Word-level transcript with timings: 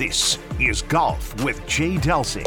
This 0.00 0.38
is 0.58 0.80
Golf 0.80 1.44
with 1.44 1.60
Jay 1.66 1.96
Delsing. 1.96 2.46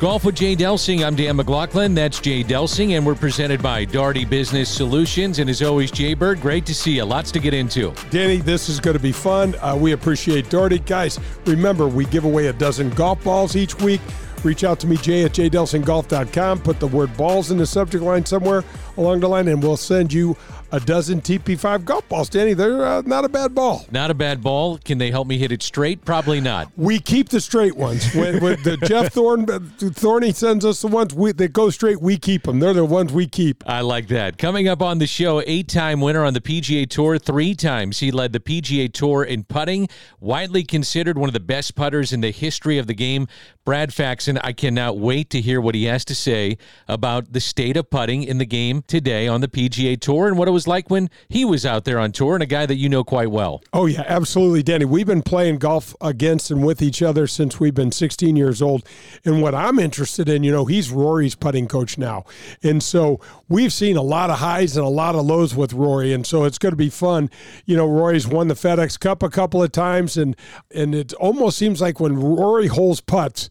Golf 0.00 0.24
with 0.24 0.34
Jay 0.34 0.56
Delsing. 0.56 1.06
I'm 1.06 1.14
Dan 1.14 1.36
McLaughlin. 1.36 1.94
That's 1.94 2.18
Jay 2.18 2.42
Delsing, 2.42 2.96
and 2.96 3.06
we're 3.06 3.14
presented 3.14 3.62
by 3.62 3.84
Daugherty 3.84 4.24
Business 4.24 4.68
Solutions. 4.68 5.38
And 5.38 5.48
as 5.48 5.62
always, 5.62 5.92
Jay 5.92 6.14
Bird, 6.14 6.40
great 6.40 6.66
to 6.66 6.74
see 6.74 6.96
you. 6.96 7.04
Lots 7.04 7.30
to 7.30 7.38
get 7.38 7.54
into. 7.54 7.94
Danny, 8.10 8.38
this 8.38 8.68
is 8.68 8.80
going 8.80 8.96
to 8.96 9.00
be 9.00 9.12
fun. 9.12 9.54
Uh, 9.60 9.78
we 9.80 9.92
appreciate 9.92 10.50
Daugherty. 10.50 10.80
Guys, 10.80 11.20
remember, 11.46 11.86
we 11.86 12.06
give 12.06 12.24
away 12.24 12.48
a 12.48 12.52
dozen 12.52 12.90
golf 12.90 13.22
balls 13.22 13.54
each 13.54 13.78
week. 13.78 14.00
Reach 14.42 14.64
out 14.64 14.80
to 14.80 14.88
me, 14.88 14.96
Jay 14.96 15.22
at 15.24 15.30
jdelsinggolf.com. 15.30 16.60
Put 16.62 16.80
the 16.80 16.88
word 16.88 17.16
balls 17.16 17.52
in 17.52 17.58
the 17.58 17.66
subject 17.66 18.02
line 18.02 18.26
somewhere 18.26 18.64
along 18.96 19.20
the 19.20 19.28
line, 19.28 19.46
and 19.46 19.62
we'll 19.62 19.76
send 19.76 20.12
you 20.12 20.36
a 20.72 20.80
dozen 20.80 21.20
TP5 21.20 21.84
golf 21.84 22.08
balls. 22.08 22.28
Danny, 22.28 22.54
they're 22.54 22.84
uh, 22.84 23.02
not 23.04 23.24
a 23.24 23.28
bad 23.28 23.54
ball. 23.54 23.84
Not 23.90 24.10
a 24.10 24.14
bad 24.14 24.42
ball. 24.42 24.78
Can 24.78 24.98
they 24.98 25.10
help 25.10 25.26
me 25.26 25.38
hit 25.38 25.52
it 25.52 25.62
straight? 25.62 26.04
Probably 26.04 26.40
not. 26.40 26.70
We 26.76 27.00
keep 27.00 27.28
the 27.28 27.40
straight 27.40 27.76
ones. 27.76 28.14
When, 28.14 28.40
when 28.40 28.62
the 28.62 28.76
Jeff 28.84 29.12
Thorn, 29.12 29.48
uh, 29.50 29.60
Thorny 29.78 30.32
sends 30.32 30.64
us 30.64 30.82
the 30.82 30.88
ones 30.88 31.14
we, 31.14 31.32
that 31.32 31.52
go 31.52 31.70
straight, 31.70 32.00
we 32.00 32.16
keep 32.16 32.44
them. 32.44 32.60
They're 32.60 32.72
the 32.72 32.84
ones 32.84 33.12
we 33.12 33.26
keep. 33.26 33.64
I 33.66 33.80
like 33.80 34.08
that. 34.08 34.38
Coming 34.38 34.68
up 34.68 34.82
on 34.82 34.98
the 34.98 35.06
show, 35.06 35.42
eight-time 35.46 36.00
winner 36.00 36.24
on 36.24 36.34
the 36.34 36.40
PGA 36.40 36.88
Tour. 36.88 37.18
Three 37.18 37.54
times 37.54 37.98
he 37.98 38.10
led 38.10 38.32
the 38.32 38.40
PGA 38.40 38.92
Tour 38.92 39.24
in 39.24 39.44
putting. 39.44 39.88
Widely 40.20 40.62
considered 40.62 41.18
one 41.18 41.28
of 41.28 41.34
the 41.34 41.40
best 41.40 41.74
putters 41.74 42.12
in 42.12 42.20
the 42.20 42.30
history 42.30 42.78
of 42.78 42.86
the 42.86 42.94
game. 42.94 43.26
Brad 43.64 43.92
Faxon, 43.92 44.38
I 44.38 44.52
cannot 44.52 44.98
wait 44.98 45.30
to 45.30 45.40
hear 45.40 45.60
what 45.60 45.74
he 45.74 45.84
has 45.84 46.04
to 46.06 46.14
say 46.14 46.58
about 46.88 47.32
the 47.32 47.40
state 47.40 47.76
of 47.76 47.90
putting 47.90 48.22
in 48.22 48.38
the 48.38 48.46
game 48.46 48.82
today 48.86 49.28
on 49.28 49.42
the 49.42 49.48
PGA 49.48 50.00
Tour 50.00 50.28
and 50.28 50.38
what 50.38 50.48
it 50.48 50.52
was 50.52 50.59
like 50.66 50.90
when 50.90 51.10
he 51.28 51.44
was 51.44 51.64
out 51.66 51.84
there 51.84 51.98
on 51.98 52.12
tour 52.12 52.34
and 52.34 52.42
a 52.42 52.46
guy 52.46 52.66
that 52.66 52.76
you 52.76 52.88
know 52.88 53.04
quite 53.04 53.30
well. 53.30 53.62
Oh, 53.72 53.86
yeah, 53.86 54.04
absolutely, 54.06 54.62
Danny. 54.62 54.84
We've 54.84 55.06
been 55.06 55.22
playing 55.22 55.58
golf 55.58 55.94
against 56.00 56.50
and 56.50 56.64
with 56.64 56.82
each 56.82 57.02
other 57.02 57.26
since 57.26 57.60
we've 57.60 57.74
been 57.74 57.92
16 57.92 58.36
years 58.36 58.62
old. 58.62 58.86
And 59.24 59.42
what 59.42 59.54
I'm 59.54 59.78
interested 59.78 60.28
in, 60.28 60.42
you 60.42 60.52
know, 60.52 60.64
he's 60.64 60.90
Rory's 60.90 61.34
putting 61.34 61.68
coach 61.68 61.98
now. 61.98 62.24
And 62.62 62.82
so 62.82 63.20
we've 63.48 63.72
seen 63.72 63.96
a 63.96 64.02
lot 64.02 64.30
of 64.30 64.38
highs 64.38 64.76
and 64.76 64.84
a 64.84 64.90
lot 64.90 65.14
of 65.14 65.24
lows 65.26 65.54
with 65.54 65.72
Rory. 65.72 66.12
And 66.12 66.26
so 66.26 66.44
it's 66.44 66.58
going 66.58 66.72
to 66.72 66.76
be 66.76 66.90
fun. 66.90 67.30
You 67.66 67.76
know, 67.76 67.86
Rory's 67.86 68.26
won 68.26 68.48
the 68.48 68.54
FedEx 68.54 68.98
Cup 68.98 69.22
a 69.22 69.30
couple 69.30 69.62
of 69.62 69.72
times, 69.72 70.16
and, 70.16 70.36
and 70.74 70.94
it 70.94 71.12
almost 71.14 71.58
seems 71.58 71.80
like 71.80 72.00
when 72.00 72.16
Rory 72.18 72.66
holds 72.68 73.00
putts, 73.00 73.48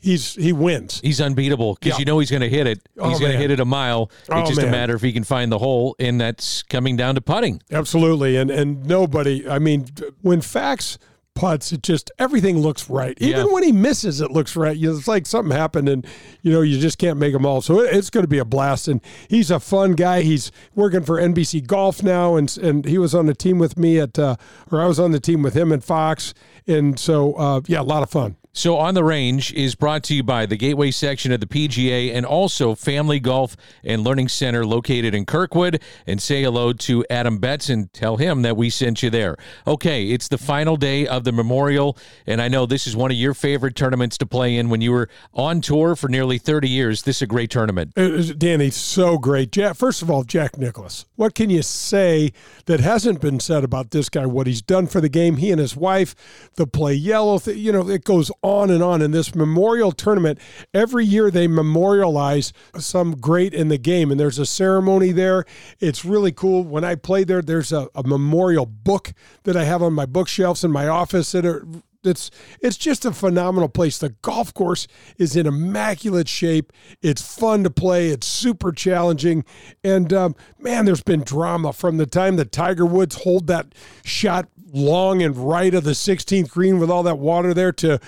he's 0.00 0.34
he 0.34 0.52
wins. 0.52 1.00
He's 1.00 1.20
unbeatable 1.20 1.74
because 1.74 1.92
yeah. 1.92 1.98
you 1.98 2.04
know 2.04 2.18
he's 2.18 2.30
going 2.30 2.42
to 2.42 2.48
hit 2.48 2.66
it. 2.66 2.80
He's 2.94 3.16
oh, 3.16 3.18
going 3.18 3.32
to 3.32 3.38
hit 3.38 3.50
it 3.50 3.60
a 3.60 3.64
mile. 3.64 4.10
Oh, 4.30 4.40
it's 4.40 4.50
just 4.50 4.60
man. 4.60 4.68
a 4.68 4.72
matter 4.72 4.94
if 4.94 5.02
he 5.02 5.12
can 5.12 5.24
find 5.24 5.50
the 5.50 5.58
hole, 5.58 5.96
and 5.98 6.20
that's 6.20 6.62
coming 6.62 6.96
down 6.96 7.14
to 7.16 7.20
putting. 7.20 7.62
Absolutely, 7.70 8.36
and 8.36 8.50
and 8.50 8.86
nobody. 8.86 9.48
I 9.48 9.58
mean, 9.58 9.86
when 10.22 10.40
Fax 10.40 10.98
putts, 11.34 11.72
it 11.72 11.82
just 11.82 12.10
everything 12.18 12.58
looks 12.58 12.90
right. 12.90 13.16
Even 13.20 13.46
yeah. 13.46 13.52
when 13.52 13.62
he 13.62 13.72
misses, 13.72 14.20
it 14.20 14.30
looks 14.30 14.56
right. 14.56 14.76
You 14.76 14.90
know, 14.90 14.98
it's 14.98 15.08
like 15.08 15.26
something 15.26 15.56
happened, 15.56 15.88
and 15.88 16.06
you 16.42 16.52
know 16.52 16.60
you 16.60 16.78
just 16.78 16.98
can't 16.98 17.18
make 17.18 17.32
them 17.32 17.46
all. 17.46 17.60
So 17.60 17.80
it, 17.80 17.94
it's 17.94 18.10
going 18.10 18.24
to 18.24 18.28
be 18.28 18.38
a 18.38 18.44
blast. 18.44 18.88
And 18.88 19.00
he's 19.28 19.50
a 19.50 19.60
fun 19.60 19.92
guy. 19.92 20.22
He's 20.22 20.50
working 20.74 21.02
for 21.02 21.20
NBC 21.20 21.66
Golf 21.66 22.02
now, 22.02 22.36
and 22.36 22.56
and 22.58 22.84
he 22.84 22.98
was 22.98 23.14
on 23.14 23.26
the 23.26 23.34
team 23.34 23.58
with 23.58 23.78
me 23.78 23.98
at, 23.98 24.18
uh, 24.18 24.36
or 24.70 24.80
I 24.80 24.86
was 24.86 24.98
on 24.98 25.12
the 25.12 25.20
team 25.20 25.42
with 25.42 25.54
him 25.54 25.72
at 25.72 25.82
Fox, 25.82 26.34
and 26.66 26.98
so 26.98 27.34
uh, 27.34 27.60
yeah, 27.66 27.80
a 27.80 27.82
lot 27.82 28.02
of 28.02 28.10
fun. 28.10 28.36
So, 28.58 28.76
On 28.76 28.92
the 28.92 29.04
Range 29.04 29.52
is 29.52 29.76
brought 29.76 30.02
to 30.02 30.16
you 30.16 30.24
by 30.24 30.44
the 30.44 30.56
Gateway 30.56 30.90
section 30.90 31.30
of 31.30 31.38
the 31.38 31.46
PGA 31.46 32.12
and 32.12 32.26
also 32.26 32.74
Family 32.74 33.20
Golf 33.20 33.56
and 33.84 34.02
Learning 34.02 34.26
Center 34.26 34.66
located 34.66 35.14
in 35.14 35.26
Kirkwood. 35.26 35.80
And 36.08 36.20
say 36.20 36.42
hello 36.42 36.72
to 36.72 37.06
Adam 37.08 37.38
Betts 37.38 37.68
and 37.68 37.92
tell 37.92 38.16
him 38.16 38.42
that 38.42 38.56
we 38.56 38.68
sent 38.68 39.00
you 39.00 39.10
there. 39.10 39.36
Okay, 39.64 40.08
it's 40.08 40.26
the 40.26 40.38
final 40.38 40.76
day 40.76 41.06
of 41.06 41.22
the 41.22 41.30
Memorial, 41.30 41.96
and 42.26 42.42
I 42.42 42.48
know 42.48 42.66
this 42.66 42.88
is 42.88 42.96
one 42.96 43.12
of 43.12 43.16
your 43.16 43.32
favorite 43.32 43.76
tournaments 43.76 44.18
to 44.18 44.26
play 44.26 44.56
in 44.56 44.70
when 44.70 44.80
you 44.80 44.90
were 44.90 45.08
on 45.32 45.60
tour 45.60 45.94
for 45.94 46.08
nearly 46.08 46.38
30 46.38 46.68
years. 46.68 47.04
This 47.04 47.18
is 47.18 47.22
a 47.22 47.26
great 47.28 47.50
tournament. 47.50 47.94
Danny, 47.94 48.70
so 48.70 49.18
great. 49.18 49.52
Jack, 49.52 49.76
first 49.76 50.02
of 50.02 50.10
all, 50.10 50.24
Jack 50.24 50.58
Nicklaus. 50.58 51.06
What 51.14 51.36
can 51.36 51.48
you 51.48 51.62
say 51.62 52.32
that 52.66 52.80
hasn't 52.80 53.20
been 53.20 53.38
said 53.38 53.62
about 53.62 53.92
this 53.92 54.08
guy? 54.08 54.26
What 54.26 54.48
he's 54.48 54.62
done 54.62 54.88
for 54.88 55.00
the 55.00 55.08
game, 55.08 55.36
he 55.36 55.52
and 55.52 55.60
his 55.60 55.76
wife, 55.76 56.16
the 56.56 56.66
play 56.66 56.94
yellow, 56.94 57.38
you 57.46 57.70
know, 57.70 57.88
it 57.88 58.02
goes 58.02 58.32
on 58.42 58.47
on 58.48 58.70
and 58.70 58.82
on. 58.82 59.02
In 59.02 59.10
this 59.10 59.34
memorial 59.34 59.92
tournament, 59.92 60.38
every 60.72 61.04
year 61.04 61.30
they 61.30 61.46
memorialize 61.46 62.52
some 62.78 63.16
great 63.16 63.54
in 63.54 63.68
the 63.68 63.78
game, 63.78 64.10
and 64.10 64.18
there's 64.18 64.38
a 64.38 64.46
ceremony 64.46 65.12
there. 65.12 65.44
It's 65.80 66.04
really 66.04 66.32
cool. 66.32 66.64
When 66.64 66.84
I 66.84 66.94
play 66.94 67.24
there, 67.24 67.42
there's 67.42 67.72
a, 67.72 67.88
a 67.94 68.02
memorial 68.02 68.66
book 68.66 69.12
that 69.44 69.56
I 69.56 69.64
have 69.64 69.82
on 69.82 69.92
my 69.92 70.06
bookshelves 70.06 70.64
in 70.64 70.70
my 70.70 70.88
office 70.88 71.32
that 71.32 71.44
are 71.44 71.66
it's 72.04 72.30
it's 72.60 72.76
just 72.76 73.04
a 73.04 73.12
phenomenal 73.12 73.68
place. 73.68 73.98
The 73.98 74.10
golf 74.22 74.54
course 74.54 74.86
is 75.18 75.36
in 75.36 75.46
immaculate 75.46 76.28
shape. 76.28 76.72
It's 77.02 77.22
fun 77.22 77.64
to 77.64 77.70
play. 77.70 78.08
It's 78.08 78.26
super 78.26 78.72
challenging, 78.72 79.44
and 79.84 80.12
um, 80.12 80.36
man, 80.58 80.84
there's 80.84 81.02
been 81.02 81.22
drama 81.22 81.72
from 81.72 81.96
the 81.96 82.06
time 82.06 82.36
that 82.36 82.52
Tiger 82.52 82.86
Woods 82.86 83.22
hold 83.24 83.48
that 83.48 83.74
shot 84.04 84.48
long 84.72 85.22
and 85.22 85.36
right 85.36 85.74
of 85.74 85.84
the 85.84 85.92
16th 85.92 86.50
green 86.50 86.78
with 86.78 86.90
all 86.90 87.02
that 87.02 87.18
water 87.18 87.54
there 87.54 87.72
to 87.72 87.98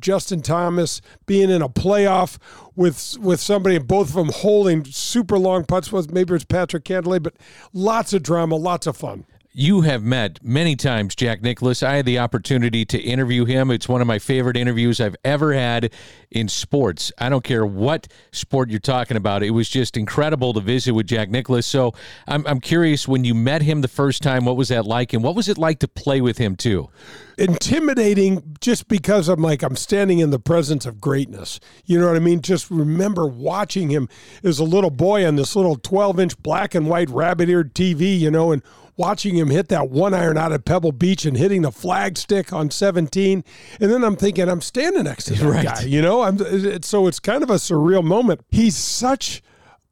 Justin 0.00 0.42
Thomas 0.42 1.00
being 1.26 1.50
in 1.50 1.62
a 1.62 1.68
playoff 1.68 2.38
with 2.76 3.16
with 3.20 3.40
somebody, 3.40 3.78
both 3.78 4.08
of 4.08 4.14
them 4.14 4.30
holding 4.32 4.84
super 4.84 5.38
long 5.38 5.64
putts. 5.64 5.92
Was 5.92 6.10
maybe 6.10 6.34
it's 6.34 6.44
Patrick 6.44 6.84
Cantlay, 6.84 7.22
but 7.22 7.34
lots 7.72 8.12
of 8.12 8.22
drama, 8.22 8.56
lots 8.56 8.86
of 8.86 8.96
fun 8.96 9.24
you 9.52 9.80
have 9.80 10.04
met 10.04 10.38
many 10.44 10.76
times 10.76 11.16
Jack 11.16 11.42
Nicklaus. 11.42 11.82
I 11.82 11.96
had 11.96 12.06
the 12.06 12.20
opportunity 12.20 12.84
to 12.84 12.98
interview 12.98 13.44
him. 13.44 13.70
It's 13.72 13.88
one 13.88 14.00
of 14.00 14.06
my 14.06 14.20
favorite 14.20 14.56
interviews 14.56 15.00
I've 15.00 15.16
ever 15.24 15.52
had 15.52 15.92
in 16.30 16.46
sports. 16.48 17.10
I 17.18 17.28
don't 17.28 17.42
care 17.42 17.66
what 17.66 18.06
sport 18.30 18.70
you're 18.70 18.78
talking 18.78 19.16
about. 19.16 19.42
It 19.42 19.50
was 19.50 19.68
just 19.68 19.96
incredible 19.96 20.52
to 20.52 20.60
visit 20.60 20.92
with 20.92 21.08
Jack 21.08 21.30
Nicklaus. 21.30 21.66
So 21.66 21.94
I'm, 22.28 22.46
I'm 22.46 22.60
curious 22.60 23.08
when 23.08 23.24
you 23.24 23.34
met 23.34 23.62
him 23.62 23.80
the 23.80 23.88
first 23.88 24.22
time, 24.22 24.44
what 24.44 24.56
was 24.56 24.68
that 24.68 24.86
like? 24.86 25.12
And 25.12 25.24
what 25.24 25.34
was 25.34 25.48
it 25.48 25.58
like 25.58 25.80
to 25.80 25.88
play 25.88 26.20
with 26.20 26.38
him 26.38 26.54
too? 26.54 26.88
Intimidating 27.36 28.56
just 28.60 28.86
because 28.86 29.28
I'm 29.28 29.42
like, 29.42 29.64
I'm 29.64 29.74
standing 29.74 30.20
in 30.20 30.30
the 30.30 30.38
presence 30.38 30.86
of 30.86 31.00
greatness. 31.00 31.58
You 31.86 31.98
know 31.98 32.06
what 32.06 32.16
I 32.16 32.20
mean? 32.20 32.40
Just 32.40 32.70
remember 32.70 33.26
watching 33.26 33.90
him 33.90 34.08
as 34.44 34.60
a 34.60 34.64
little 34.64 34.90
boy 34.90 35.26
on 35.26 35.34
this 35.34 35.56
little 35.56 35.74
12 35.74 36.20
inch 36.20 36.38
black 36.40 36.76
and 36.76 36.86
white 36.86 37.10
rabbit 37.10 37.48
eared 37.48 37.74
TV, 37.74 38.16
you 38.16 38.30
know, 38.30 38.52
and 38.52 38.62
watching 39.00 39.34
him 39.34 39.48
hit 39.48 39.68
that 39.68 39.88
one 39.88 40.12
iron 40.12 40.36
out 40.36 40.52
at 40.52 40.66
Pebble 40.66 40.92
Beach 40.92 41.24
and 41.24 41.34
hitting 41.34 41.62
the 41.62 41.72
flag 41.72 42.18
stick 42.18 42.52
on 42.52 42.70
17. 42.70 43.42
And 43.80 43.90
then 43.90 44.04
I'm 44.04 44.14
thinking, 44.14 44.46
I'm 44.46 44.60
standing 44.60 45.04
next 45.04 45.24
to 45.24 45.34
that 45.36 45.42
right. 45.42 45.64
guy, 45.64 45.82
you 45.84 46.02
know? 46.02 46.20
I'm, 46.20 46.82
so 46.82 47.06
it's 47.06 47.18
kind 47.18 47.42
of 47.42 47.48
a 47.48 47.54
surreal 47.54 48.04
moment. 48.04 48.42
He's 48.50 48.76
such 48.76 49.42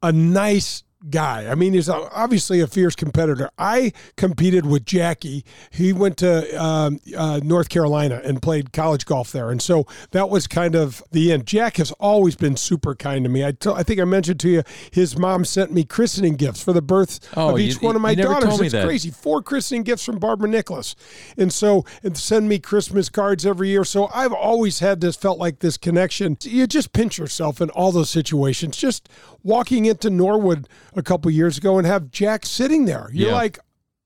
a 0.03 0.11
nice 0.11 0.83
guy. 1.09 1.47
I 1.47 1.55
mean, 1.55 1.73
he's 1.73 1.89
obviously 1.89 2.59
a 2.59 2.67
fierce 2.67 2.95
competitor. 2.95 3.49
I 3.57 3.93
competed 4.17 4.65
with 4.65 4.85
Jackie. 4.85 5.45
He 5.69 5.93
went 5.93 6.17
to 6.17 6.61
um, 6.61 6.99
uh, 7.17 7.39
North 7.43 7.69
Carolina 7.69 8.21
and 8.23 8.41
played 8.41 8.73
college 8.73 9.05
golf 9.05 9.31
there, 9.31 9.49
and 9.49 9.61
so 9.61 9.85
that 10.11 10.29
was 10.29 10.47
kind 10.47 10.75
of 10.75 11.03
the 11.11 11.31
end. 11.31 11.45
Jack 11.45 11.77
has 11.77 11.91
always 11.93 12.35
been 12.35 12.57
super 12.57 12.95
kind 12.95 13.23
to 13.25 13.29
me. 13.29 13.45
I, 13.45 13.51
t- 13.51 13.69
I 13.69 13.83
think 13.83 13.99
I 13.99 14.05
mentioned 14.05 14.39
to 14.41 14.49
you 14.49 14.63
his 14.91 15.17
mom 15.17 15.45
sent 15.45 15.71
me 15.71 15.83
christening 15.83 16.35
gifts 16.35 16.63
for 16.63 16.73
the 16.73 16.81
birth 16.81 17.19
oh, 17.37 17.53
of 17.53 17.59
each 17.59 17.75
you, 17.75 17.87
one 17.87 17.95
of 17.95 18.01
my 18.01 18.15
daughters. 18.15 18.59
It's 18.59 18.73
crazy. 18.73 19.11
Four 19.11 19.41
christening 19.41 19.83
gifts 19.83 20.03
from 20.03 20.19
Barbara 20.19 20.49
Nicklaus. 20.49 20.95
and 21.37 21.53
so 21.53 21.85
and 22.03 22.17
send 22.17 22.49
me 22.49 22.59
Christmas 22.59 23.09
cards 23.09 23.45
every 23.45 23.69
year. 23.69 23.83
So 23.83 24.09
I've 24.13 24.33
always 24.33 24.79
had 24.79 25.01
this 25.01 25.15
felt 25.15 25.39
like 25.39 25.59
this 25.59 25.77
connection. 25.77 26.37
You 26.41 26.67
just 26.67 26.93
pinch 26.93 27.17
yourself 27.17 27.61
in 27.61 27.69
all 27.69 27.91
those 27.91 28.09
situations. 28.09 28.77
Just 28.77 29.09
walking 29.43 29.85
into 29.85 30.09
Norwood 30.09 30.67
a 30.95 31.01
couple 31.01 31.31
years 31.31 31.57
ago 31.57 31.77
and 31.77 31.87
have 31.87 32.11
Jack 32.11 32.45
sitting 32.45 32.85
there. 32.85 33.09
You're 33.11 33.29
yeah. 33.29 33.35
like, 33.35 33.59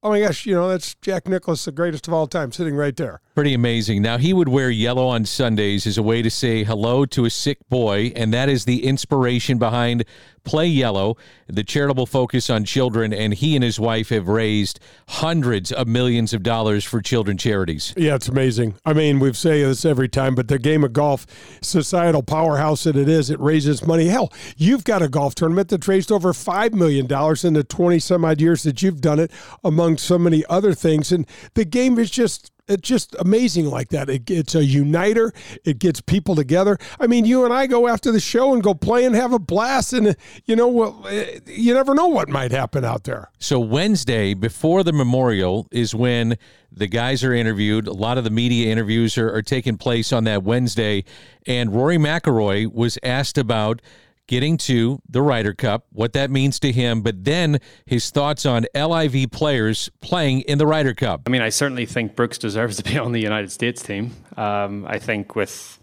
oh 0.03 0.09
my 0.09 0.19
gosh, 0.19 0.45
you 0.45 0.53
know, 0.53 0.67
that's 0.69 0.95
Jack 0.95 1.27
Nicklaus, 1.27 1.65
the 1.65 1.71
greatest 1.71 2.07
of 2.07 2.13
all 2.13 2.27
time, 2.27 2.51
sitting 2.51 2.75
right 2.75 2.95
there. 2.95 3.21
Pretty 3.35 3.53
amazing. 3.53 4.01
Now, 4.01 4.17
he 4.17 4.33
would 4.33 4.49
wear 4.49 4.69
yellow 4.69 5.07
on 5.07 5.25
Sundays 5.25 5.87
as 5.87 5.97
a 5.97 6.03
way 6.03 6.21
to 6.21 6.29
say 6.29 6.63
hello 6.63 7.05
to 7.05 7.25
a 7.25 7.29
sick 7.29 7.57
boy, 7.69 8.11
and 8.15 8.33
that 8.33 8.49
is 8.49 8.65
the 8.65 8.85
inspiration 8.85 9.57
behind 9.57 10.03
Play 10.43 10.67
Yellow, 10.67 11.17
the 11.47 11.63
charitable 11.63 12.05
focus 12.05 12.49
on 12.49 12.65
children, 12.65 13.13
and 13.13 13.33
he 13.33 13.55
and 13.55 13.63
his 13.63 13.79
wife 13.79 14.09
have 14.09 14.27
raised 14.27 14.79
hundreds 15.07 15.71
of 15.71 15.87
millions 15.87 16.33
of 16.33 16.43
dollars 16.43 16.83
for 16.83 17.01
children 17.01 17.37
charities. 17.37 17.93
Yeah, 17.97 18.15
it's 18.15 18.27
amazing. 18.27 18.75
I 18.85 18.93
mean, 18.93 19.19
we've 19.19 19.37
said 19.37 19.65
this 19.65 19.85
every 19.85 20.09
time, 20.09 20.35
but 20.35 20.47
the 20.47 20.59
game 20.59 20.83
of 20.83 20.93
golf, 20.93 21.25
societal 21.61 22.23
powerhouse 22.23 22.83
that 22.83 22.95
it 22.95 23.09
is, 23.09 23.29
it 23.29 23.39
raises 23.39 23.85
money. 23.85 24.07
Hell, 24.07 24.31
you've 24.57 24.83
got 24.83 25.01
a 25.01 25.09
golf 25.09 25.35
tournament 25.35 25.69
that's 25.69 25.87
raised 25.87 26.11
over 26.11 26.33
$5 26.33 26.73
million 26.73 27.05
in 27.05 27.53
the 27.53 27.65
20 27.67 27.99
some 27.99 28.25
odd 28.25 28.41
years 28.41 28.63
that 28.63 28.81
you've 28.81 29.01
done 29.01 29.19
it, 29.19 29.31
among 29.63 29.97
so 29.97 30.17
many 30.17 30.43
other 30.49 30.73
things. 30.73 31.11
And 31.11 31.27
the 31.53 31.65
game 31.65 31.99
is 31.99 32.09
just 32.09 32.52
it's 32.67 32.87
just 32.87 33.15
amazing 33.19 33.65
like 33.65 33.89
that. 33.89 34.09
It, 34.09 34.29
it's 34.29 34.55
a 34.55 34.63
uniter. 34.63 35.33
It 35.65 35.79
gets 35.79 36.01
people 36.01 36.35
together. 36.35 36.77
I 36.99 37.07
mean, 37.07 37.25
you 37.25 37.43
and 37.43 37.53
I 37.53 37.67
go 37.67 37.87
after 37.87 38.11
the 38.11 38.19
show 38.19 38.53
and 38.53 38.63
go 38.63 38.73
play 38.73 39.05
and 39.05 39.15
have 39.15 39.33
a 39.33 39.39
blast, 39.39 39.93
and 39.93 40.15
you 40.45 40.55
know, 40.55 40.67
well, 40.67 41.05
eh, 41.09 41.39
you 41.45 41.73
never 41.73 41.93
know 41.93 42.07
what 42.07 42.29
might 42.29 42.51
happen 42.51 42.85
out 42.85 43.03
there. 43.03 43.31
So 43.39 43.59
Wednesday 43.59 44.33
before 44.33 44.83
the 44.83 44.93
memorial 44.93 45.67
is 45.71 45.93
when 45.93 46.37
the 46.71 46.87
guys 46.87 47.23
are 47.23 47.33
interviewed. 47.33 47.87
A 47.87 47.93
lot 47.93 48.17
of 48.17 48.23
the 48.23 48.29
media 48.29 48.71
interviews 48.71 49.17
are, 49.17 49.33
are 49.33 49.41
taking 49.41 49.77
place 49.77 50.13
on 50.13 50.23
that 50.23 50.43
Wednesday, 50.43 51.03
and 51.45 51.73
Rory 51.73 51.97
McIlroy 51.97 52.71
was 52.71 52.97
asked 53.03 53.37
about 53.37 53.81
getting 54.27 54.57
to 54.57 54.99
the 55.07 55.21
Ryder 55.21 55.53
Cup, 55.53 55.85
what 55.91 56.13
that 56.13 56.31
means 56.31 56.59
to 56.61 56.71
him, 56.71 57.01
but 57.01 57.23
then 57.23 57.59
his 57.85 58.09
thoughts 58.09 58.45
on 58.45 58.65
LIV 58.73 59.31
players 59.31 59.89
playing 60.01 60.41
in 60.41 60.57
the 60.57 60.67
Ryder 60.67 60.93
Cup. 60.93 61.23
I 61.27 61.29
mean, 61.29 61.41
I 61.41 61.49
certainly 61.49 61.85
think 61.85 62.15
Brooks 62.15 62.37
deserves 62.37 62.77
to 62.77 62.83
be 62.83 62.97
on 62.97 63.11
the 63.11 63.21
United 63.21 63.51
States 63.51 63.81
team. 63.81 64.11
Um, 64.37 64.85
I 64.87 64.99
think 64.99 65.35
with 65.35 65.79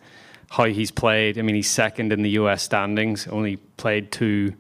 how 0.50 0.64
he's 0.64 0.90
played, 0.90 1.38
I 1.38 1.42
mean, 1.42 1.54
he's 1.54 1.70
second 1.70 2.12
in 2.12 2.22
the 2.22 2.30
US 2.30 2.62
standings, 2.62 3.26
only 3.28 3.56
played 3.56 4.10
two. 4.12 4.54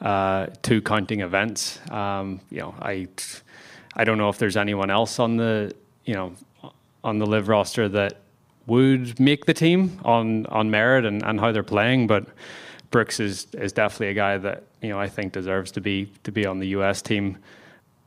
Uh, 0.00 0.48
two 0.60 0.82
counting 0.82 1.20
events. 1.20 1.78
Um, 1.88 2.40
you 2.50 2.58
know, 2.58 2.74
I 2.82 3.06
I 3.94 4.02
don't 4.02 4.18
know 4.18 4.28
if 4.28 4.38
there's 4.38 4.56
anyone 4.56 4.90
else 4.90 5.20
on 5.20 5.36
the 5.36 5.72
you 6.04 6.14
know 6.14 6.34
on 7.04 7.18
the 7.20 7.26
LIV 7.26 7.48
roster 7.48 7.88
that 7.90 8.20
would 8.66 9.18
make 9.20 9.46
the 9.46 9.54
team 9.54 10.00
on 10.04 10.46
on 10.46 10.68
merit 10.70 11.04
and, 11.04 11.22
and 11.22 11.38
how 11.38 11.52
they're 11.52 11.62
playing, 11.62 12.08
but 12.08 12.26
Brooks 12.94 13.18
is 13.18 13.48
is 13.54 13.72
definitely 13.72 14.10
a 14.10 14.14
guy 14.14 14.38
that 14.38 14.62
you 14.80 14.88
know 14.88 15.00
I 15.00 15.08
think 15.08 15.32
deserves 15.32 15.72
to 15.72 15.80
be 15.80 16.12
to 16.22 16.30
be 16.30 16.46
on 16.46 16.60
the 16.60 16.68
U.S. 16.78 17.02
team. 17.02 17.38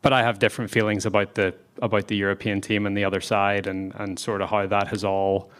But 0.01 0.13
I 0.13 0.23
have 0.23 0.39
different 0.39 0.71
feelings 0.71 1.05
about 1.05 1.35
the 1.35 1.53
about 1.81 2.07
the 2.07 2.15
European 2.15 2.61
team 2.61 2.85
and 2.85 2.95
the 2.95 3.03
other 3.03 3.19
side, 3.19 3.67
and 3.67 3.93
and 3.95 4.17
sort 4.17 4.41
of 4.41 4.49
how 4.49 4.65
that 4.65 4.87
has 4.87 5.03
all 5.03 5.51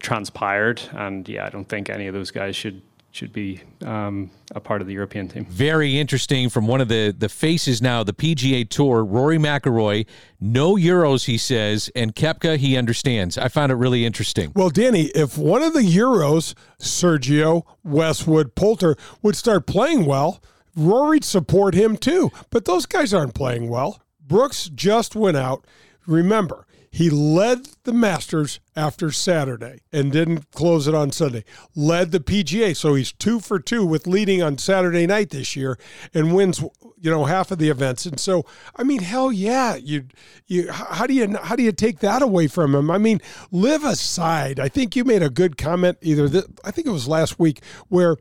transpired. 0.00 0.80
And 0.92 1.28
yeah, 1.28 1.44
I 1.44 1.50
don't 1.50 1.68
think 1.68 1.90
any 1.90 2.06
of 2.06 2.14
those 2.14 2.30
guys 2.30 2.56
should 2.56 2.80
should 3.12 3.32
be 3.32 3.60
um, 3.84 4.30
a 4.54 4.60
part 4.60 4.80
of 4.80 4.86
the 4.86 4.94
European 4.94 5.28
team. 5.28 5.44
Very 5.46 5.98
interesting 5.98 6.48
from 6.48 6.66
one 6.66 6.80
of 6.80 6.88
the 6.88 7.14
the 7.16 7.28
faces 7.28 7.82
now, 7.82 8.04
the 8.04 8.12
PGA 8.12 8.68
Tour, 8.68 9.04
Rory 9.04 9.38
McIlroy. 9.38 10.06
No 10.40 10.74
Euros, 10.74 11.24
he 11.24 11.36
says, 11.36 11.90
and 11.94 12.14
Koepka, 12.14 12.56
he 12.56 12.76
understands. 12.76 13.36
I 13.36 13.48
found 13.48 13.72
it 13.72 13.76
really 13.76 14.04
interesting. 14.06 14.52
Well, 14.54 14.70
Danny, 14.70 15.06
if 15.14 15.36
one 15.36 15.62
of 15.62 15.72
the 15.72 15.80
Euros, 15.80 16.54
Sergio, 16.78 17.64
Westwood, 17.82 18.54
Poulter, 18.54 18.96
would 19.22 19.36
start 19.36 19.66
playing 19.66 20.06
well, 20.06 20.42
Rory'd 20.76 21.24
support 21.24 21.74
him 21.74 21.96
too. 21.96 22.30
But 22.50 22.64
those 22.64 22.86
guys 22.86 23.12
aren't 23.12 23.34
playing 23.34 23.68
well. 23.68 24.00
Brooks 24.20 24.70
just 24.72 25.16
went 25.16 25.36
out. 25.36 25.66
Remember, 26.06 26.66
he 26.92 27.08
led 27.08 27.68
the 27.84 27.92
Masters 27.92 28.58
after 28.74 29.12
Saturday 29.12 29.80
and 29.92 30.10
didn't 30.10 30.50
close 30.50 30.88
it 30.88 30.94
on 30.94 31.12
Sunday. 31.12 31.44
Led 31.76 32.10
the 32.10 32.18
PGA, 32.18 32.74
so 32.74 32.94
he's 32.94 33.12
two 33.12 33.38
for 33.38 33.60
two 33.60 33.86
with 33.86 34.08
leading 34.08 34.42
on 34.42 34.58
Saturday 34.58 35.06
night 35.06 35.30
this 35.30 35.54
year 35.54 35.78
and 36.12 36.34
wins, 36.34 36.60
you 37.00 37.10
know, 37.10 37.26
half 37.26 37.52
of 37.52 37.58
the 37.58 37.68
events. 37.68 38.06
And 38.06 38.18
so, 38.18 38.44
I 38.74 38.82
mean, 38.82 39.02
hell 39.02 39.30
yeah, 39.30 39.76
you, 39.76 40.06
you, 40.48 40.72
how 40.72 41.06
do 41.06 41.14
you, 41.14 41.36
how 41.36 41.54
do 41.54 41.62
you 41.62 41.70
take 41.70 42.00
that 42.00 42.22
away 42.22 42.48
from 42.48 42.74
him? 42.74 42.90
I 42.90 42.98
mean, 42.98 43.20
LIV 43.52 43.84
aside. 43.84 44.58
I 44.58 44.68
think 44.68 44.96
you 44.96 45.04
made 45.04 45.22
a 45.22 45.30
good 45.30 45.56
comment 45.56 45.96
either. 46.02 46.42
I 46.64 46.72
think 46.72 46.88
it 46.88 46.92
was 46.92 47.06
last 47.06 47.38
week 47.38 47.62
where 47.88 48.16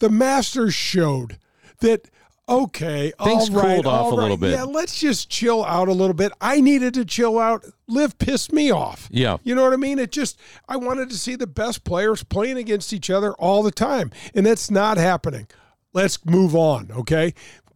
the 0.00 0.10
Masters 0.10 0.74
showed 0.74 1.38
that 1.80 2.10
okay, 2.52 3.12
things 3.22 3.50
all 3.50 3.56
right, 3.56 3.74
cooled 3.74 3.86
off 3.86 4.06
all 4.06 4.14
a 4.14 4.20
little 4.20 4.36
bit. 4.36 4.52
Yeah, 4.52 4.64
let's 4.64 4.98
just 4.98 5.28
chill 5.28 5.64
out 5.64 5.88
a 5.88 5.92
little 5.92 6.14
bit. 6.14 6.32
I 6.40 6.60
needed 6.60 6.94
to 6.94 7.04
chill 7.04 7.38
out. 7.38 7.64
LIV 7.88 8.18
pissed 8.18 8.52
me 8.52 8.70
off. 8.70 9.08
Yeah. 9.10 9.38
You 9.42 9.54
know 9.54 9.62
what 9.62 9.72
I 9.72 9.76
mean? 9.76 9.98
It 9.98 10.12
just 10.12 10.38
I 10.68 10.76
wanted 10.76 11.10
to 11.10 11.18
see 11.18 11.36
the 11.36 11.46
best 11.46 11.84
players 11.84 12.22
playing 12.22 12.58
against 12.58 12.92
each 12.92 13.10
other 13.10 13.32
all 13.34 13.62
the 13.62 13.70
time. 13.70 14.10
And 14.34 14.46
that's 14.46 14.70
not 14.70 14.96
happening. 14.96 15.46
Let's 15.92 16.24
move 16.24 16.54
on, 16.54 16.90
okay? 16.92 17.34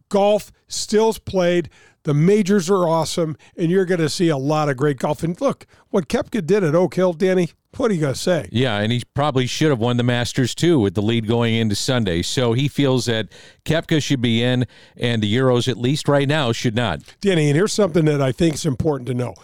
Golf 0.09 0.51
still's 0.67 1.19
played. 1.19 1.69
The 2.03 2.13
majors 2.13 2.69
are 2.69 2.87
awesome, 2.87 3.35
and 3.57 3.69
you're 3.69 3.85
going 3.85 3.99
to 3.99 4.09
see 4.09 4.29
a 4.29 4.37
lot 4.37 4.69
of 4.69 4.77
great 4.77 4.97
golf. 4.97 5.23
And 5.23 5.39
look, 5.41 5.67
what 5.89 6.07
Koepka 6.07 6.45
did 6.45 6.63
at 6.63 6.73
Oak 6.73 6.95
Hill, 6.95 7.11
Danny, 7.11 7.49
what 7.77 7.91
are 7.91 7.93
you 7.93 8.01
going 8.01 8.13
to 8.13 8.19
say? 8.19 8.49
Yeah, 8.51 8.79
and 8.79 8.91
he 8.91 9.03
probably 9.13 9.47
should 9.47 9.69
have 9.69 9.79
won 9.79 9.97
the 9.97 10.03
Masters 10.03 10.53
too 10.55 10.79
with 10.79 10.95
the 10.95 11.01
lead 11.01 11.27
going 11.27 11.55
into 11.55 11.75
Sunday. 11.75 12.21
So 12.21 12.53
he 12.53 12.67
feels 12.67 13.05
that 13.05 13.27
Koepka 13.65 14.01
should 14.01 14.21
be 14.21 14.43
in, 14.43 14.65
and 14.95 15.21
the 15.21 15.33
Euros, 15.33 15.67
at 15.67 15.77
least 15.77 16.07
right 16.07 16.27
now, 16.27 16.51
should 16.51 16.75
not. 16.75 17.01
Danny, 17.21 17.47
and 17.47 17.55
here's 17.55 17.73
something 17.73 18.05
that 18.05 18.21
I 18.21 18.31
think 18.31 18.55
is 18.55 18.65
important 18.65 19.07
to 19.07 19.13
know. 19.13 19.35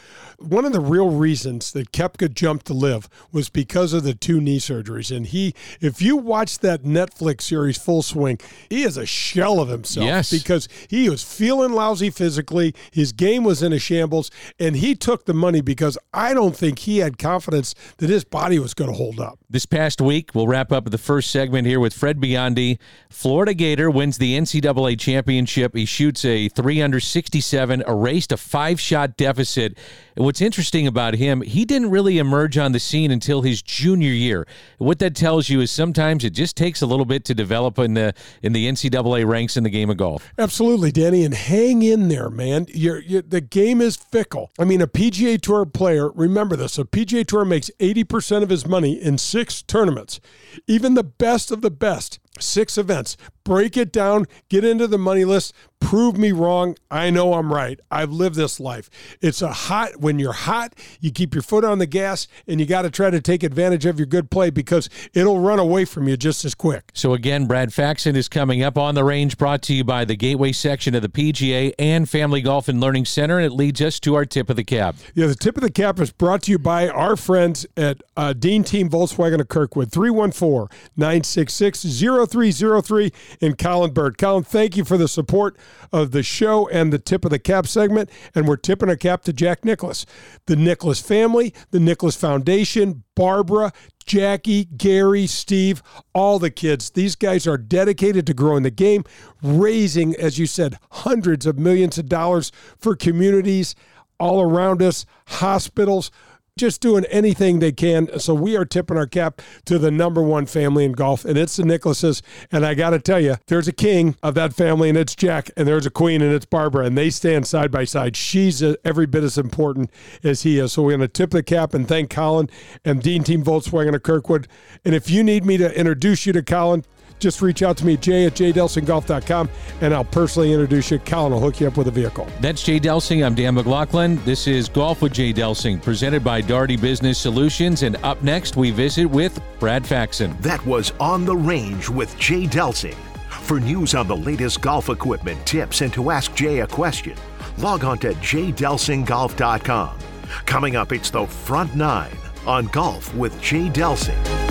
One 0.43 0.65
of 0.65 0.73
the 0.73 0.79
real 0.81 1.09
reasons 1.09 1.71
that 1.71 1.91
Koepka 1.91 2.33
jumped 2.33 2.67
to 2.67 2.73
LIV 2.73 3.07
was 3.31 3.49
because 3.49 3.93
of 3.93 4.03
the 4.03 4.13
two 4.13 4.41
knee 4.41 4.59
surgeries. 4.59 5.15
And 5.15 5.27
he, 5.27 5.55
if 5.81 6.01
you 6.01 6.17
watch 6.17 6.59
that 6.59 6.83
Netflix 6.83 7.41
series 7.43 7.77
Full 7.77 8.01
Swing, 8.01 8.39
he 8.69 8.83
is 8.83 8.97
a 8.97 9.05
shell 9.05 9.59
of 9.59 9.69
himself 9.69 10.05
Yes. 10.05 10.29
because 10.31 10.67
he 10.89 11.09
was 11.09 11.23
feeling 11.23 11.71
lousy 11.73 12.09
physically. 12.09 12.75
His 12.91 13.11
game 13.13 13.43
was 13.43 13.63
in 13.63 13.73
a 13.73 13.79
shambles, 13.79 14.29
and 14.59 14.75
he 14.75 14.95
took 14.95 15.25
the 15.25 15.33
money 15.33 15.61
because 15.61 15.97
I 16.13 16.33
don't 16.33 16.55
think 16.55 16.79
he 16.79 16.97
had 16.99 17.17
confidence 17.17 17.73
that 17.97 18.09
his 18.09 18.23
body 18.23 18.59
was 18.59 18.73
going 18.73 18.91
to 18.91 18.97
hold 18.97 19.19
up. 19.19 19.39
This 19.49 19.65
past 19.65 20.01
week, 20.01 20.31
we'll 20.33 20.47
wrap 20.47 20.71
up 20.71 20.89
the 20.89 20.97
first 20.97 21.29
segment 21.31 21.67
here 21.67 21.79
with 21.79 21.93
Fred 21.93 22.19
Biondi. 22.19 22.79
Florida 23.09 23.53
Gator 23.53 23.89
wins 23.89 24.17
the 24.17 24.37
NCAA 24.37 24.99
championship. 24.99 25.75
He 25.75 25.85
shoots 25.85 26.25
a 26.25 26.49
three 26.49 26.81
under 26.81 26.99
67, 26.99 27.83
erased 27.87 28.31
a 28.31 28.37
five 28.37 28.79
shot 28.79 29.15
deficit. 29.15 29.77
What's 30.15 30.41
interesting 30.41 30.85
about 30.85 31.15
him, 31.15 31.41
he 31.41 31.65
didn't 31.65 31.89
really 31.89 32.19
emerge 32.19 32.57
on 32.57 32.71
the 32.71 32.79
scene 32.79 33.09
until 33.09 33.41
his 33.41 33.61
junior 33.61 34.11
year. 34.11 34.45
What 34.77 34.99
that 34.99 35.15
tells 35.15 35.49
you 35.49 35.61
is 35.61 35.71
sometimes 35.71 36.23
it 36.23 36.31
just 36.31 36.55
takes 36.55 36.81
a 36.81 36.85
little 36.85 37.05
bit 37.05 37.25
to 37.25 37.33
develop 37.33 37.79
in 37.79 37.95
the 37.95 38.13
in 38.41 38.53
the 38.53 38.67
NCAA 38.69 39.27
ranks 39.27 39.57
in 39.57 39.63
the 39.63 39.69
game 39.69 39.89
of 39.89 39.97
golf. 39.97 40.31
Absolutely, 40.37 40.91
Danny, 40.91 41.23
and 41.23 41.33
hang 41.33 41.81
in 41.81 42.09
there, 42.09 42.29
man. 42.29 42.67
You're, 42.69 42.99
you're, 42.99 43.21
the 43.21 43.41
game 43.41 43.81
is 43.81 43.95
fickle. 43.95 44.51
I 44.59 44.65
mean, 44.65 44.81
a 44.81 44.87
PGA 44.87 45.41
Tour 45.41 45.65
player, 45.65 46.09
remember 46.11 46.55
this, 46.55 46.77
a 46.77 46.83
PGA 46.83 47.25
Tour 47.25 47.45
makes 47.45 47.71
80% 47.79 48.43
of 48.43 48.49
his 48.49 48.67
money 48.67 48.93
in 48.93 49.17
six 49.17 49.61
tournaments. 49.61 50.19
Even 50.67 50.93
the 50.93 51.03
best 51.03 51.51
of 51.51 51.61
the 51.61 51.71
best, 51.71 52.19
six 52.39 52.77
events. 52.77 53.17
Break 53.43 53.75
it 53.75 53.91
down, 53.91 54.25
get 54.47 54.63
into 54.63 54.87
the 54.87 54.97
money 54.97 55.25
list, 55.25 55.53
prove 55.81 56.17
me 56.17 56.31
wrong. 56.31 56.77
I 56.89 57.09
know 57.09 57.33
I'm 57.33 57.51
right. 57.51 57.77
I've 57.91 58.11
lived 58.11 58.35
this 58.35 58.57
life. 58.59 58.89
It's 59.21 59.41
a 59.41 59.51
hot, 59.51 59.99
when 59.99 60.17
you're 60.17 60.31
hot, 60.31 60.73
you 61.01 61.11
keep 61.11 61.35
your 61.35 61.41
foot 61.41 61.65
on 61.65 61.79
the 61.79 61.85
gas 61.85 62.27
and 62.47 62.59
you 62.59 62.65
got 62.65 62.83
to 62.83 62.89
try 62.89 63.09
to 63.09 63.19
take 63.19 63.43
advantage 63.43 63.85
of 63.85 63.99
your 63.99 64.05
good 64.05 64.31
play 64.31 64.49
because 64.49 64.89
it'll 65.13 65.39
run 65.39 65.59
away 65.59 65.83
from 65.83 66.07
you 66.07 66.15
just 66.15 66.45
as 66.45 66.55
quick. 66.55 66.89
So 66.93 67.13
again, 67.13 67.45
Brad 67.45 67.73
Faxon 67.73 68.15
is 68.15 68.29
coming 68.29 68.63
up 68.63 68.77
on 68.77 68.95
the 68.95 69.03
range, 69.03 69.37
brought 69.37 69.61
to 69.63 69.73
you 69.73 69.83
by 69.83 70.05
the 70.05 70.15
Gateway 70.15 70.53
section 70.53 70.95
of 70.95 71.01
the 71.01 71.09
PGA 71.09 71.73
and 71.77 72.09
Family 72.09 72.41
Golf 72.41 72.69
and 72.69 72.79
Learning 72.79 73.03
Center, 73.03 73.37
and 73.37 73.45
it 73.45 73.53
leads 73.53 73.81
us 73.81 73.99
to 74.01 74.15
our 74.15 74.25
tip 74.25 74.49
of 74.49 74.55
the 74.55 74.63
cap. 74.63 74.95
Yeah, 75.13 75.27
the 75.27 75.35
tip 75.35 75.57
of 75.57 75.63
the 75.63 75.71
cap 75.71 75.99
is 75.99 76.13
brought 76.13 76.43
to 76.43 76.51
you 76.51 76.59
by 76.59 76.87
our 76.87 77.17
friends 77.17 77.65
at 77.75 78.01
uh, 78.15 78.31
Dean 78.31 78.63
Team 78.63 78.89
Volkswagen 78.89 79.41
of 79.41 79.49
Kirkwood, 79.49 79.91
314 79.91 80.69
966 80.95 81.79
0303 82.25 83.11
in 83.41 83.55
Colin 83.55 83.91
Bird. 83.91 84.17
Colin, 84.17 84.43
thank 84.43 84.77
you 84.77 84.83
for 84.83 84.97
the 84.97 85.07
support 85.07 85.57
of 85.91 86.11
the 86.11 86.23
show 86.23 86.67
and 86.69 86.91
the 86.91 86.99
tip 86.99 87.25
of 87.25 87.31
the 87.31 87.39
cap 87.39 87.67
segment. 87.67 88.09
And 88.35 88.47
we're 88.47 88.57
tipping 88.57 88.89
a 88.89 88.97
cap 88.97 89.23
to 89.23 89.33
Jack 89.33 89.65
Nicklaus, 89.65 90.05
the 90.45 90.55
Nicklaus 90.55 90.99
family, 90.99 91.53
the 91.71 91.79
Nicklaus 91.79 92.15
Foundation, 92.15 93.03
Barbara, 93.15 93.71
Jackie, 94.05 94.65
Gary, 94.65 95.27
Steve, 95.27 95.81
all 96.13 96.39
the 96.39 96.51
kids. 96.51 96.89
These 96.89 97.15
guys 97.15 97.47
are 97.47 97.57
dedicated 97.57 98.27
to 98.27 98.33
growing 98.33 98.63
the 98.63 98.71
game, 98.71 99.03
raising, 99.41 100.15
as 100.15 100.37
you 100.39 100.45
said, 100.45 100.77
hundreds 100.91 101.45
of 101.45 101.57
millions 101.57 101.97
of 101.97 102.07
dollars 102.09 102.51
for 102.77 102.95
communities 102.95 103.75
all 104.19 104.41
around 104.41 104.81
us, 104.81 105.05
hospitals, 105.27 106.11
just 106.57 106.81
doing 106.81 107.03
anything 107.05 107.59
they 107.59 107.71
can. 107.71 108.19
So 108.19 108.33
we 108.33 108.55
are 108.55 108.65
tipping 108.65 108.97
our 108.97 109.07
cap 109.07 109.41
to 109.65 109.79
the 109.79 109.89
number 109.89 110.21
one 110.21 110.45
family 110.45 110.85
in 110.85 110.91
golf, 110.91 111.25
and 111.25 111.37
it's 111.37 111.55
the 111.55 111.63
Nicklauses. 111.63 112.21
And 112.51 112.65
I 112.65 112.75
got 112.75 112.91
to 112.91 112.99
tell 112.99 113.19
you, 113.19 113.37
there's 113.47 113.67
a 113.67 113.73
king 113.73 114.15
of 114.21 114.35
that 114.35 114.53
family, 114.53 114.89
and 114.89 114.97
it's 114.97 115.15
Jack, 115.15 115.49
and 115.57 115.67
there's 115.67 115.85
a 115.85 115.91
queen, 115.91 116.21
and 116.21 116.31
it's 116.31 116.45
Barbara, 116.45 116.85
and 116.85 116.97
they 116.97 117.09
stand 117.09 117.47
side 117.47 117.71
by 117.71 117.85
side. 117.85 118.15
She's 118.15 118.61
uh, 118.61 118.75
every 118.85 119.07
bit 119.07 119.23
as 119.23 119.37
important 119.37 119.91
as 120.23 120.43
he 120.43 120.59
is. 120.59 120.73
So 120.73 120.83
we're 120.83 120.91
going 120.91 121.01
to 121.01 121.07
tip 121.07 121.31
the 121.31 121.43
cap 121.43 121.73
and 121.73 121.87
thank 121.87 122.09
Colin 122.09 122.49
and 122.85 123.01
Dean 123.01 123.23
Team 123.23 123.43
Volkswagen 123.43 123.95
of 123.95 124.03
Kirkwood. 124.03 124.47
And 124.85 124.93
if 124.93 125.09
you 125.09 125.23
need 125.23 125.45
me 125.45 125.57
to 125.57 125.75
introduce 125.77 126.25
you 126.25 126.33
to 126.33 126.43
Colin, 126.43 126.85
just 127.19 127.41
reach 127.41 127.63
out 127.63 127.77
to 127.77 127.85
me, 127.85 127.97
Jay 127.97 128.25
at 128.25 128.33
jdelsinggolf.com, 128.33 129.49
and 129.81 129.93
I'll 129.93 130.03
personally 130.03 130.51
introduce 130.53 130.91
you. 130.91 130.99
Colin 130.99 131.33
will 131.33 131.39
hook 131.39 131.59
you 131.59 131.67
up 131.67 131.77
with 131.77 131.87
a 131.87 131.91
vehicle. 131.91 132.27
That's 132.41 132.63
Jay 132.63 132.79
Delsing. 132.79 133.25
I'm 133.25 133.35
Dan 133.35 133.55
McLaughlin. 133.55 134.23
This 134.25 134.47
is 134.47 134.69
Golf 134.69 135.01
with 135.01 135.13
Jay 135.13 135.33
Delsing, 135.33 135.81
presented 135.81 136.23
by 136.23 136.41
Daugherty 136.41 136.77
Business 136.77 137.17
Solutions. 137.17 137.83
And 137.83 137.95
up 137.97 138.21
next, 138.21 138.55
we 138.57 138.71
visit 138.71 139.05
with 139.05 139.41
Brad 139.59 139.85
Faxon. 139.85 140.35
That 140.41 140.65
was 140.65 140.91
On 140.99 141.25
the 141.25 141.35
Range 141.35 141.89
with 141.89 142.17
Jay 142.17 142.45
Delsing. 142.45 142.95
For 143.29 143.59
news 143.59 143.93
on 143.93 144.07
the 144.07 144.15
latest 144.15 144.61
golf 144.61 144.89
equipment, 144.89 145.45
tips, 145.45 145.81
and 145.81 145.91
to 145.93 146.11
ask 146.11 146.33
Jay 146.33 146.59
a 146.59 146.67
question, 146.67 147.17
log 147.57 147.83
on 147.83 147.97
to 147.99 148.13
jdelsinggolf.com. 148.13 149.97
Coming 150.45 150.75
up, 150.75 150.91
it's 150.91 151.09
the 151.09 151.25
front 151.25 151.75
nine 151.75 152.15
on 152.47 152.67
Golf 152.67 153.13
with 153.15 153.39
Jay 153.41 153.69
Delsing. 153.69 154.42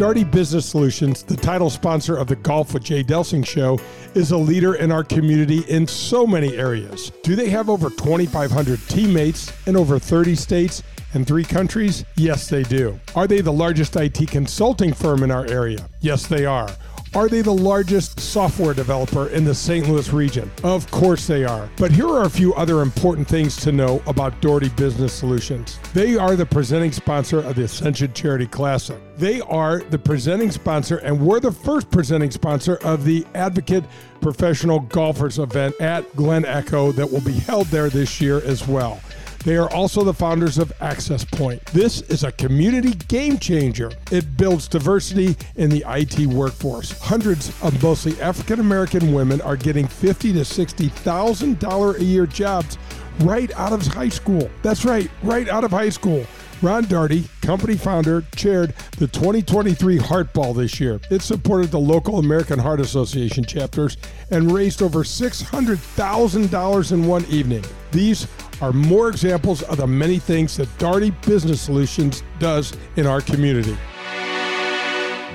Daugherty 0.00 0.24
Business 0.24 0.64
Solutions, 0.64 1.22
the 1.22 1.36
title 1.36 1.68
sponsor 1.68 2.16
of 2.16 2.26
the 2.26 2.36
Golf 2.36 2.72
with 2.72 2.84
Jay 2.84 3.04
Delsing 3.04 3.46
show, 3.46 3.78
is 4.14 4.30
a 4.30 4.36
leader 4.38 4.76
in 4.76 4.90
our 4.90 5.04
community 5.04 5.58
in 5.68 5.86
so 5.86 6.26
many 6.26 6.56
areas. 6.56 7.12
Do 7.22 7.36
they 7.36 7.50
have 7.50 7.68
over 7.68 7.90
2,500 7.90 8.80
teammates 8.88 9.52
in 9.66 9.76
over 9.76 9.98
30 9.98 10.36
states 10.36 10.82
and 11.12 11.26
three 11.26 11.44
countries? 11.44 12.06
Yes, 12.16 12.48
they 12.48 12.62
do. 12.62 12.98
Are 13.14 13.26
they 13.26 13.42
the 13.42 13.52
largest 13.52 13.94
IT 13.94 14.26
consulting 14.28 14.94
firm 14.94 15.22
in 15.22 15.30
our 15.30 15.44
area? 15.44 15.86
Yes, 16.00 16.26
they 16.26 16.46
are. 16.46 16.70
Are 17.12 17.28
they 17.28 17.42
the 17.42 17.52
largest 17.52 18.20
software 18.20 18.72
developer 18.72 19.26
in 19.30 19.44
the 19.44 19.52
St. 19.52 19.88
Louis 19.88 20.12
region? 20.12 20.48
Of 20.62 20.88
course 20.92 21.26
they 21.26 21.44
are. 21.44 21.68
But 21.76 21.90
here 21.90 22.06
are 22.06 22.22
a 22.22 22.30
few 22.30 22.54
other 22.54 22.82
important 22.82 23.26
things 23.26 23.56
to 23.56 23.72
know 23.72 24.00
about 24.06 24.40
Daugherty 24.40 24.68
Business 24.68 25.12
Solutions. 25.12 25.80
They 25.92 26.16
are 26.16 26.36
the 26.36 26.46
presenting 26.46 26.92
sponsor 26.92 27.40
of 27.40 27.56
the 27.56 27.64
Ascension 27.64 28.12
Charity 28.12 28.46
Classic. 28.46 28.96
They 29.16 29.40
are 29.40 29.80
the 29.80 29.98
presenting 29.98 30.52
sponsor, 30.52 30.98
and 30.98 31.20
we're 31.20 31.40
the 31.40 31.50
first 31.50 31.90
presenting 31.90 32.30
sponsor 32.30 32.76
of 32.84 33.04
the 33.04 33.26
Advocate 33.34 33.84
Professional 34.20 34.78
Golfers 34.78 35.40
event 35.40 35.74
at 35.80 36.14
Glen 36.14 36.44
Echo 36.44 36.92
that 36.92 37.10
will 37.10 37.22
be 37.22 37.32
held 37.32 37.66
there 37.68 37.90
this 37.90 38.20
year 38.20 38.40
as 38.44 38.68
well. 38.68 39.00
They 39.44 39.56
are 39.56 39.70
also 39.72 40.04
the 40.04 40.12
founders 40.12 40.58
of 40.58 40.72
Access 40.80 41.24
Point. 41.24 41.64
This 41.66 42.02
is 42.02 42.24
a 42.24 42.32
community 42.32 42.92
game 43.08 43.38
changer. 43.38 43.90
It 44.10 44.36
builds 44.36 44.68
diversity 44.68 45.34
in 45.56 45.70
the 45.70 45.82
IT 45.88 46.26
workforce. 46.26 46.98
Hundreds 47.00 47.48
of 47.62 47.82
mostly 47.82 48.20
African 48.20 48.60
American 48.60 49.14
women 49.14 49.40
are 49.40 49.56
getting 49.56 49.86
fifty 49.86 50.32
to 50.34 50.44
sixty 50.44 50.88
thousand 50.88 51.58
dollar 51.58 51.94
a 51.96 52.02
year 52.02 52.26
jobs 52.26 52.76
right 53.20 53.50
out 53.56 53.72
of 53.72 53.86
high 53.86 54.08
school. 54.08 54.50
That's 54.62 54.84
right, 54.84 55.10
right 55.22 55.48
out 55.48 55.64
of 55.64 55.70
high 55.70 55.88
school. 55.88 56.26
Ron 56.62 56.84
Daugherty, 56.84 57.24
company 57.40 57.74
founder, 57.74 58.22
chaired 58.36 58.74
the 58.98 59.06
2023 59.06 59.96
Heart 59.96 60.34
Ball 60.34 60.52
this 60.52 60.78
year. 60.78 61.00
It 61.10 61.22
supported 61.22 61.70
the 61.70 61.78
local 61.78 62.18
American 62.18 62.58
Heart 62.58 62.80
Association 62.80 63.44
chapters 63.44 63.96
and 64.30 64.52
raised 64.52 64.82
over 64.82 65.02
$600,000 65.02 66.92
in 66.92 67.06
one 67.06 67.24
evening. 67.26 67.64
These 67.92 68.26
are 68.60 68.74
more 68.74 69.08
examples 69.08 69.62
of 69.62 69.78
the 69.78 69.86
many 69.86 70.18
things 70.18 70.54
that 70.58 70.68
Daugherty 70.78 71.12
Business 71.26 71.62
Solutions 71.62 72.22
does 72.38 72.76
in 72.96 73.06
our 73.06 73.22
community. 73.22 73.78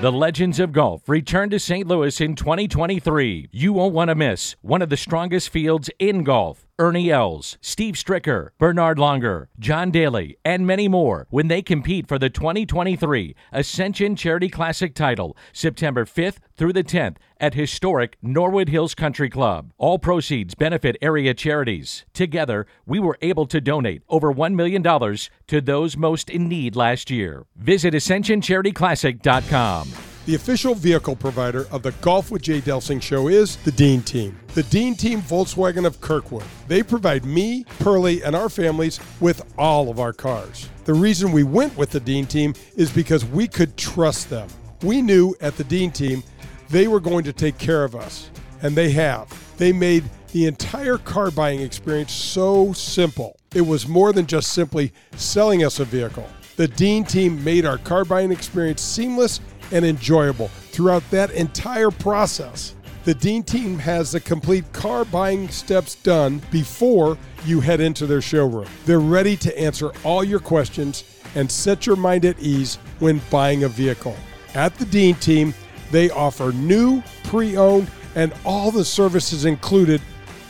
The 0.00 0.12
Legends 0.12 0.60
of 0.60 0.72
Golf 0.72 1.08
return 1.08 1.50
to 1.50 1.58
St. 1.58 1.88
Louis 1.88 2.20
in 2.20 2.36
2023. 2.36 3.48
You 3.50 3.72
won't 3.72 3.94
want 3.94 4.10
to 4.10 4.14
miss 4.14 4.54
one 4.60 4.82
of 4.82 4.90
the 4.90 4.96
strongest 4.96 5.48
fields 5.48 5.90
in 5.98 6.22
golf. 6.22 6.65
Ernie 6.78 7.10
Els, 7.10 7.56
Steve 7.62 7.94
Stricker, 7.94 8.50
Bernhard 8.58 8.98
Langer, 8.98 9.46
John 9.58 9.90
Daly, 9.90 10.36
and 10.44 10.66
many 10.66 10.88
more 10.88 11.26
when 11.30 11.48
they 11.48 11.62
compete 11.62 12.06
for 12.06 12.18
the 12.18 12.28
2023 12.28 13.34
Ascension 13.50 14.14
Charity 14.14 14.50
Classic 14.50 14.94
title 14.94 15.34
September 15.54 16.04
5th 16.04 16.36
through 16.54 16.74
the 16.74 16.84
10th 16.84 17.16
at 17.40 17.54
historic 17.54 18.18
Norwood 18.20 18.68
Hills 18.68 18.94
Country 18.94 19.30
Club. 19.30 19.72
All 19.78 19.98
proceeds 19.98 20.54
benefit 20.54 20.98
area 21.00 21.32
charities. 21.32 22.04
Together, 22.12 22.66
we 22.84 23.00
were 23.00 23.16
able 23.22 23.46
to 23.46 23.60
donate 23.60 24.02
over 24.10 24.30
$1 24.30 24.54
million 24.54 24.82
to 24.82 25.60
those 25.62 25.96
most 25.96 26.28
in 26.28 26.46
need 26.46 26.76
last 26.76 27.10
year. 27.10 27.46
Visit 27.56 27.94
ascensioncharityclassic.com. 27.94 30.15
The 30.26 30.34
official 30.34 30.74
vehicle 30.74 31.14
provider 31.14 31.68
of 31.70 31.84
the 31.84 31.92
Golf 32.00 32.32
with 32.32 32.42
Jay 32.42 32.60
Delsing 32.60 33.00
show 33.00 33.28
is 33.28 33.54
the 33.58 33.70
Dean 33.70 34.02
Team. 34.02 34.36
The 34.54 34.64
Dean 34.64 34.96
Team 34.96 35.22
Volkswagen 35.22 35.86
of 35.86 36.00
Kirkwood. 36.00 36.42
They 36.66 36.82
provide 36.82 37.24
me, 37.24 37.62
Pearlie, 37.78 38.24
and 38.24 38.34
our 38.34 38.48
families 38.48 38.98
with 39.20 39.44
all 39.56 39.88
of 39.88 40.00
our 40.00 40.12
cars. 40.12 40.68
The 40.84 40.94
reason 40.94 41.30
we 41.30 41.44
went 41.44 41.76
with 41.76 41.90
the 41.90 42.00
Dean 42.00 42.26
Team 42.26 42.54
is 42.74 42.90
because 42.90 43.24
we 43.24 43.46
could 43.46 43.76
trust 43.76 44.28
them. 44.28 44.48
We 44.82 45.00
knew 45.00 45.36
at 45.40 45.56
the 45.56 45.62
Dean 45.62 45.92
Team 45.92 46.24
they 46.70 46.88
were 46.88 46.98
going 46.98 47.22
to 47.22 47.32
take 47.32 47.56
care 47.58 47.84
of 47.84 47.94
us, 47.94 48.28
and 48.62 48.74
they 48.74 48.90
have. 48.90 49.28
They 49.58 49.72
made 49.72 50.02
the 50.32 50.46
entire 50.46 50.98
car 50.98 51.30
buying 51.30 51.60
experience 51.60 52.12
so 52.12 52.72
simple. 52.72 53.36
It 53.54 53.60
was 53.60 53.86
more 53.86 54.12
than 54.12 54.26
just 54.26 54.52
simply 54.52 54.92
selling 55.14 55.62
us 55.62 55.78
a 55.78 55.84
vehicle. 55.84 56.26
The 56.56 56.66
Dean 56.66 57.04
team 57.04 57.44
made 57.44 57.66
our 57.66 57.76
car 57.76 58.06
buying 58.06 58.32
experience 58.32 58.80
seamless 58.80 59.40
and 59.72 59.84
enjoyable 59.84 60.48
throughout 60.48 61.08
that 61.10 61.30
entire 61.32 61.90
process. 61.90 62.74
The 63.04 63.14
Dean 63.14 63.44
team 63.44 63.78
has 63.78 64.10
the 64.10 64.20
complete 64.20 64.72
car 64.72 65.04
buying 65.04 65.48
steps 65.48 65.94
done 65.94 66.42
before 66.50 67.16
you 67.44 67.60
head 67.60 67.80
into 67.80 68.04
their 68.04 68.20
showroom. 68.20 68.66
They're 68.84 68.98
ready 68.98 69.36
to 69.36 69.58
answer 69.58 69.92
all 70.02 70.24
your 70.24 70.40
questions 70.40 71.04
and 71.36 71.50
set 71.50 71.86
your 71.86 71.96
mind 71.96 72.24
at 72.24 72.40
ease 72.40 72.76
when 72.98 73.20
buying 73.30 73.62
a 73.62 73.68
vehicle. 73.68 74.16
At 74.54 74.76
the 74.76 74.86
Dean 74.86 75.14
team, 75.16 75.54
they 75.92 76.10
offer 76.10 76.50
new, 76.52 77.02
pre 77.24 77.56
owned, 77.56 77.88
and 78.16 78.32
all 78.44 78.72
the 78.72 78.84
services 78.84 79.44
included 79.44 80.00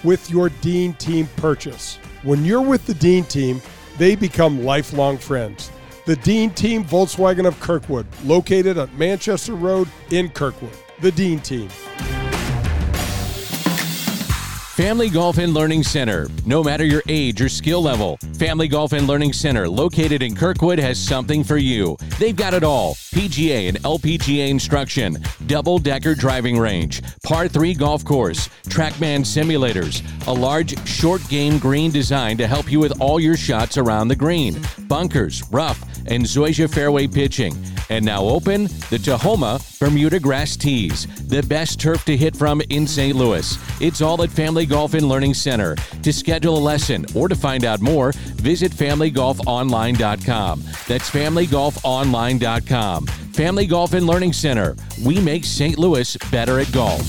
with 0.03 0.31
your 0.31 0.49
Dean 0.49 0.95
team 0.95 1.29
purchase. 1.37 1.99
When 2.23 2.45
you're 2.45 2.63
with 2.63 2.87
the 2.87 2.95
Dean 2.95 3.25
team, 3.25 3.61
they 3.99 4.15
become 4.15 4.65
lifelong 4.65 5.19
friends. 5.19 5.71
The 6.07 6.15
Dean 6.15 6.51
Team 6.51 6.85
Volkswagen 6.85 7.49
of 7.49 7.59
Kirkwood, 7.59 8.07
located 8.25 8.79
at 8.79 8.95
Manchester 8.95 9.55
Road 9.55 9.89
in 10.13 10.29
Kirkwood. 10.29 10.71
The 11.01 11.11
Dean 11.11 11.41
Team. 11.41 11.69
Family 14.77 15.09
Golf 15.09 15.39
and 15.39 15.55
Learning 15.55 15.83
Center. 15.83 16.29
No 16.45 16.63
matter 16.63 16.85
your 16.85 17.03
age 17.09 17.41
or 17.41 17.49
skill 17.49 17.81
level, 17.81 18.19
Family 18.39 18.69
Golf 18.69 18.93
and 18.93 19.07
Learning 19.07 19.33
Center, 19.33 19.67
located 19.67 20.23
in 20.23 20.37
Kirkwood, 20.37 20.79
has 20.79 20.99
something 20.99 21.43
for 21.43 21.57
you. 21.57 21.97
They've 22.19 22.37
got 22.37 22.53
it 22.53 22.63
all 22.63 22.93
PGA 23.15 23.71
and 23.71 23.83
LPGA 23.85 24.51
instruction, 24.51 25.17
double 25.47 25.79
decker 25.79 26.15
driving 26.15 26.59
range, 26.59 27.01
par 27.25 27.49
3 27.49 27.73
golf 27.73 28.05
course, 28.05 28.49
Trackman 28.65 29.21
simulators, 29.21 30.03
a 30.27 30.33
large 30.33 30.79
short 30.87 31.27
game 31.31 31.59
green 31.59 31.91
design 31.91 32.37
to 32.37 32.47
help 32.47 32.71
you 32.71 32.79
with 32.79 33.01
all 33.01 33.19
your 33.19 33.39
shots 33.39 33.79
around 33.79 34.09
the 34.09 34.17
green, 34.17 34.61
bunkers, 34.89 35.43
rough, 35.51 35.83
and 36.09 36.23
Zoysia 36.23 36.73
fairway 36.73 37.07
pitching. 37.07 37.57
And 37.89 38.05
now 38.05 38.23
open 38.25 38.65
the 38.65 38.99
Tahoma 38.99 39.79
Bermuda 39.79 40.19
Grass 40.19 40.57
Tees, 40.57 41.07
the 41.29 41.43
best 41.45 41.81
turf 41.81 42.05
to 42.07 42.17
hit 42.17 42.37
from 42.37 42.61
in 42.69 42.87
St. 42.87 43.17
Louis. 43.17 43.57
It's 43.81 44.03
all 44.03 44.23
at 44.23 44.31
Family 44.31 44.66
Golf 44.67 44.95
and 44.95 45.09
Learning 45.09 45.33
Center. 45.35 45.77
To 46.03 46.13
schedule 46.13 46.59
a 46.59 46.61
lesson 46.61 47.07
or 47.15 47.29
to 47.29 47.35
find 47.35 47.65
out 47.65 47.81
more, 47.81 48.13
visit 48.13 48.73
FamilyGolfOnline.com. 48.73 50.61
That's 50.87 51.11
FamilyGolfOnline.com. 51.11 53.07
Family 53.07 53.67
Golf 53.67 53.93
and 53.93 54.07
Learning 54.07 54.33
Center. 54.33 54.77
We 55.05 55.21
make 55.21 55.45
St. 55.45 55.79
Louis 55.79 56.17
better 56.31 56.59
at 56.59 56.73
golf. 56.73 57.03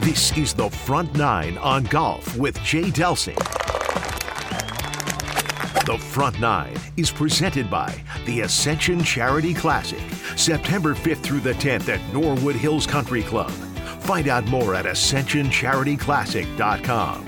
This 0.00 0.36
is 0.36 0.54
the 0.54 0.70
front 0.70 1.14
nine 1.14 1.58
on 1.58 1.84
golf 1.84 2.36
with 2.36 2.60
Jay 2.62 2.90
Delsing. 2.90 3.79
The 5.90 5.98
front 5.98 6.38
nine 6.38 6.76
is 6.96 7.10
presented 7.10 7.68
by 7.68 7.92
the 8.24 8.42
Ascension 8.42 9.02
Charity 9.02 9.52
Classic, 9.52 9.98
September 10.36 10.94
5th 10.94 11.18
through 11.18 11.40
the 11.40 11.54
10th 11.54 11.88
at 11.88 12.14
Norwood 12.14 12.54
Hills 12.54 12.86
Country 12.86 13.24
Club. 13.24 13.50
Find 14.02 14.28
out 14.28 14.46
more 14.46 14.76
at 14.76 14.84
ascensioncharityclassic.com. 14.84 17.26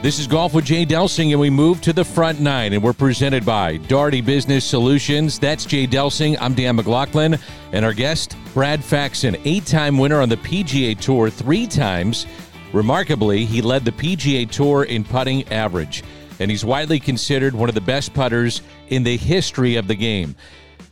This 0.00 0.20
is 0.20 0.28
Golf 0.28 0.54
with 0.54 0.66
Jay 0.66 0.86
Delsing, 0.86 1.32
and 1.32 1.40
we 1.40 1.50
move 1.50 1.80
to 1.80 1.92
the 1.92 2.04
front 2.04 2.38
nine, 2.38 2.72
and 2.72 2.84
we're 2.84 2.92
presented 2.92 3.44
by 3.44 3.78
Daugherty 3.78 4.20
Business 4.20 4.64
Solutions. 4.64 5.40
That's 5.40 5.64
Jay 5.64 5.84
Delsing. 5.84 6.36
I'm 6.40 6.54
Dan 6.54 6.76
McLaughlin, 6.76 7.36
and 7.72 7.84
our 7.84 7.94
guest, 7.94 8.36
Brad 8.54 8.84
Faxon, 8.84 9.36
eight 9.44 9.66
time 9.66 9.98
winner 9.98 10.20
on 10.20 10.28
the 10.28 10.36
PGA 10.36 10.96
Tour 10.96 11.30
three 11.30 11.66
times. 11.66 12.26
Remarkably, 12.72 13.44
he 13.44 13.60
led 13.60 13.84
the 13.84 13.90
PGA 13.90 14.48
Tour 14.48 14.84
in 14.84 15.02
putting 15.02 15.42
average, 15.48 16.04
and 16.38 16.50
he's 16.50 16.64
widely 16.64 17.00
considered 17.00 17.54
one 17.54 17.68
of 17.68 17.74
the 17.74 17.80
best 17.80 18.14
putters 18.14 18.62
in 18.88 19.02
the 19.02 19.16
history 19.16 19.76
of 19.76 19.88
the 19.88 19.94
game. 19.94 20.34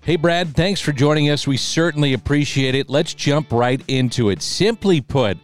Hey, 0.02 0.16
Brad, 0.16 0.54
thanks 0.54 0.80
for 0.80 0.92
joining 0.92 1.30
us. 1.30 1.46
We 1.46 1.56
certainly 1.56 2.12
appreciate 2.12 2.74
it. 2.74 2.88
Let's 2.88 3.14
jump 3.14 3.52
right 3.52 3.82
into 3.88 4.30
it. 4.30 4.40
Simply 4.42 5.00
put, 5.00 5.36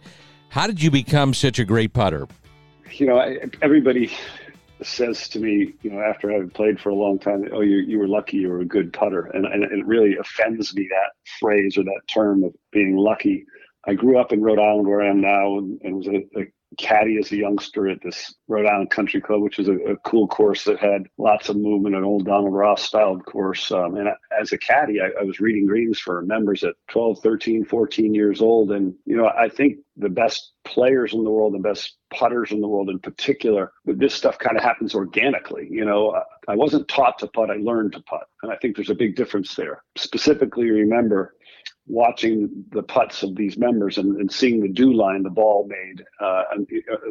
how 0.49 0.67
did 0.67 0.81
you 0.81 0.89
become 0.89 1.33
such 1.33 1.59
a 1.59 1.65
great 1.65 1.93
putter? 1.93 2.27
you 2.99 3.07
know, 3.07 3.23
everybody 3.61 4.11
says 4.81 5.27
to 5.29 5.39
me, 5.39 5.73
you 5.81 5.91
know, 5.91 6.01
after 6.01 6.31
having 6.31 6.49
played 6.49 6.79
for 6.79 6.89
a 6.89 6.95
long 6.95 7.19
time, 7.19 7.47
oh, 7.53 7.61
you, 7.61 7.77
you 7.77 7.97
were 7.97 8.07
lucky, 8.07 8.37
you 8.37 8.49
were 8.49 8.59
a 8.59 8.65
good 8.65 8.91
putter. 8.93 9.27
And, 9.33 9.45
and 9.45 9.63
it 9.63 9.85
really 9.85 10.15
offends 10.17 10.75
me 10.75 10.87
that 10.89 11.11
phrase 11.39 11.77
or 11.77 11.83
that 11.83 12.01
term 12.13 12.43
of 12.43 12.53
being 12.71 12.97
lucky. 12.97 13.45
I 13.85 13.93
grew 13.93 14.17
up 14.17 14.31
in 14.31 14.41
Rhode 14.41 14.59
Island, 14.59 14.87
where 14.87 15.01
I 15.01 15.09
am 15.09 15.21
now, 15.21 15.57
and, 15.57 15.79
and 15.83 15.95
was 15.95 16.07
a, 16.07 16.39
a 16.39 16.45
caddy 16.77 17.17
as 17.17 17.31
a 17.31 17.37
youngster 17.37 17.87
at 17.87 18.01
this 18.01 18.33
Rhode 18.47 18.67
Island 18.67 18.89
Country 18.89 19.21
Club, 19.21 19.41
which 19.41 19.57
was 19.57 19.67
a, 19.67 19.75
a 19.75 19.97
cool 19.97 20.27
course 20.27 20.63
that 20.65 20.79
had 20.79 21.07
lots 21.17 21.49
of 21.49 21.57
movement, 21.57 21.95
an 21.95 22.03
old 22.03 22.25
Donald 22.25 22.53
Ross 22.53 22.83
styled 22.83 23.25
course. 23.25 23.71
Um, 23.71 23.95
and 23.95 24.09
as 24.39 24.51
a 24.51 24.57
caddy, 24.57 25.01
I, 25.01 25.09
I, 25.19 25.23
was 25.23 25.39
reading 25.39 25.65
greens 25.65 25.99
for 25.99 26.21
members 26.21 26.63
at 26.63 26.75
12, 26.89 27.19
13, 27.19 27.65
14 27.65 28.13
years 28.13 28.41
old. 28.41 28.71
And, 28.71 28.93
you 29.05 29.15
know, 29.15 29.27
I 29.27 29.49
think 29.49 29.77
the 29.97 30.09
best 30.09 30.53
players 30.65 31.13
in 31.13 31.23
the 31.23 31.29
world, 31.29 31.53
the 31.53 31.59
best 31.59 31.97
putters 32.11 32.51
in 32.51 32.61
the 32.61 32.67
world 32.67 32.89
in 32.89 32.99
particular, 32.99 33.71
this 33.85 34.13
stuff 34.13 34.37
kind 34.39 34.57
of 34.57 34.63
happens 34.63 34.95
organically. 34.95 35.67
You 35.69 35.85
know, 35.85 36.19
I 36.47 36.55
wasn't 36.55 36.87
taught 36.87 37.19
to 37.19 37.27
putt, 37.27 37.51
I 37.51 37.55
learned 37.55 37.93
to 37.93 38.01
putt. 38.01 38.27
And 38.41 38.51
I 38.51 38.55
think 38.57 38.75
there's 38.75 38.89
a 38.89 38.95
big 38.95 39.15
difference 39.15 39.55
there. 39.55 39.83
Specifically, 39.97 40.69
remember, 40.69 41.35
watching 41.85 42.65
the 42.71 42.83
putts 42.83 43.23
of 43.23 43.35
these 43.35 43.57
members 43.57 43.97
and, 43.97 44.15
and 44.17 44.31
seeing 44.31 44.61
the 44.61 44.69
dew 44.69 44.93
line 44.93 45.23
the 45.23 45.29
ball 45.29 45.67
made 45.67 46.03
uh, 46.21 46.43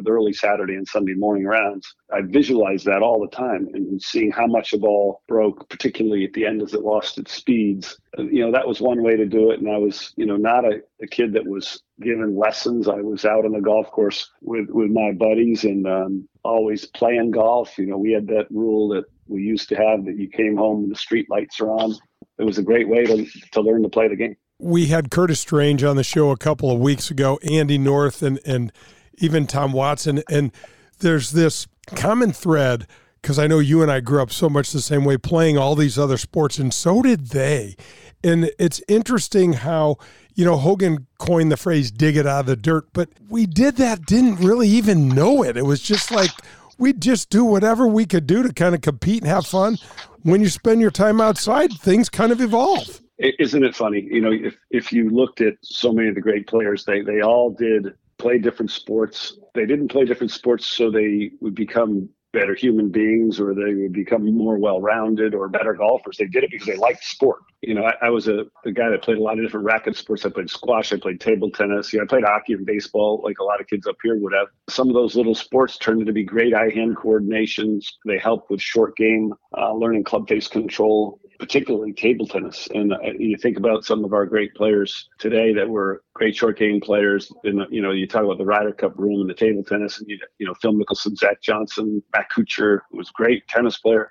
the 0.01 0.09
early 0.09 0.33
Saturday 0.33 0.75
and 0.75 0.87
Sunday 0.87 1.13
morning 1.13 1.45
rounds, 1.45 1.95
I 2.11 2.21
visualized 2.21 2.85
that 2.85 3.03
all 3.03 3.21
the 3.21 3.35
time 3.35 3.67
and, 3.73 4.01
seeing 4.01 4.31
how 4.31 4.47
much 4.47 4.71
the 4.71 4.79
ball 4.79 5.21
broke, 5.27 5.69
particularly 5.69 6.25
at 6.25 6.33
the 6.33 6.45
end 6.45 6.61
as 6.61 6.73
it 6.73 6.81
lost 6.81 7.17
its 7.17 7.33
speeds. 7.33 7.97
Uh, 8.17 8.23
you 8.23 8.43
know, 8.43 8.51
that 8.51 8.67
was 8.67 8.81
one 8.81 9.03
way 9.03 9.15
to 9.15 9.25
do 9.25 9.51
it. 9.51 9.59
And 9.59 9.69
I 9.69 9.77
was, 9.77 10.11
you 10.17 10.25
know, 10.25 10.35
not 10.35 10.65
a, 10.65 10.81
a 11.01 11.07
kid 11.07 11.33
that 11.33 11.45
was 11.45 11.81
given 12.01 12.35
lessons. 12.35 12.87
I 12.87 13.01
was 13.01 13.25
out 13.25 13.45
on 13.45 13.51
the 13.51 13.61
golf 13.61 13.91
course 13.91 14.31
with, 14.41 14.69
with 14.69 14.89
my 14.89 15.11
buddies 15.11 15.63
and 15.63 15.87
um, 15.87 16.27
always 16.43 16.87
playing 16.87 17.31
golf. 17.31 17.77
You 17.77 17.85
know, 17.85 17.97
we 17.97 18.11
had 18.11 18.27
that 18.27 18.47
rule 18.49 18.89
that 18.89 19.05
we 19.27 19.43
used 19.43 19.69
to 19.69 19.75
have 19.75 20.05
that 20.05 20.17
you 20.17 20.27
came 20.27 20.57
home 20.57 20.83
and 20.83 20.91
the 20.91 20.99
street 20.99 21.29
lights 21.29 21.59
are 21.59 21.69
on. 21.69 21.95
It 22.39 22.43
was 22.43 22.57
a 22.57 22.63
great 22.63 22.89
way 22.89 23.05
to, 23.05 23.25
to 23.51 23.61
learn 23.61 23.83
to 23.83 23.89
play 23.89 24.07
the 24.07 24.15
game 24.15 24.35
we 24.63 24.87
had 24.87 25.11
Curtis 25.11 25.41
Strange 25.41 25.83
on 25.83 25.97
the 25.97 26.03
show 26.03 26.31
a 26.31 26.37
couple 26.37 26.71
of 26.71 26.79
weeks 26.79 27.11
ago, 27.11 27.37
Andy 27.43 27.77
North, 27.77 28.23
and 28.23 28.39
and 28.45 28.71
even 29.17 29.45
Tom 29.45 29.73
Watson, 29.73 30.23
and 30.29 30.51
there's 30.99 31.31
this 31.31 31.67
common 31.87 32.31
thread 32.31 32.87
because 33.21 33.37
I 33.37 33.47
know 33.47 33.59
you 33.59 33.81
and 33.81 33.91
I 33.91 33.99
grew 33.99 34.21
up 34.21 34.31
so 34.31 34.49
much 34.49 34.71
the 34.71 34.81
same 34.81 35.05
way, 35.05 35.17
playing 35.17 35.57
all 35.57 35.75
these 35.75 35.99
other 35.99 36.17
sports, 36.17 36.57
and 36.57 36.73
so 36.73 37.01
did 37.01 37.27
they. 37.27 37.75
And 38.23 38.51
it's 38.57 38.81
interesting 38.87 39.53
how 39.53 39.97
you 40.33 40.45
know 40.45 40.55
Hogan 40.55 41.07
coined 41.19 41.51
the 41.51 41.57
phrase 41.57 41.91
"dig 41.91 42.15
it 42.15 42.25
out 42.25 42.41
of 42.41 42.45
the 42.45 42.55
dirt," 42.55 42.87
but 42.93 43.09
we 43.27 43.45
did 43.45 43.75
that, 43.77 44.05
didn't 44.05 44.37
really 44.37 44.69
even 44.69 45.09
know 45.09 45.43
it. 45.43 45.57
It 45.57 45.65
was 45.65 45.81
just 45.81 46.09
like 46.09 46.31
we'd 46.77 47.01
just 47.01 47.29
do 47.29 47.43
whatever 47.43 47.85
we 47.85 48.05
could 48.05 48.25
do 48.25 48.41
to 48.43 48.53
kind 48.53 48.73
of 48.73 48.81
compete 48.81 49.23
and 49.23 49.29
have 49.29 49.45
fun. 49.45 49.77
When 50.21 50.39
you 50.39 50.47
spend 50.47 50.79
your 50.79 50.89
time 50.89 51.19
outside, 51.19 51.73
things 51.73 52.07
kind 52.07 52.31
of 52.31 52.39
evolve 52.39 53.02
isn't 53.17 53.63
it 53.63 53.75
funny? 53.75 54.07
You 54.09 54.21
know, 54.21 54.31
if 54.31 54.55
if 54.69 54.91
you 54.91 55.09
looked 55.09 55.41
at 55.41 55.55
so 55.61 55.91
many 55.91 56.09
of 56.09 56.15
the 56.15 56.21
great 56.21 56.47
players, 56.47 56.85
they 56.85 57.01
they 57.01 57.21
all 57.21 57.51
did 57.51 57.93
play 58.17 58.37
different 58.37 58.71
sports. 58.71 59.37
They 59.53 59.65
didn't 59.65 59.89
play 59.89 60.05
different 60.05 60.31
sports 60.31 60.65
so 60.65 60.89
they 60.89 61.31
would 61.41 61.55
become 61.55 62.09
better 62.33 62.55
human 62.55 62.89
beings 62.89 63.39
or 63.39 63.53
they 63.53 63.75
would 63.75 63.93
become 63.93 64.25
more 64.35 64.57
well-rounded 64.57 65.33
or 65.35 65.47
better 65.47 65.73
golfers. 65.73 66.17
They 66.17 66.25
did 66.25 66.43
it 66.43 66.49
because 66.51 66.67
they 66.67 66.75
liked 66.75 67.03
sport. 67.03 67.41
You 67.61 67.75
know, 67.75 67.83
I, 67.85 68.07
I 68.07 68.09
was 68.09 68.27
a, 68.27 68.45
a, 68.65 68.71
guy 68.71 68.89
that 68.89 69.03
played 69.03 69.17
a 69.17 69.21
lot 69.21 69.37
of 69.37 69.45
different 69.45 69.65
racket 69.65 69.95
sports. 69.95 70.25
I 70.25 70.29
played 70.29 70.49
squash, 70.49 70.91
I 70.91 70.97
played 70.97 71.21
table 71.21 71.51
tennis, 71.51 71.93
you 71.93 71.99
know, 71.99 72.03
I 72.03 72.07
played 72.07 72.23
hockey 72.25 72.53
and 72.53 72.65
baseball 72.65 73.21
like 73.23 73.37
a 73.39 73.43
lot 73.43 73.61
of 73.61 73.67
kids 73.67 73.87
up 73.87 73.95
here 74.03 74.17
would 74.17 74.33
have. 74.33 74.47
Some 74.67 74.89
of 74.89 74.95
those 74.95 75.15
little 75.15 75.35
sports 75.35 75.77
turned 75.77 76.01
into 76.01 76.11
be 76.11 76.23
great 76.23 76.53
eye-hand 76.53 76.97
coordinations. 76.97 77.85
They 78.05 78.17
help 78.17 78.49
with 78.49 78.61
short 78.61 78.97
game, 78.97 79.33
uh, 79.55 79.73
learning 79.73 80.03
club 80.03 80.27
face 80.27 80.47
control, 80.47 81.19
particularly 81.43 81.91
table 81.91 82.25
tennis. 82.25 82.69
And 82.73 82.93
uh, 82.93 82.97
you 83.19 83.35
think 83.35 83.57
about 83.57 83.83
some 83.83 84.05
of 84.05 84.13
our 84.13 84.25
great 84.25 84.55
players 84.55 85.09
today 85.19 85.53
that 85.53 85.67
were 85.67 86.01
great 86.13 86.37
short 86.37 86.57
game 86.57 86.79
players. 86.79 87.29
And 87.43 87.61
you 87.69 87.81
know, 87.81 87.91
you 87.91 88.07
talk 88.07 88.23
about 88.23 88.37
the 88.37 88.45
Ryder 88.45 88.71
Cup 88.71 88.97
room 88.97 89.19
and 89.19 89.29
the 89.29 89.33
table 89.33 89.61
tennis, 89.61 89.99
and 89.99 90.07
you, 90.07 90.17
you 90.37 90.45
know, 90.45 90.53
Phil 90.61 90.73
Mickelson, 90.73 91.17
Zach 91.17 91.41
Johnson, 91.41 92.01
Matt 92.13 92.27
Kuchar 92.31 92.79
who 92.89 92.97
was 92.97 93.09
great 93.09 93.45
tennis 93.49 93.77
player, 93.77 94.09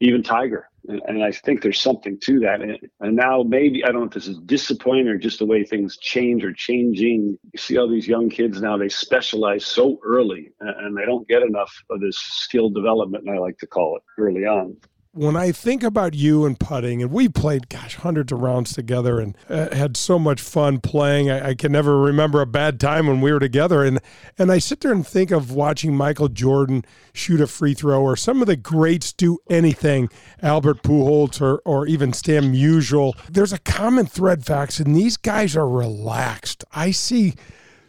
even 0.00 0.24
Tiger. 0.24 0.68
And, 0.88 1.00
and 1.06 1.22
I 1.22 1.30
think 1.30 1.62
there's 1.62 1.78
something 1.78 2.18
to 2.18 2.40
that. 2.40 2.60
And, 2.60 2.76
and, 2.98 3.14
now 3.14 3.44
maybe 3.44 3.84
I 3.84 3.92
don't 3.92 4.00
know 4.00 4.06
if 4.06 4.14
this 4.14 4.26
is 4.26 4.38
disappointing 4.38 5.06
or 5.06 5.16
just 5.16 5.38
the 5.38 5.46
way 5.46 5.62
things 5.62 5.96
change 5.98 6.42
or 6.42 6.52
changing. 6.52 7.38
You 7.52 7.58
see 7.58 7.78
all 7.78 7.88
these 7.88 8.08
young 8.08 8.28
kids 8.28 8.60
now; 8.60 8.76
they 8.76 8.88
specialize 8.88 9.64
so 9.64 10.00
early, 10.04 10.50
and 10.58 10.96
they 10.96 11.04
don't 11.04 11.28
get 11.28 11.42
enough 11.42 11.72
of 11.90 12.00
this 12.00 12.18
skill 12.18 12.70
development. 12.70 13.28
I 13.28 13.38
like 13.38 13.58
to 13.58 13.68
call 13.68 13.98
it 13.98 14.02
early 14.20 14.46
on 14.46 14.76
when 15.14 15.36
I 15.36 15.52
think 15.52 15.82
about 15.82 16.14
you 16.14 16.46
and 16.46 16.58
putting, 16.58 17.02
and 17.02 17.12
we 17.12 17.28
played, 17.28 17.68
gosh, 17.68 17.96
hundreds 17.96 18.32
of 18.32 18.40
rounds 18.40 18.72
together 18.72 19.20
and 19.20 19.36
uh, 19.48 19.74
had 19.74 19.94
so 19.94 20.18
much 20.18 20.40
fun 20.40 20.80
playing. 20.80 21.30
I, 21.30 21.50
I, 21.50 21.54
can 21.54 21.70
never 21.72 21.98
remember 22.00 22.40
a 22.40 22.46
bad 22.46 22.80
time 22.80 23.06
when 23.06 23.20
we 23.20 23.30
were 23.30 23.38
together. 23.38 23.84
And 23.84 24.00
and 24.38 24.50
I 24.50 24.58
sit 24.58 24.80
there 24.80 24.92
and 24.92 25.06
think 25.06 25.30
of 25.30 25.52
watching 25.52 25.94
Michael 25.94 26.28
Jordan 26.28 26.84
shoot 27.12 27.42
a 27.42 27.46
free 27.46 27.74
throw, 27.74 28.02
or 28.02 28.16
some 28.16 28.40
of 28.40 28.46
the 28.46 28.56
greats 28.56 29.12
do 29.12 29.38
anything, 29.50 30.08
Albert 30.40 30.82
Pujols, 30.82 31.42
or 31.42 31.60
or 31.66 31.86
even 31.86 32.14
Stan 32.14 32.52
Musial. 32.52 33.12
There's 33.28 33.52
a 33.52 33.58
common 33.58 34.06
thread, 34.06 34.46
Fax, 34.46 34.80
and 34.80 34.96
these 34.96 35.18
guys 35.18 35.54
are 35.54 35.68
relaxed. 35.68 36.64
I 36.72 36.90
see 36.90 37.34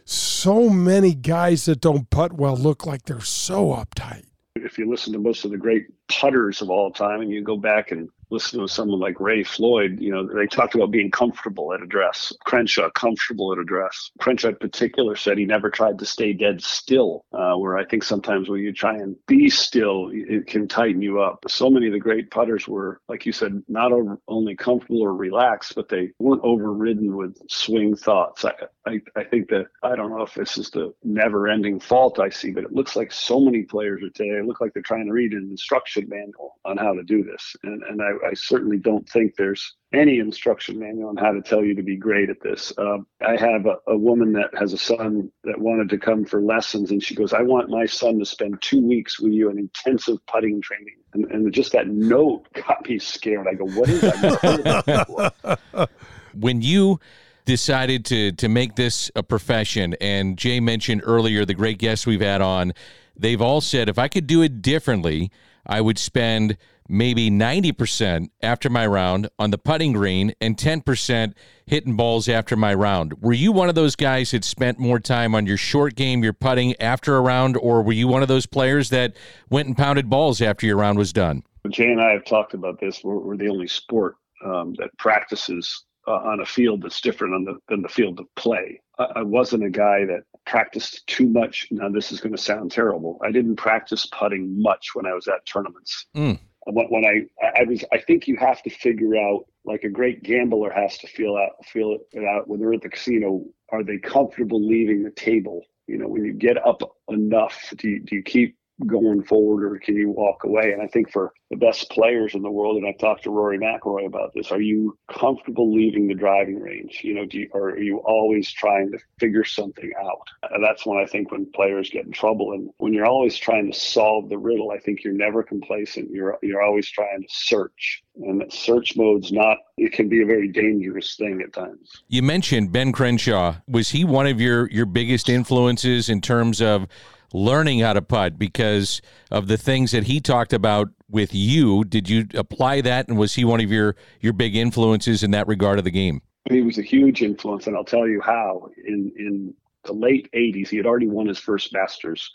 so 0.04 0.68
many 0.68 1.14
guys 1.14 1.64
that 1.64 1.80
don't 1.80 2.10
putt 2.10 2.34
well 2.34 2.56
look 2.56 2.84
like 2.84 3.04
they're 3.04 3.22
so 3.22 3.68
uptight 3.68 4.24
if 4.64 4.78
you 4.78 4.90
listen 4.90 5.12
to 5.12 5.18
most 5.18 5.44
of 5.44 5.50
the 5.50 5.58
great 5.58 5.86
putters 6.08 6.62
of 6.62 6.70
all 6.70 6.90
time 6.90 7.20
and 7.20 7.30
you 7.30 7.42
go 7.42 7.56
back 7.56 7.90
and 7.92 8.08
listen 8.34 8.60
to 8.60 8.68
someone 8.68 9.00
like 9.00 9.20
Ray 9.20 9.42
Floyd, 9.44 9.98
you 10.00 10.10
know, 10.12 10.26
they 10.26 10.46
talked 10.46 10.74
about 10.74 10.90
being 10.90 11.10
comfortable 11.10 11.72
at 11.72 11.82
address. 11.82 12.32
Crenshaw, 12.44 12.90
comfortable 12.90 13.52
at 13.52 13.58
address. 13.58 14.10
Crenshaw 14.18 14.48
in 14.48 14.56
particular 14.56 15.16
said 15.16 15.38
he 15.38 15.46
never 15.46 15.70
tried 15.70 15.98
to 16.00 16.04
stay 16.04 16.32
dead 16.32 16.62
still, 16.62 17.24
uh, 17.32 17.54
where 17.54 17.78
I 17.78 17.84
think 17.84 18.02
sometimes 18.02 18.48
when 18.48 18.60
you 18.60 18.72
try 18.72 18.94
and 18.94 19.16
be 19.26 19.48
still, 19.48 20.10
it 20.12 20.46
can 20.46 20.68
tighten 20.68 21.00
you 21.00 21.20
up. 21.20 21.44
So 21.48 21.70
many 21.70 21.86
of 21.86 21.92
the 21.92 21.98
great 21.98 22.30
putters 22.30 22.68
were, 22.68 23.00
like 23.08 23.24
you 23.24 23.32
said, 23.32 23.62
not 23.68 23.92
over, 23.92 24.18
only 24.28 24.56
comfortable 24.56 25.02
or 25.02 25.14
relaxed, 25.14 25.74
but 25.74 25.88
they 25.88 26.10
weren't 26.18 26.42
overridden 26.44 27.16
with 27.16 27.38
swing 27.48 27.96
thoughts. 27.96 28.44
I, 28.44 28.52
I, 28.86 29.00
I 29.16 29.24
think 29.24 29.48
that, 29.50 29.66
I 29.82 29.96
don't 29.96 30.10
know 30.10 30.22
if 30.22 30.34
this 30.34 30.58
is 30.58 30.70
the 30.70 30.92
never 31.02 31.48
ending 31.48 31.80
fault 31.80 32.18
I 32.18 32.30
see, 32.30 32.50
but 32.50 32.64
it 32.64 32.72
looks 32.72 32.96
like 32.96 33.12
so 33.12 33.40
many 33.40 33.62
players 33.62 34.02
are 34.02 34.10
today, 34.10 34.42
look 34.42 34.60
like 34.60 34.72
they're 34.74 34.82
trying 34.82 35.06
to 35.06 35.12
read 35.12 35.32
an 35.32 35.48
instruction 35.50 36.06
manual 36.08 36.58
on 36.64 36.76
how 36.76 36.92
to 36.92 37.02
do 37.02 37.22
this. 37.22 37.54
And, 37.62 37.82
and 37.84 38.02
I, 38.02 38.23
I 38.24 38.34
certainly 38.34 38.78
don't 38.78 39.08
think 39.08 39.34
there's 39.36 39.76
any 39.92 40.18
instruction 40.18 40.78
manual 40.78 41.10
on 41.10 41.16
how 41.16 41.32
to 41.32 41.40
tell 41.40 41.64
you 41.64 41.74
to 41.74 41.82
be 41.82 41.96
great 41.96 42.30
at 42.30 42.40
this. 42.42 42.72
Um, 42.78 43.06
I 43.20 43.36
have 43.36 43.66
a, 43.66 43.76
a, 43.86 43.96
woman 43.96 44.32
that 44.32 44.50
has 44.58 44.72
a 44.72 44.78
son 44.78 45.30
that 45.44 45.58
wanted 45.58 45.88
to 45.90 45.98
come 45.98 46.24
for 46.24 46.42
lessons, 46.42 46.90
and 46.90 47.02
she 47.02 47.14
goes, 47.14 47.32
I 47.32 47.42
want 47.42 47.70
my 47.70 47.86
son 47.86 48.18
to 48.18 48.24
spend 48.24 48.60
two 48.60 48.84
weeks 48.84 49.20
with 49.20 49.32
you 49.32 49.50
in 49.50 49.58
intensive 49.58 50.16
putting 50.26 50.60
training. 50.60 50.96
And, 51.12 51.24
and 51.30 51.52
just 51.52 51.72
that 51.72 51.86
note 51.88 52.46
got 52.54 52.88
me 52.88 52.98
scared. 52.98 53.46
I 53.48 53.54
go, 53.54 53.66
What 53.66 53.88
is 53.88 54.00
that? 54.00 55.88
when 56.34 56.62
you 56.62 56.98
decided 57.44 58.04
to 58.06 58.32
to 58.32 58.48
make 58.48 58.74
this 58.74 59.10
a 59.14 59.22
profession 59.22 59.94
and 60.00 60.38
Jay 60.38 60.60
mentioned 60.60 61.02
earlier 61.04 61.44
the 61.44 61.54
great 61.54 61.78
guests 61.78 62.06
we've 62.06 62.20
had 62.20 62.40
on 62.40 62.72
they've 63.16 63.40
all 63.40 63.60
said 63.60 63.88
if 63.88 63.98
I 63.98 64.08
could 64.08 64.26
do 64.26 64.40
it 64.42 64.62
differently 64.62 65.30
I 65.66 65.80
would 65.80 65.98
spend 65.98 66.56
maybe 66.88 67.30
90% 67.30 68.28
after 68.42 68.68
my 68.68 68.86
round 68.86 69.28
on 69.38 69.50
the 69.50 69.58
putting 69.58 69.92
green 69.92 70.34
and 70.40 70.56
10% 70.56 71.32
hitting 71.66 71.96
balls 71.96 72.28
after 72.28 72.56
my 72.56 72.74
round. 72.74 73.22
Were 73.22 73.32
you 73.32 73.52
one 73.52 73.68
of 73.68 73.74
those 73.74 73.96
guys 73.96 74.32
that 74.32 74.44
spent 74.44 74.78
more 74.78 75.00
time 75.00 75.34
on 75.34 75.46
your 75.46 75.56
short 75.56 75.94
game, 75.94 76.22
your 76.22 76.32
putting 76.32 76.78
after 76.80 77.16
a 77.16 77.20
round, 77.20 77.56
or 77.56 77.82
were 77.82 77.92
you 77.92 78.08
one 78.08 78.22
of 78.22 78.28
those 78.28 78.46
players 78.46 78.90
that 78.90 79.14
went 79.48 79.68
and 79.68 79.76
pounded 79.76 80.10
balls 80.10 80.42
after 80.42 80.66
your 80.66 80.76
round 80.76 80.98
was 80.98 81.12
done? 81.12 81.42
Jay 81.70 81.90
and 81.90 82.00
I 82.00 82.12
have 82.12 82.24
talked 82.24 82.52
about 82.52 82.78
this. 82.78 83.02
We're, 83.02 83.18
we're 83.18 83.36
the 83.36 83.48
only 83.48 83.68
sport 83.68 84.16
um, 84.44 84.74
that 84.78 84.90
practices 84.98 85.84
uh, 86.06 86.12
on 86.12 86.40
a 86.40 86.46
field 86.46 86.82
that's 86.82 87.00
different 87.00 87.46
the, 87.46 87.58
than 87.68 87.80
the 87.80 87.88
field 87.88 88.20
of 88.20 88.26
play. 88.36 88.80
I, 88.98 89.04
I 89.16 89.22
wasn't 89.22 89.64
a 89.64 89.70
guy 89.70 90.04
that 90.04 90.24
practiced 90.46 91.06
too 91.06 91.26
much. 91.26 91.68
Now, 91.70 91.88
this 91.88 92.12
is 92.12 92.20
going 92.20 92.34
to 92.34 92.42
sound 92.42 92.72
terrible. 92.72 93.18
I 93.22 93.30
didn't 93.30 93.56
practice 93.56 94.06
putting 94.06 94.60
much 94.60 94.94
when 94.94 95.06
I 95.06 95.14
was 95.14 95.28
at 95.28 95.44
tournaments. 95.46 96.06
Mm 96.14 96.38
when, 96.66 96.86
when 96.86 97.04
I 97.04 97.22
I 97.42 97.64
was 97.64 97.84
I 97.92 97.98
think 97.98 98.26
you 98.26 98.36
have 98.36 98.62
to 98.62 98.70
figure 98.70 99.16
out 99.16 99.44
like 99.64 99.84
a 99.84 99.88
great 99.88 100.22
gambler 100.22 100.70
has 100.70 100.98
to 100.98 101.06
feel 101.06 101.36
out 101.36 101.64
feel 101.66 101.98
it 102.12 102.24
out 102.24 102.48
when 102.48 102.60
they're 102.60 102.74
at 102.74 102.82
the 102.82 102.88
casino. 102.88 103.44
Are 103.70 103.82
they 103.82 103.98
comfortable 103.98 104.64
leaving 104.64 105.02
the 105.02 105.10
table? 105.10 105.62
You 105.86 105.98
know, 105.98 106.08
when 106.08 106.24
you 106.24 106.32
get 106.32 106.64
up 106.66 106.80
enough, 107.08 107.72
do 107.76 107.88
you, 107.88 108.00
do 108.00 108.16
you 108.16 108.22
keep 108.22 108.56
going 108.86 109.22
forward 109.22 109.64
or 109.64 109.78
can 109.78 109.96
you 109.96 110.10
walk 110.10 110.44
away? 110.44 110.72
And 110.72 110.82
I 110.82 110.86
think 110.86 111.10
for 111.10 111.32
the 111.50 111.56
best 111.56 111.90
players 111.90 112.34
in 112.34 112.42
the 112.42 112.50
world, 112.50 112.76
and 112.76 112.86
I've 112.86 112.98
talked 112.98 113.24
to 113.24 113.30
Rory 113.30 113.58
McIlroy 113.58 114.06
about 114.06 114.32
this, 114.34 114.50
are 114.50 114.60
you 114.60 114.98
comfortable 115.08 115.72
leaving 115.72 116.08
the 116.08 116.14
driving 116.14 116.60
range? 116.60 117.00
You 117.04 117.14
know, 117.14 117.26
do 117.26 117.38
you, 117.38 117.48
or 117.52 117.70
are 117.70 117.78
you 117.78 117.98
always 117.98 118.50
trying 118.50 118.90
to 118.92 118.98
figure 119.20 119.44
something 119.44 119.92
out? 120.02 120.26
And 120.50 120.64
that's 120.64 120.84
when 120.84 120.98
I 120.98 121.06
think 121.06 121.30
when 121.30 121.50
players 121.52 121.90
get 121.90 122.04
in 122.04 122.12
trouble. 122.12 122.52
And 122.52 122.70
when 122.78 122.92
you're 122.92 123.06
always 123.06 123.36
trying 123.36 123.70
to 123.70 123.78
solve 123.78 124.28
the 124.28 124.38
riddle, 124.38 124.72
I 124.72 124.78
think 124.78 125.04
you're 125.04 125.12
never 125.12 125.42
complacent. 125.42 126.10
You're 126.10 126.38
you're 126.42 126.62
always 126.62 126.88
trying 126.88 127.22
to 127.22 127.28
search. 127.28 128.02
And 128.16 128.40
that 128.40 128.52
search 128.52 128.96
mode's 128.96 129.32
not 129.32 129.58
it 129.76 129.92
can 129.92 130.08
be 130.08 130.22
a 130.22 130.26
very 130.26 130.48
dangerous 130.48 131.16
thing 131.16 131.40
at 131.42 131.52
times. 131.52 132.02
You 132.08 132.22
mentioned 132.22 132.72
Ben 132.72 132.92
Crenshaw. 132.92 133.56
Was 133.68 133.90
he 133.90 134.04
one 134.04 134.26
of 134.26 134.40
your 134.40 134.70
your 134.70 134.86
biggest 134.86 135.28
influences 135.28 136.08
in 136.08 136.20
terms 136.20 136.60
of 136.60 136.86
learning 137.32 137.80
how 137.80 137.92
to 137.92 138.02
putt 138.02 138.38
because 138.38 139.00
of 139.30 139.48
the 139.48 139.56
things 139.56 139.90
that 139.92 140.04
he 140.04 140.20
talked 140.20 140.52
about 140.52 140.88
with 141.08 141.34
you. 141.34 141.84
Did 141.84 142.08
you 142.08 142.26
apply 142.34 142.80
that, 142.82 143.08
and 143.08 143.18
was 143.18 143.34
he 143.34 143.44
one 143.44 143.60
of 143.60 143.70
your 143.70 143.96
your 144.20 144.32
big 144.32 144.56
influences 144.56 145.22
in 145.22 145.30
that 145.32 145.46
regard 145.46 145.78
of 145.78 145.84
the 145.84 145.90
game? 145.90 146.20
He 146.50 146.60
was 146.60 146.78
a 146.78 146.82
huge 146.82 147.22
influence, 147.22 147.66
and 147.66 147.76
I'll 147.76 147.84
tell 147.84 148.06
you 148.06 148.20
how. 148.20 148.68
In 148.84 149.12
in 149.16 149.54
the 149.84 149.92
late 149.92 150.28
'80s, 150.34 150.68
he 150.68 150.76
had 150.76 150.86
already 150.86 151.08
won 151.08 151.26
his 151.26 151.38
first 151.38 151.72
Masters. 151.72 152.30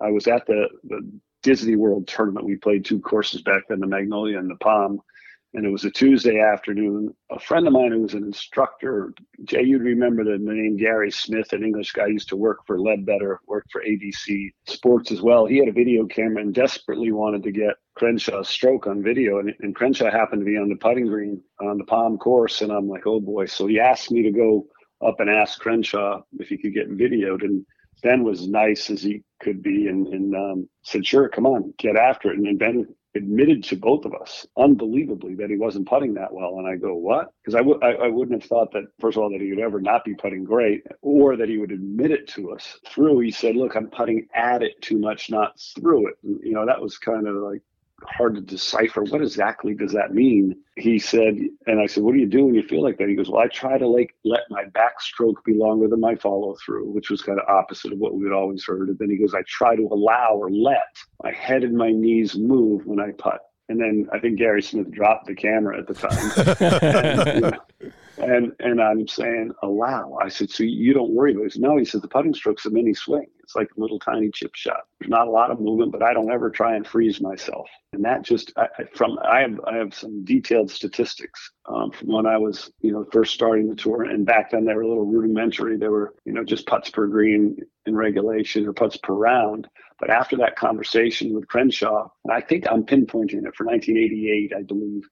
I 0.00 0.10
was 0.10 0.26
at 0.26 0.46
the 0.46 0.68
the 0.84 1.08
Disney 1.42 1.76
World 1.76 2.06
tournament. 2.08 2.46
We 2.46 2.56
played 2.56 2.84
two 2.84 3.00
courses 3.00 3.42
back 3.42 3.62
then, 3.68 3.80
the 3.80 3.86
Magnolia 3.86 4.38
and 4.38 4.50
the 4.50 4.56
Palm, 4.56 5.00
and 5.54 5.66
it 5.66 5.70
was 5.70 5.84
a 5.84 5.90
Tuesday 5.90 6.40
afternoon. 6.40 7.14
A 7.30 7.38
friend 7.38 7.66
of 7.66 7.72
mine 7.72 7.92
who 7.92 8.02
was 8.02 8.14
an 8.14 8.24
instructor, 8.24 9.12
Jay, 9.44 9.62
you'd 9.62 9.82
remember 9.82 10.24
the 10.24 10.38
name 10.38 10.76
Gary 10.76 11.10
Smith, 11.10 11.52
an 11.52 11.62
English 11.62 11.92
guy, 11.92 12.06
used 12.06 12.28
to 12.30 12.36
work 12.36 12.66
for 12.66 12.78
Leadbetter, 12.78 13.36
worked 13.46 13.70
for 13.70 13.82
ABC 13.82 14.50
Sports 14.66 15.12
as 15.12 15.20
well. 15.20 15.44
He 15.44 15.58
had 15.58 15.68
a 15.68 15.72
video 15.72 16.06
camera 16.06 16.42
and 16.42 16.54
desperately 16.54 17.12
wanted 17.12 17.42
to 17.42 17.52
get 17.52 17.74
Crenshaw's 17.94 18.48
stroke 18.48 18.86
on 18.86 19.02
video, 19.02 19.40
and, 19.40 19.52
and 19.60 19.74
Crenshaw 19.74 20.10
happened 20.10 20.40
to 20.40 20.46
be 20.46 20.56
on 20.56 20.68
the 20.68 20.76
putting 20.76 21.06
green 21.06 21.42
on 21.60 21.76
the 21.76 21.84
Palm 21.84 22.16
course, 22.16 22.62
and 22.62 22.72
I'm 22.72 22.88
like, 22.88 23.06
oh 23.06 23.20
boy. 23.20 23.46
So 23.46 23.66
he 23.66 23.78
asked 23.78 24.10
me 24.10 24.22
to 24.22 24.30
go 24.30 24.66
up 25.06 25.20
and 25.20 25.28
ask 25.28 25.60
Crenshaw 25.60 26.22
if 26.38 26.48
he 26.48 26.56
could 26.56 26.72
get 26.72 26.90
videoed, 26.90 27.42
and 27.42 27.66
Ben 28.02 28.24
was 28.24 28.48
nice 28.48 28.88
as 28.88 29.02
he 29.02 29.22
could 29.40 29.62
be, 29.62 29.88
and, 29.88 30.06
and 30.08 30.34
um, 30.34 30.68
said, 30.82 31.06
"Sure, 31.06 31.28
come 31.28 31.46
on, 31.46 31.74
get 31.78 31.96
after 31.96 32.32
it." 32.32 32.38
And 32.38 32.58
Ben 32.58 32.86
admitted 33.14 33.64
to 33.64 33.76
both 33.76 34.04
of 34.04 34.14
us 34.14 34.46
unbelievably 34.56 35.34
that 35.36 35.50
he 35.50 35.56
wasn't 35.56 35.88
putting 35.88 36.14
that 36.14 36.32
well. 36.32 36.58
And 36.58 36.66
i 36.66 36.76
go 36.76 36.94
what? 36.94 37.32
Because 37.42 37.54
I 37.54 37.58
w- 37.58 37.80
I, 37.82 38.06
I 38.06 38.08
wouldn't 38.08 38.40
have 38.40 38.48
thought 38.48 38.72
that 38.72 38.84
first 39.00 39.16
of 39.16 39.22
all 39.22 39.30
that 39.30 39.40
he 39.40 39.50
would 39.50 39.60
ever 39.60 39.80
not 39.80 40.04
be 40.04 40.14
putting 40.14 40.44
great 40.44 40.82
or 41.02 41.36
that 41.36 41.48
he 41.48 41.58
would 41.58 41.72
admit 41.72 42.10
it 42.10 42.28
to 42.28 42.52
us 42.52 42.78
through. 42.86 43.20
He 43.20 43.30
said 43.30 43.56
look 43.56 43.76
i'm 43.76 43.88
putting 43.88 44.26
at 44.34 44.62
it 44.62 44.80
too 44.80 44.98
much 44.98 45.30
not 45.30 45.58
through 45.76 46.08
it. 46.08 46.14
You 46.22 46.52
know 46.52 46.66
that 46.66 46.80
was 46.80 46.98
kind 46.98 47.26
of 47.28 47.34
like 47.36 47.62
hard 48.06 48.34
to 48.34 48.40
decipher 48.40 49.02
what 49.02 49.22
exactly 49.22 49.74
does 49.74 49.92
that 49.92 50.14
mean? 50.14 50.56
He 50.76 50.98
said 50.98 51.38
and 51.66 51.80
i 51.80 51.86
said 51.86 52.02
what 52.02 52.14
do 52.14 52.20
you 52.20 52.26
do 52.26 52.46
when 52.46 52.54
you 52.54 52.62
feel 52.62 52.82
like 52.82 52.98
that? 52.98 53.08
He 53.08 53.14
goes 53.14 53.28
well 53.28 53.42
i 53.42 53.48
try 53.48 53.78
to 53.78 53.86
like 53.86 54.14
let 54.24 54.40
my 54.50 54.64
backstroke 54.64 55.44
be 55.44 55.54
longer 55.54 55.88
than 55.88 56.00
my 56.00 56.14
follow 56.14 56.56
through 56.64 56.90
which 56.90 57.10
was 57.10 57.22
kind 57.22 57.38
of 57.38 57.48
opposite 57.48 57.92
of 57.92 57.98
what 57.98 58.14
we 58.14 58.24
had 58.24 58.32
always 58.32 58.64
heard. 58.64 58.88
And 58.88 58.98
then 58.98 59.10
he 59.10 59.16
goes 59.16 59.34
i 59.34 59.42
try 59.46 59.76
to 59.76 59.88
allow 59.90 60.34
or 60.34 60.50
let 60.50 60.96
my 61.22 61.32
head 61.32 61.64
and 61.64 61.76
my 61.76 61.90
knees 61.90 62.36
move 62.36 62.86
when 62.86 63.00
i 63.00 63.10
putt. 63.12 63.40
And 63.68 63.80
then 63.80 64.08
i 64.12 64.18
think 64.18 64.38
gary 64.38 64.62
smith 64.62 64.90
dropped 64.90 65.26
the 65.26 65.34
camera 65.34 65.78
at 65.78 65.86
the 65.86 65.94
time. 65.94 66.32
And, 67.22 67.34
you 67.34 67.40
know, 67.40 67.92
and 68.22 68.52
and 68.60 68.80
I'm 68.80 69.06
saying, 69.08 69.52
allow. 69.62 70.16
I 70.22 70.28
said, 70.28 70.50
so 70.50 70.62
you 70.62 70.94
don't 70.94 71.10
worry 71.10 71.32
about 71.32 71.46
it. 71.46 71.52
Said, 71.52 71.62
no, 71.62 71.76
he 71.76 71.84
said, 71.84 72.02
the 72.02 72.08
putting 72.08 72.32
stroke's 72.34 72.66
a 72.66 72.70
mini 72.70 72.94
swing. 72.94 73.26
It's 73.42 73.56
like 73.56 73.68
a 73.76 73.80
little 73.80 73.98
tiny 73.98 74.30
chip 74.30 74.54
shot. 74.54 74.82
There's 74.98 75.10
not 75.10 75.26
a 75.26 75.30
lot 75.30 75.50
of 75.50 75.60
movement, 75.60 75.92
but 75.92 76.02
I 76.02 76.12
don't 76.14 76.30
ever 76.30 76.48
try 76.48 76.76
and 76.76 76.86
freeze 76.86 77.20
myself. 77.20 77.68
And 77.92 78.04
that 78.04 78.22
just 78.22 78.52
I, 78.56 78.68
from 78.94 79.18
I 79.24 79.40
have 79.40 79.60
I 79.66 79.76
have 79.76 79.92
some 79.92 80.24
detailed 80.24 80.70
statistics 80.70 81.50
um, 81.66 81.90
from 81.90 82.08
when 82.08 82.26
I 82.26 82.38
was 82.38 82.70
you 82.80 82.92
know 82.92 83.04
first 83.12 83.34
starting 83.34 83.68
the 83.68 83.76
tour, 83.76 84.04
and 84.04 84.24
back 84.24 84.50
then 84.50 84.64
they 84.64 84.74
were 84.74 84.82
a 84.82 84.88
little 84.88 85.06
rudimentary. 85.06 85.76
They 85.76 85.88
were 85.88 86.14
you 86.24 86.32
know 86.32 86.44
just 86.44 86.66
putts 86.66 86.90
per 86.90 87.06
green 87.08 87.56
in 87.86 87.96
regulation 87.96 88.66
or 88.66 88.72
putts 88.72 88.96
per 88.96 89.14
round. 89.14 89.66
But 89.98 90.10
after 90.10 90.36
that 90.38 90.56
conversation 90.56 91.34
with 91.34 91.48
Crenshaw, 91.48 92.08
and 92.24 92.32
I 92.32 92.40
think 92.40 92.66
I'm 92.70 92.84
pinpointing 92.84 93.46
it 93.46 93.54
for 93.54 93.64
1988, 93.64 94.52
I 94.56 94.62
believe 94.62 95.02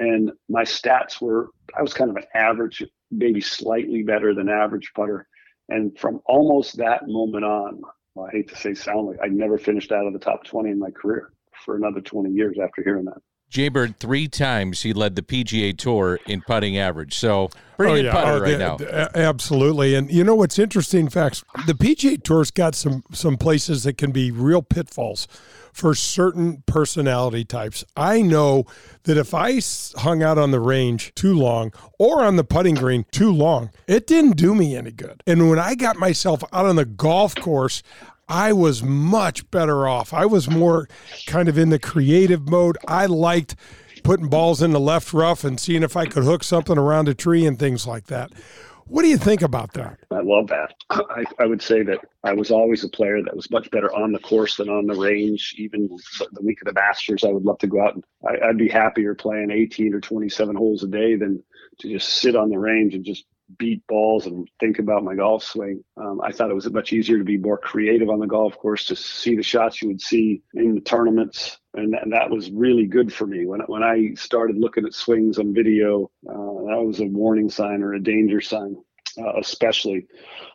and 0.00 0.32
my 0.48 0.62
stats 0.62 1.20
were 1.20 1.50
I 1.76 1.82
was 1.82 1.94
kind 1.94 2.10
of 2.10 2.16
an 2.16 2.24
average, 2.34 2.82
maybe 3.10 3.40
slightly 3.40 4.02
better 4.02 4.34
than 4.34 4.48
average 4.48 4.92
putter. 4.94 5.28
And 5.68 5.98
from 5.98 6.20
almost 6.26 6.78
that 6.78 7.06
moment 7.06 7.44
on, 7.44 7.82
well, 8.14 8.26
I 8.26 8.30
hate 8.30 8.48
to 8.48 8.56
say 8.56 8.74
sound 8.74 9.06
like 9.06 9.18
I 9.22 9.28
never 9.28 9.58
finished 9.58 9.92
out 9.92 10.06
of 10.06 10.12
the 10.12 10.18
top 10.18 10.44
20 10.44 10.70
in 10.70 10.78
my 10.78 10.90
career 10.90 11.32
for 11.64 11.76
another 11.76 12.00
20 12.00 12.30
years 12.30 12.58
after 12.62 12.82
hearing 12.82 13.04
that. 13.04 13.18
Jaybird 13.50 13.98
three 13.98 14.28
times 14.28 14.82
he 14.82 14.92
led 14.92 15.16
the 15.16 15.22
PGA 15.22 15.76
Tour 15.76 16.20
in 16.26 16.42
putting 16.42 16.76
average. 16.76 17.16
So 17.16 17.48
pretty 17.76 17.92
oh, 17.92 17.96
good 17.96 18.04
yeah. 18.06 18.12
putter 18.12 18.32
oh, 18.32 18.40
right 18.40 18.78
the, 18.78 18.84
now. 18.84 19.08
Absolutely, 19.14 19.94
and 19.94 20.10
you 20.10 20.22
know 20.22 20.34
what's 20.34 20.58
interesting? 20.58 21.08
Fax: 21.08 21.44
the 21.66 21.72
PGA 21.72 22.22
Tour's 22.22 22.50
got 22.50 22.74
some 22.74 23.04
some 23.12 23.36
places 23.36 23.84
that 23.84 23.96
can 23.96 24.12
be 24.12 24.30
real 24.30 24.62
pitfalls 24.62 25.26
for 25.72 25.94
certain 25.94 26.62
personality 26.66 27.44
types. 27.44 27.84
I 27.96 28.20
know 28.20 28.64
that 29.04 29.16
if 29.16 29.32
I 29.32 29.60
hung 29.96 30.22
out 30.22 30.36
on 30.36 30.50
the 30.50 30.60
range 30.60 31.14
too 31.14 31.34
long 31.34 31.72
or 31.98 32.24
on 32.24 32.36
the 32.36 32.44
putting 32.44 32.74
green 32.74 33.06
too 33.12 33.32
long, 33.32 33.70
it 33.86 34.06
didn't 34.06 34.36
do 34.36 34.54
me 34.54 34.76
any 34.76 34.90
good. 34.90 35.22
And 35.26 35.48
when 35.48 35.58
I 35.58 35.76
got 35.76 35.96
myself 35.96 36.42
out 36.52 36.66
on 36.66 36.76
the 36.76 36.84
golf 36.84 37.36
course, 37.36 37.82
I 38.28 38.52
was 38.52 38.82
much 38.82 39.50
better 39.50 39.88
off. 39.88 40.12
I 40.12 40.26
was 40.26 40.50
more 40.50 40.88
kind 41.26 41.48
of 41.48 41.56
in 41.56 41.70
the 41.70 41.78
creative 41.78 42.48
mode. 42.48 42.76
I 42.86 43.06
liked 43.06 43.56
putting 44.04 44.28
balls 44.28 44.62
in 44.62 44.72
the 44.72 44.80
left 44.80 45.12
rough 45.12 45.44
and 45.44 45.58
seeing 45.58 45.82
if 45.82 45.96
I 45.96 46.06
could 46.06 46.24
hook 46.24 46.44
something 46.44 46.78
around 46.78 47.08
a 47.08 47.14
tree 47.14 47.46
and 47.46 47.58
things 47.58 47.86
like 47.86 48.06
that. 48.06 48.30
What 48.86 49.02
do 49.02 49.08
you 49.08 49.18
think 49.18 49.42
about 49.42 49.74
that? 49.74 49.98
I 50.10 50.20
love 50.20 50.46
that. 50.48 50.74
I, 50.90 51.24
I, 51.38 51.46
would 51.46 51.60
say 51.60 51.82
that 51.82 52.00
I 52.24 52.32
was 52.32 52.50
always 52.50 52.84
a 52.84 52.88
player 52.88 53.22
that 53.22 53.36
was 53.36 53.50
much 53.50 53.70
better 53.70 53.94
on 53.94 54.12
the 54.12 54.18
course 54.18 54.56
than 54.56 54.70
on 54.70 54.86
the 54.86 54.94
range. 54.94 55.54
Even 55.58 55.88
the 55.88 56.42
week 56.42 56.62
of 56.62 56.66
the 56.66 56.72
Masters, 56.72 57.22
I 57.22 57.28
would 57.28 57.44
love 57.44 57.58
to 57.58 57.66
go 57.66 57.82
out 57.82 57.94
and 57.96 58.04
I, 58.26 58.48
I'd 58.48 58.56
be 58.56 58.68
happier 58.68 59.14
playing 59.14 59.50
18 59.50 59.92
or 59.92 60.00
27 60.00 60.56
holes 60.56 60.84
a 60.84 60.88
day 60.88 61.16
than 61.16 61.42
to 61.80 61.88
just 61.88 62.08
sit 62.08 62.34
on 62.34 62.48
the 62.48 62.58
range 62.58 62.94
and 62.94 63.04
just 63.04 63.26
beat 63.56 63.86
balls 63.86 64.26
and 64.26 64.48
think 64.60 64.78
about 64.78 65.04
my 65.04 65.14
golf 65.14 65.42
swing. 65.42 65.82
Um, 65.96 66.20
I 66.22 66.32
thought 66.32 66.50
it 66.50 66.54
was 66.54 66.70
much 66.70 66.92
easier 66.92 67.18
to 67.18 67.24
be 67.24 67.38
more 67.38 67.56
creative 67.56 68.10
on 68.10 68.18
the 68.18 68.26
golf 68.26 68.58
course 68.58 68.84
to 68.86 68.96
see 68.96 69.34
the 69.34 69.42
shots 69.42 69.80
you 69.80 69.88
would 69.88 70.00
see 70.00 70.42
in 70.54 70.74
the 70.74 70.80
tournaments. 70.80 71.58
And, 71.74 71.94
and 71.94 72.12
that 72.12 72.30
was 72.30 72.50
really 72.50 72.86
good 72.86 73.12
for 73.12 73.26
me. 73.26 73.46
When, 73.46 73.60
when 73.60 73.82
I 73.82 74.12
started 74.14 74.58
looking 74.58 74.84
at 74.84 74.94
swings 74.94 75.38
on 75.38 75.54
video, 75.54 76.10
uh, 76.28 76.66
that 76.68 76.82
was 76.84 77.00
a 77.00 77.06
warning 77.06 77.48
sign 77.48 77.82
or 77.82 77.94
a 77.94 78.02
danger 78.02 78.40
sign, 78.40 78.76
uh, 79.18 79.38
especially. 79.38 80.06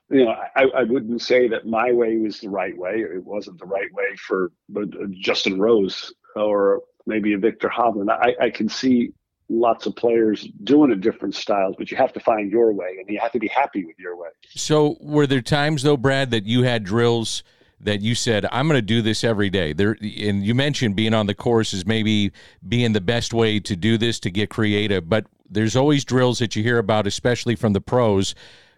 You 0.09 0.25
know, 0.25 0.35
I, 0.55 0.63
I 0.75 0.83
wouldn't 0.83 1.21
say 1.21 1.47
that 1.47 1.65
my 1.65 1.91
way 1.91 2.17
was 2.17 2.39
the 2.39 2.49
right 2.49 2.77
way. 2.77 2.97
It 2.97 3.23
wasn't 3.23 3.59
the 3.59 3.65
right 3.65 3.91
way 3.93 4.15
for 4.27 4.51
uh, 4.75 4.85
Justin 5.11 5.59
Rose 5.59 6.13
or 6.35 6.81
maybe 7.05 7.33
a 7.33 7.37
Viktor 7.37 7.69
Hovland. 7.69 8.09
I, 8.11 8.35
I 8.45 8.49
can 8.49 8.69
see 8.69 9.13
lots 9.49 9.85
of 9.85 9.95
players 9.95 10.47
doing 10.63 10.91
it 10.91 11.01
different 11.01 11.35
styles, 11.35 11.75
but 11.77 11.91
you 11.91 11.97
have 11.97 12.13
to 12.13 12.19
find 12.19 12.51
your 12.51 12.71
way 12.73 12.97
and 12.99 13.07
you 13.09 13.19
have 13.19 13.31
to 13.31 13.39
be 13.39 13.47
happy 13.47 13.85
with 13.85 13.99
your 13.99 14.15
way. 14.15 14.29
So, 14.55 14.97
were 14.99 15.27
there 15.27 15.41
times 15.41 15.83
though, 15.83 15.97
Brad, 15.97 16.31
that 16.31 16.45
you 16.45 16.63
had 16.63 16.83
drills 16.83 17.43
that 17.79 18.01
you 18.01 18.15
said, 18.15 18.45
I'm 18.51 18.67
going 18.67 18.77
to 18.77 18.81
do 18.81 19.01
this 19.01 19.23
every 19.23 19.49
day? 19.49 19.73
There, 19.73 19.97
and 20.01 20.45
you 20.45 20.55
mentioned 20.55 20.95
being 20.95 21.13
on 21.13 21.27
the 21.27 21.35
course 21.35 21.73
is 21.73 21.85
maybe 21.85 22.31
being 22.67 22.93
the 22.93 23.01
best 23.01 23.33
way 23.33 23.59
to 23.59 23.75
do 23.75 23.97
this 23.97 24.19
to 24.21 24.31
get 24.31 24.49
creative, 24.49 25.09
but 25.09 25.25
there's 25.49 25.75
always 25.75 26.03
drills 26.05 26.39
that 26.39 26.55
you 26.55 26.63
hear 26.63 26.77
about, 26.77 27.05
especially 27.05 27.55
from 27.55 27.73
the 27.73 27.81
pros. 27.81 28.33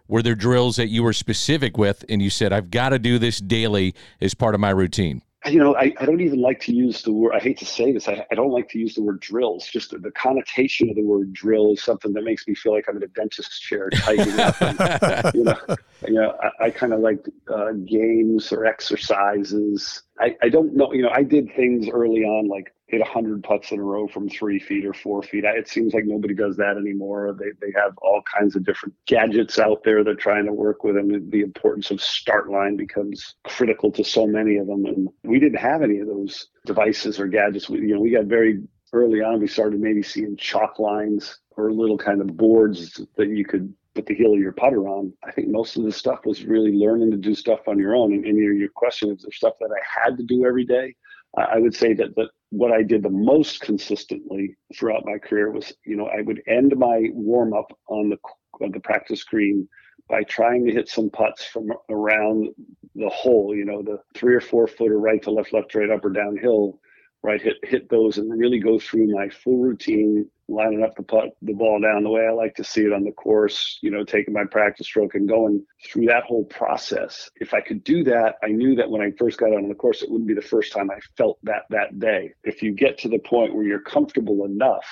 Were 0.08 0.22
there 0.22 0.36
drills 0.36 0.76
that 0.76 0.90
you 0.90 1.04
were 1.04 1.14
specific 1.14 1.78
with 1.78 2.06
and 2.10 2.22
you 2.22 2.30
said, 2.30 2.54
I've 2.54 2.70
got 2.70 2.90
to 2.90 3.00
do 3.00 3.18
this 3.18 3.40
daily 3.40 3.96
as 4.22 4.34
part 4.34 4.54
of 4.54 4.62
my 4.62 4.70
routine? 4.70 5.24
You 5.48 5.60
know, 5.60 5.76
I, 5.76 5.94
I 6.00 6.06
don't 6.06 6.22
even 6.22 6.42
like 6.42 6.60
to 6.62 6.74
use 6.74 7.02
the 7.04 7.12
word, 7.12 7.34
I 7.36 7.40
hate 7.40 7.58
to 7.60 7.66
say 7.66 7.92
this, 7.92 8.08
I, 8.08 8.26
I 8.32 8.36
don't 8.36 8.52
like 8.52 8.70
to 8.70 8.80
use 8.80 8.96
the 8.96 9.02
word 9.02 9.20
drills. 9.20 9.66
Just 9.68 9.92
the, 9.92 9.98
the, 9.98 10.12
connotation 10.12 10.90
of 10.90 10.96
the 10.96 11.04
word 11.04 11.34
drill 11.34 11.74
is 11.74 11.84
something 11.84 12.14
that 12.14 12.24
makes 12.24 12.48
me 12.48 12.56
feel 12.56 12.74
like 12.74 12.86
I'm 12.88 12.98
in 12.98 13.04
a 13.04 13.08
dentist's 13.08 13.60
chair 13.60 13.90
tightening 13.90 14.40
up. 14.40 14.62
And, 14.62 15.36
you 15.36 15.44
know, 15.44 15.58
you 16.08 16.14
know 16.14 16.38
I, 16.42 16.66
I 16.66 16.70
kind 16.70 16.94
of 16.94 17.00
like 17.00 17.26
uh, 17.54 17.72
games 17.86 18.52
or 18.52 18.66
exercises. 18.66 20.04
I, 20.20 20.36
I 20.42 20.50
don't 20.50 20.76
know, 20.76 20.92
you 20.94 21.02
know, 21.02 21.12
I 21.14 21.24
did 21.24 21.54
things 21.56 21.90
early 21.90 22.24
on 22.24 22.48
like 22.48 22.74
hit 22.88 23.02
100 23.02 23.44
putts 23.44 23.72
in 23.72 23.80
a 23.80 23.84
row 23.84 24.08
from 24.08 24.30
three 24.30 24.60
feet 24.60 24.86
or 24.86 24.94
four 24.94 25.24
feet. 25.24 25.44
It 25.44 25.68
seems 25.68 25.94
like 25.94 26.06
nobody 26.06 26.36
does 26.36 26.56
that 26.58 26.78
anymore. 26.78 27.36
They, 27.38 27.52
they 27.60 27.74
have 27.76 27.98
all 27.98 28.22
kinds 28.38 28.56
of 28.56 28.64
different 28.64 28.94
gadgets 29.08 29.58
out 29.58 29.84
there 29.84 30.04
they're 30.04 30.16
trying 30.16 30.46
to 30.46 30.54
work 30.54 30.84
with, 30.84 30.96
them. 30.96 31.30
the 31.30 31.42
importance 31.42 31.90
of 31.90 32.02
start 32.02 32.50
line 32.50 32.78
becomes 32.78 33.36
critical 33.44 33.92
to 33.92 34.04
so 34.04 34.28
many 34.28 34.58
of 34.58 34.68
them. 34.68 34.86
And 34.86 35.10
we 35.24 35.40
didn't 35.40 35.60
have 35.60 35.82
any 35.82 36.00
of 36.00 36.08
those 36.08 36.48
devices 36.66 37.20
or 37.20 37.28
gadgets. 37.28 37.70
We, 37.70 37.80
you 37.80 37.96
know, 37.96 38.02
we 38.02 38.12
got 38.12 38.26
very 38.26 38.62
early 38.94 39.22
on, 39.22 39.40
we 39.42 39.48
started 39.48 39.80
maybe 39.80 40.04
seeing 40.04 40.38
chalk 40.38 40.78
lines 40.78 41.40
or 41.58 41.72
little 41.72 41.98
kind 41.98 42.22
of 42.22 42.38
boards 42.38 43.02
that 43.18 43.30
you 43.30 43.46
could 43.46 43.74
put 43.96 44.06
the 44.06 44.14
heel 44.14 44.34
of 44.34 44.40
your 44.40 44.52
putter 44.52 44.88
on. 44.88 45.12
I 45.24 45.32
think 45.32 45.48
most 45.48 45.76
of 45.78 45.84
the 45.84 45.92
stuff 45.92 46.20
was 46.26 46.44
really 46.44 46.72
learning 46.72 47.12
to 47.12 47.18
do 47.18 47.34
stuff 47.34 47.62
on 47.68 47.80
your 47.80 47.96
own. 47.96 48.14
And, 48.14 48.26
and 48.26 48.38
your, 48.38 48.54
your 48.54 48.70
question 48.70 49.10
is 49.10 49.24
there 49.24 49.32
stuff 49.32 49.56
that 49.60 49.72
I 49.72 50.04
had 50.04 50.18
to 50.18 50.24
do 50.24 50.46
every 50.46 50.66
day? 50.66 50.96
I 51.38 51.60
would 51.60 51.76
say 51.76 51.94
that, 51.94 52.16
that 52.16 52.30
what 52.50 52.72
I 52.72 52.84
did 52.84 53.04
the 53.04 53.10
most 53.10 53.62
consistently 53.62 54.56
throughout 54.76 55.06
my 55.06 55.18
career 55.18 55.52
was, 55.52 55.74
you 55.86 55.96
know, 55.96 56.08
I 56.08 56.22
would 56.22 56.42
end 56.48 56.76
my 56.78 57.10
warm 57.12 57.54
up 57.54 57.78
on 57.88 58.10
the 58.10 58.18
on 58.62 58.72
the 58.72 58.80
practice 58.80 59.24
green 59.24 59.68
by 60.08 60.24
trying 60.24 60.66
to 60.66 60.72
hit 60.72 60.88
some 60.88 61.10
putts 61.10 61.46
from 61.46 61.68
around 61.90 62.50
the 62.94 63.10
hole, 63.10 63.56
you 63.56 63.66
know, 63.66 63.82
the 63.82 64.00
three 64.14 64.36
or 64.36 64.42
four 64.42 64.68
footer 64.68 65.00
right 65.00 65.22
to 65.24 65.32
left, 65.32 65.52
left, 65.52 65.74
right, 65.76 65.90
up 65.90 66.06
or 66.06 66.12
downhill, 66.12 66.80
right, 67.24 67.42
hit 67.42 67.58
hit 67.64 67.90
those 67.90 68.18
and 68.18 68.40
really 68.40 68.60
go 68.60 68.80
through 68.80 69.12
my 69.14 69.28
full 69.30 69.58
routine 69.58 70.30
lining 70.48 70.84
up 70.84 70.96
the 70.96 71.04
putt, 71.04 71.30
the 71.42 71.54
ball 71.54 71.80
down 71.80 72.04
the 72.04 72.10
way 72.10 72.28
I 72.28 72.32
like 72.32 72.56
to 72.56 72.64
see 72.64 72.82
it 72.82 72.94
on 72.94 73.04
the 73.04 73.12
course, 73.12 73.80
you 73.82 73.92
know, 73.92 74.04
taking 74.04 74.34
my 74.34 74.46
practice 74.46 74.88
stroke 74.88 75.16
and 75.16 75.28
going 75.28 75.66
through 75.86 76.06
that 76.06 76.24
whole 76.24 76.46
process. 76.46 77.30
If 77.38 77.54
I 77.54 77.62
could 77.62 77.84
do 77.84 78.04
that, 78.04 78.36
I 78.44 78.48
knew 78.48 78.76
that 78.76 78.90
when 78.90 79.02
I 79.02 79.12
first 79.18 79.40
got 79.40 79.54
on 79.54 79.68
the 79.68 79.76
course, 79.76 80.02
it 80.02 80.10
wouldn't 80.10 80.28
be 80.28 80.34
the 80.34 80.42
first 80.42 80.72
time 80.72 80.92
I 80.92 81.00
felt 81.18 81.40
that 81.44 81.64
that 81.70 82.00
day. 82.00 82.34
If 82.44 82.62
you 82.62 82.74
get 82.74 82.98
to 83.00 83.10
the 83.10 83.20
point 83.20 83.56
where 83.56 83.66
you're 83.66 83.82
comfortable 83.82 84.46
enough 84.46 84.86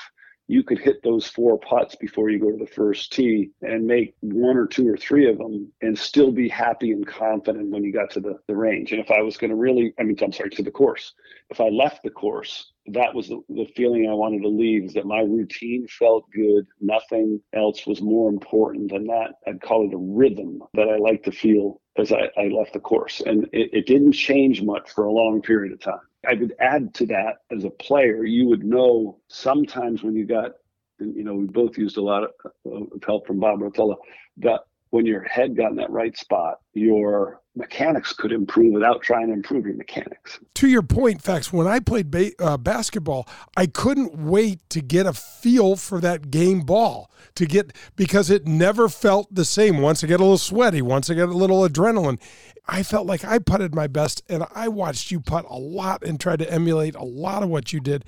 you 0.48 0.64
could 0.64 0.80
hit 0.80 1.02
those 1.04 1.26
four 1.26 1.58
putts 1.58 1.96
before 1.96 2.30
you 2.30 2.40
go 2.40 2.52
to 2.52 2.58
the 2.58 2.72
first 2.72 3.14
tee 3.14 3.52
and 3.62 3.88
make 3.88 4.14
one 4.20 4.58
or 4.58 4.68
two 4.68 4.88
or 4.90 4.98
three 4.98 5.30
of 5.30 5.38
them 5.38 5.72
and 5.82 5.98
still 5.98 6.32
be 6.32 6.50
happy 6.50 6.92
and 6.92 7.08
confident 7.08 7.70
when 7.70 7.84
you 7.84 7.94
got 7.94 8.10
to 8.12 8.20
the, 8.20 8.38
the 8.48 8.56
range. 8.56 8.92
And 8.92 9.00
if 9.00 9.10
I 9.10 9.22
was 9.22 9.38
going 9.38 9.52
to 9.52 9.56
really, 9.56 9.94
I 10.00 10.04
mean, 10.04 10.18
I'm 10.22 10.34
sorry, 10.34 10.50
to 10.52 10.64
the 10.64 10.72
course, 10.72 11.14
if 11.50 11.62
I 11.62 11.70
left 11.70 12.04
the 12.04 12.10
course 12.10 12.73
that 12.88 13.14
was 13.14 13.30
the, 13.30 13.68
feeling 13.76 14.10
I 14.10 14.14
wanted 14.14 14.42
to 14.42 14.50
leave 14.50 14.84
is 14.84 14.94
that 14.94 15.06
my 15.06 15.22
routine 15.22 15.88
felt 15.88 16.30
good. 16.32 16.68
Nothing 16.82 17.42
else 17.54 17.88
was 17.88 18.02
more 18.02 18.30
important 18.30 18.92
than 18.92 19.06
that. 19.08 19.36
I'd 19.48 19.62
call 19.62 19.88
it 19.88 19.94
a 19.94 19.98
rhythm 19.98 20.62
that 20.74 20.90
I 20.90 20.98
like 20.98 21.24
to 21.24 21.32
feel 21.32 21.82
as 21.98 22.12
I, 22.12 22.30
I 22.38 22.48
left 22.48 22.74
the 22.74 22.80
course. 22.80 23.22
And 23.26 23.46
it, 23.54 23.70
it 23.72 23.88
didn't 23.88 24.14
change 24.14 24.62
much 24.62 24.92
for 24.92 25.06
a 25.06 25.12
long 25.12 25.42
period 25.42 25.72
of 25.72 25.80
time. 25.80 26.00
I 26.28 26.34
would 26.34 26.56
add 26.60 26.94
to 26.96 27.06
that 27.08 27.38
as 27.52 27.64
a 27.64 27.70
player, 27.70 28.26
you 28.26 28.48
would 28.48 28.64
know 28.64 29.20
sometimes 29.28 30.04
when 30.04 30.16
you 30.16 30.26
got, 30.26 30.52
you 31.00 31.24
know, 31.24 31.36
we 31.36 31.46
both 31.46 31.78
used 31.78 31.98
a 31.98 32.02
lot 32.02 32.24
of, 32.24 32.32
of 32.66 33.04
help 33.06 33.28
from 33.28 33.40
Bob 33.40 33.60
Rotella, 33.60 33.96
that 34.38 34.62
when 34.94 35.08
your 35.08 35.24
head 35.24 35.58
got 35.58 35.72
in 35.72 35.78
that 35.78 35.90
right 35.90 36.16
spot, 36.16 36.60
your 36.76 37.42
mechanics 37.56 38.14
could 38.14 38.32
improve 38.32 38.74
without 38.74 39.02
trying 39.02 39.26
to 39.26 39.34
improve 39.34 39.66
your 39.66 39.74
mechanics. 39.76 40.40
To 40.54 40.68
your 40.68 40.84
point, 40.84 41.20
Fax, 41.20 41.52
when 41.52 41.66
I 41.66 41.80
played 41.80 42.12
ba- 42.12 42.34
uh, 42.38 42.58
basketball, 42.58 43.28
I 43.58 43.66
couldn't 43.66 44.16
wait 44.16 44.60
to 44.70 44.82
get 44.82 45.08
a 45.08 45.14
feel 45.14 45.78
for 45.78 46.00
that 46.02 46.30
game 46.30 46.62
ball 46.62 47.10
to 47.34 47.48
get 47.48 47.74
because 47.96 48.30
it 48.30 48.46
never 48.46 48.88
felt 48.88 49.34
the 49.34 49.46
same. 49.46 49.82
Once 49.82 50.04
I 50.04 50.08
get 50.08 50.20
a 50.20 50.24
little 50.24 50.38
sweaty, 50.38 50.84
once 50.84 51.10
I 51.10 51.16
get 51.16 51.28
a 51.28 51.34
little 51.34 51.68
adrenaline, 51.68 52.22
I 52.68 52.84
felt 52.84 53.08
like 53.08 53.26
I 53.26 53.40
putted 53.40 53.74
my 53.74 53.88
best, 53.88 54.22
and 54.30 54.46
I 54.54 54.68
watched 54.68 55.10
you 55.10 55.20
putt 55.20 55.48
a 55.50 55.58
lot 55.58 56.04
and 56.04 56.20
tried 56.20 56.38
to 56.38 56.54
emulate 56.54 56.94
a 56.94 57.04
lot 57.04 57.42
of 57.42 57.50
what 57.50 57.74
you 57.74 57.80
did 57.80 58.06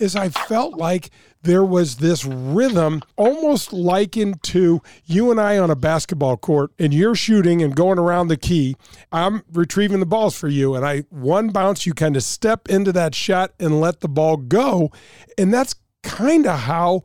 is 0.00 0.16
I 0.16 0.30
felt 0.30 0.76
like 0.76 1.10
there 1.42 1.64
was 1.64 1.96
this 1.96 2.24
rhythm 2.24 3.02
almost 3.16 3.72
likened 3.72 4.42
to 4.44 4.82
you 5.04 5.30
and 5.30 5.40
I 5.40 5.58
on 5.58 5.70
a 5.70 5.76
basketball 5.76 6.36
court 6.36 6.72
and 6.78 6.92
you're 6.92 7.14
shooting 7.14 7.62
and 7.62 7.74
going 7.74 7.98
around 7.98 8.28
the 8.28 8.36
key. 8.36 8.76
I'm 9.12 9.42
retrieving 9.52 10.00
the 10.00 10.06
balls 10.06 10.36
for 10.36 10.48
you 10.48 10.74
and 10.74 10.84
I 10.84 11.00
one 11.10 11.48
bounce 11.48 11.86
you 11.86 11.94
kind 11.94 12.16
of 12.16 12.22
step 12.22 12.68
into 12.68 12.92
that 12.92 13.14
shot 13.14 13.52
and 13.58 13.80
let 13.80 14.00
the 14.00 14.08
ball 14.08 14.36
go 14.36 14.90
and 15.38 15.52
that's 15.52 15.74
kind 16.02 16.46
of 16.46 16.60
how 16.60 17.04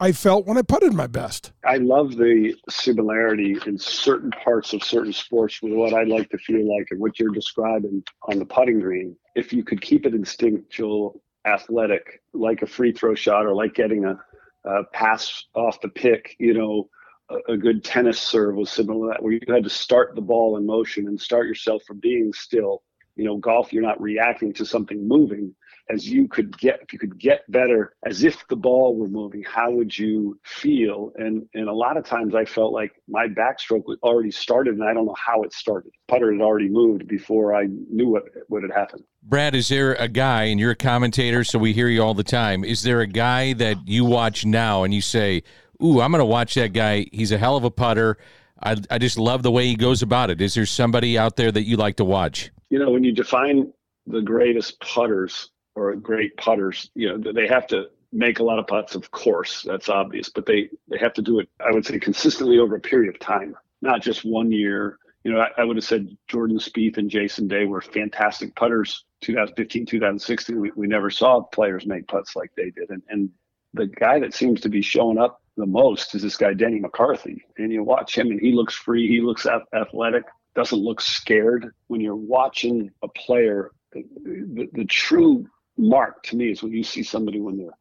I 0.00 0.12
felt 0.12 0.46
when 0.46 0.58
I 0.58 0.62
putted 0.62 0.92
my 0.92 1.06
best. 1.06 1.52
I 1.64 1.76
love 1.76 2.16
the 2.16 2.54
similarity 2.68 3.56
in 3.64 3.78
certain 3.78 4.30
parts 4.32 4.72
of 4.72 4.82
certain 4.82 5.12
sports 5.12 5.62
with 5.62 5.72
what 5.72 5.94
I 5.94 6.02
like 6.02 6.30
to 6.30 6.38
feel 6.38 6.66
like 6.76 6.88
and 6.90 7.00
what 7.00 7.18
you're 7.18 7.32
describing 7.32 8.02
on 8.28 8.38
the 8.38 8.44
putting 8.44 8.80
green. 8.80 9.16
If 9.34 9.52
you 9.52 9.62
could 9.62 9.80
keep 9.80 10.04
it 10.04 10.14
instinctual 10.14 11.22
athletic, 11.46 12.22
like 12.32 12.62
a 12.62 12.66
free 12.66 12.92
throw 12.92 13.14
shot 13.14 13.46
or 13.46 13.54
like 13.54 13.74
getting 13.74 14.04
a, 14.04 14.18
a 14.64 14.84
pass 14.92 15.44
off 15.54 15.80
the 15.80 15.88
pick, 15.88 16.36
you 16.38 16.54
know, 16.54 16.88
a, 17.30 17.52
a, 17.52 17.56
good 17.56 17.84
tennis 17.84 18.20
serve 18.20 18.56
was 18.56 18.70
similar 18.70 19.08
to 19.08 19.12
that, 19.12 19.22
where 19.22 19.32
you 19.32 19.40
had 19.48 19.64
to 19.64 19.70
start 19.70 20.14
the 20.14 20.20
ball 20.20 20.56
in 20.56 20.66
motion 20.66 21.06
and 21.06 21.20
start 21.20 21.46
yourself 21.46 21.82
from 21.86 21.98
being 22.00 22.32
still. 22.32 22.82
You 23.16 23.24
know, 23.24 23.36
golf, 23.36 23.72
you're 23.72 23.82
not 23.82 24.00
reacting 24.00 24.52
to 24.54 24.66
something 24.66 25.06
moving 25.06 25.54
as 25.90 26.08
you 26.08 26.26
could 26.26 26.56
get 26.58 26.80
if 26.82 26.92
you 26.92 26.98
could 26.98 27.18
get 27.18 27.50
better 27.50 27.94
as 28.06 28.24
if 28.24 28.46
the 28.48 28.56
ball 28.56 28.96
were 28.96 29.08
moving 29.08 29.42
how 29.42 29.70
would 29.70 29.96
you 29.96 30.38
feel? 30.44 31.12
And 31.16 31.46
and 31.54 31.68
a 31.68 31.72
lot 31.72 31.96
of 31.96 32.04
times 32.04 32.34
i 32.34 32.44
felt 32.44 32.72
like 32.72 32.92
my 33.08 33.26
backstroke 33.26 33.86
was 33.86 33.98
already 34.02 34.30
started 34.30 34.74
and 34.74 34.84
i 34.84 34.94
don't 34.94 35.06
know 35.06 35.16
how 35.18 35.42
it 35.42 35.52
started. 35.52 35.92
Putter 36.08 36.32
had 36.32 36.40
already 36.40 36.68
moved 36.68 37.06
before 37.06 37.54
i 37.54 37.66
knew 37.90 38.08
what 38.08 38.24
what 38.48 38.62
had 38.62 38.72
happened. 38.72 39.04
Brad 39.22 39.54
is 39.54 39.68
there 39.68 39.94
a 39.94 40.08
guy 40.08 40.44
and 40.44 40.58
you're 40.58 40.72
a 40.72 40.76
commentator 40.76 41.44
so 41.44 41.58
we 41.58 41.72
hear 41.72 41.88
you 41.88 42.02
all 42.02 42.14
the 42.14 42.24
time 42.24 42.64
is 42.64 42.82
there 42.82 43.00
a 43.00 43.06
guy 43.06 43.52
that 43.54 43.76
you 43.86 44.04
watch 44.04 44.44
now 44.44 44.84
and 44.84 44.94
you 44.94 45.00
say 45.00 45.42
ooh 45.82 46.00
i'm 46.00 46.10
going 46.10 46.20
to 46.20 46.24
watch 46.24 46.54
that 46.54 46.72
guy. 46.72 47.06
He's 47.12 47.32
a 47.32 47.38
hell 47.38 47.56
of 47.56 47.64
a 47.64 47.70
putter. 47.70 48.16
I, 48.62 48.76
I 48.90 48.98
just 48.98 49.18
love 49.18 49.42
the 49.42 49.50
way 49.50 49.66
he 49.66 49.76
goes 49.76 50.00
about 50.00 50.30
it. 50.30 50.40
Is 50.40 50.54
there 50.54 50.64
somebody 50.64 51.18
out 51.18 51.36
there 51.36 51.52
that 51.52 51.64
you 51.64 51.76
like 51.76 51.96
to 51.96 52.04
watch? 52.04 52.50
You 52.70 52.78
know 52.78 52.90
when 52.90 53.04
you 53.04 53.12
define 53.12 53.72
the 54.06 54.20
greatest 54.20 54.80
putters 54.80 55.50
or 55.74 55.94
great 55.96 56.36
putters, 56.36 56.90
you 56.94 57.08
know, 57.08 57.32
they 57.32 57.46
have 57.46 57.66
to 57.68 57.86
make 58.12 58.38
a 58.38 58.44
lot 58.44 58.58
of 58.58 58.66
putts, 58.66 58.94
of 58.94 59.10
course, 59.10 59.62
that's 59.62 59.88
obvious, 59.88 60.28
but 60.28 60.46
they, 60.46 60.70
they 60.88 60.98
have 60.98 61.12
to 61.14 61.22
do 61.22 61.40
it, 61.40 61.48
I 61.60 61.72
would 61.72 61.84
say, 61.84 61.98
consistently 61.98 62.58
over 62.58 62.76
a 62.76 62.80
period 62.80 63.12
of 63.12 63.20
time, 63.20 63.56
not 63.82 64.02
just 64.02 64.24
one 64.24 64.52
year. 64.52 64.98
You 65.24 65.32
know, 65.32 65.40
I, 65.40 65.48
I 65.58 65.64
would 65.64 65.76
have 65.76 65.84
said 65.84 66.16
Jordan 66.28 66.58
Spieth 66.58 66.96
and 66.96 67.10
Jason 67.10 67.48
Day 67.48 67.64
were 67.64 67.80
fantastic 67.80 68.54
putters 68.54 69.04
2015, 69.22 69.86
2016. 69.86 70.60
We, 70.60 70.70
we 70.76 70.86
never 70.86 71.10
saw 71.10 71.40
players 71.40 71.86
make 71.86 72.06
putts 72.06 72.36
like 72.36 72.52
they 72.56 72.70
did. 72.70 72.90
And, 72.90 73.02
and 73.08 73.30
the 73.72 73.86
guy 73.86 74.20
that 74.20 74.34
seems 74.34 74.60
to 74.60 74.68
be 74.68 74.82
showing 74.82 75.18
up 75.18 75.42
the 75.56 75.66
most 75.66 76.14
is 76.14 76.22
this 76.22 76.36
guy, 76.36 76.54
Denny 76.54 76.78
McCarthy. 76.78 77.44
And 77.58 77.72
you 77.72 77.82
watch 77.82 78.16
him 78.16 78.30
and 78.30 78.40
he 78.40 78.52
looks 78.52 78.74
free, 78.74 79.08
he 79.08 79.20
looks 79.20 79.46
athletic, 79.74 80.24
doesn't 80.54 80.78
look 80.78 81.00
scared. 81.00 81.72
When 81.88 82.00
you're 82.00 82.14
watching 82.14 82.90
a 83.02 83.08
player, 83.08 83.72
the, 83.92 84.04
the, 84.22 84.68
the 84.72 84.84
true 84.84 85.46
mark 85.76 86.22
to 86.24 86.36
me 86.36 86.50
is 86.50 86.62
when 86.62 86.72
you 86.72 86.84
see 86.84 87.02
somebody 87.02 87.40
when 87.40 87.56
they're 87.56 87.76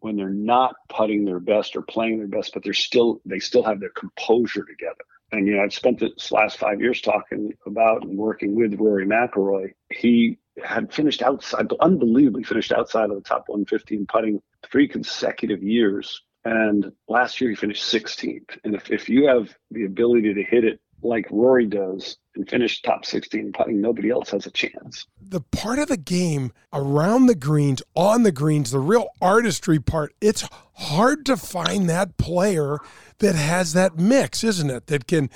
when 0.00 0.16
they're 0.16 0.30
not 0.30 0.76
putting 0.88 1.24
their 1.24 1.40
best 1.40 1.74
or 1.74 1.82
playing 1.82 2.18
their 2.18 2.28
best, 2.28 2.52
but 2.54 2.62
they're 2.62 2.72
still 2.72 3.20
they 3.24 3.38
still 3.38 3.62
have 3.62 3.80
their 3.80 3.90
composure 3.90 4.64
together. 4.64 5.04
And 5.32 5.46
you 5.46 5.56
know, 5.56 5.62
I've 5.62 5.74
spent 5.74 5.98
this 6.00 6.32
last 6.32 6.58
five 6.58 6.80
years 6.80 7.00
talking 7.00 7.52
about 7.66 8.02
and 8.02 8.16
working 8.16 8.54
with 8.54 8.78
Rory 8.78 9.06
McIlroy. 9.06 9.72
He 9.90 10.38
had 10.62 10.92
finished 10.92 11.22
outside, 11.22 11.68
unbelievably 11.80 12.44
finished 12.44 12.72
outside 12.72 13.10
of 13.10 13.16
the 13.16 13.28
top 13.28 13.44
115 13.46 14.06
putting 14.06 14.42
three 14.70 14.88
consecutive 14.88 15.62
years. 15.62 16.22
And 16.44 16.92
last 17.08 17.40
year 17.40 17.50
he 17.50 17.56
finished 17.56 17.92
16th. 17.92 18.58
And 18.64 18.74
if, 18.74 18.90
if 18.90 19.08
you 19.08 19.26
have 19.26 19.54
the 19.70 19.84
ability 19.84 20.34
to 20.34 20.42
hit 20.42 20.64
it 20.64 20.80
like 21.02 21.26
Rory 21.30 21.66
does 21.66 22.16
and 22.34 22.48
finish 22.48 22.82
top 22.82 23.04
16 23.04 23.52
putting, 23.52 23.80
nobody 23.80 24.10
else 24.10 24.30
has 24.30 24.46
a 24.46 24.50
chance. 24.50 25.06
The 25.20 25.40
part 25.40 25.78
of 25.78 25.88
the 25.88 25.96
game 25.96 26.52
around 26.72 27.26
the 27.26 27.34
greens, 27.34 27.82
on 27.94 28.22
the 28.22 28.32
greens, 28.32 28.70
the 28.70 28.78
real 28.78 29.08
artistry 29.20 29.78
part, 29.78 30.14
it's 30.20 30.48
hard 30.74 31.26
to 31.26 31.36
find 31.36 31.88
that 31.88 32.16
player 32.16 32.78
that 33.18 33.34
has 33.34 33.72
that 33.72 33.98
mix, 33.98 34.42
isn't 34.44 34.70
it? 34.70 34.86
That 34.86 35.06
can 35.06 35.30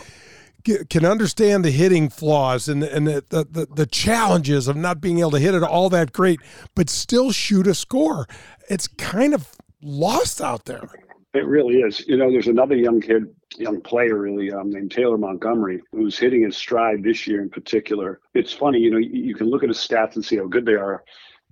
can 0.88 1.04
understand 1.04 1.64
the 1.64 1.72
hitting 1.72 2.08
flaws 2.08 2.68
and 2.68 2.84
and 2.84 3.06
the, 3.06 3.24
the, 3.30 3.66
the 3.66 3.86
challenges 3.86 4.68
of 4.68 4.76
not 4.76 5.00
being 5.00 5.18
able 5.18 5.32
to 5.32 5.40
hit 5.40 5.54
it 5.54 5.62
all 5.62 5.88
that 5.90 6.12
great, 6.12 6.38
but 6.76 6.88
still 6.88 7.32
shoot 7.32 7.66
a 7.66 7.74
score. 7.74 8.28
It's 8.70 8.86
kind 8.86 9.34
of 9.34 9.56
lost 9.82 10.40
out 10.40 10.66
there. 10.66 10.88
It 11.34 11.46
really 11.46 11.76
is. 11.76 12.06
You 12.06 12.16
know, 12.16 12.30
there's 12.30 12.46
another 12.46 12.76
young 12.76 13.00
kid 13.00 13.24
young 13.58 13.80
player 13.80 14.18
really 14.18 14.52
um, 14.52 14.70
named 14.70 14.90
Taylor 14.90 15.18
Montgomery 15.18 15.82
who's 15.92 16.18
hitting 16.18 16.42
his 16.42 16.56
stride 16.56 17.02
this 17.02 17.26
year 17.26 17.42
in 17.42 17.50
particular. 17.50 18.20
It's 18.34 18.52
funny, 18.52 18.78
you 18.78 18.90
know, 18.90 18.98
you, 18.98 19.10
you 19.10 19.34
can 19.34 19.48
look 19.48 19.62
at 19.62 19.68
his 19.68 19.78
stats 19.78 20.16
and 20.16 20.24
see 20.24 20.36
how 20.36 20.46
good 20.46 20.66
they 20.66 20.74
are. 20.74 21.04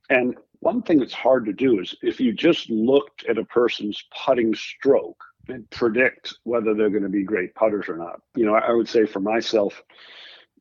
And 0.09 0.37
one 0.61 0.83
thing 0.83 0.99
that's 0.99 1.15
hard 1.15 1.47
to 1.47 1.53
do 1.53 1.81
is 1.81 1.95
if 2.03 2.21
you 2.21 2.33
just 2.33 2.69
looked 2.71 3.25
at 3.27 3.39
a 3.39 3.45
person's 3.45 4.05
putting 4.25 4.55
stroke 4.55 5.23
and 5.49 5.69
predict 5.71 6.35
whether 6.45 6.75
they're 6.75 6.91
going 6.91 7.03
to 7.03 7.09
be 7.09 7.23
great 7.23 7.55
putters 7.55 7.89
or 7.89 7.97
not. 7.97 8.21
You 8.35 8.47
know, 8.47 8.55
I, 8.55 8.69
I 8.69 8.73
would 8.73 8.89
say 8.89 9.07
for 9.07 9.21
myself, 9.21 9.83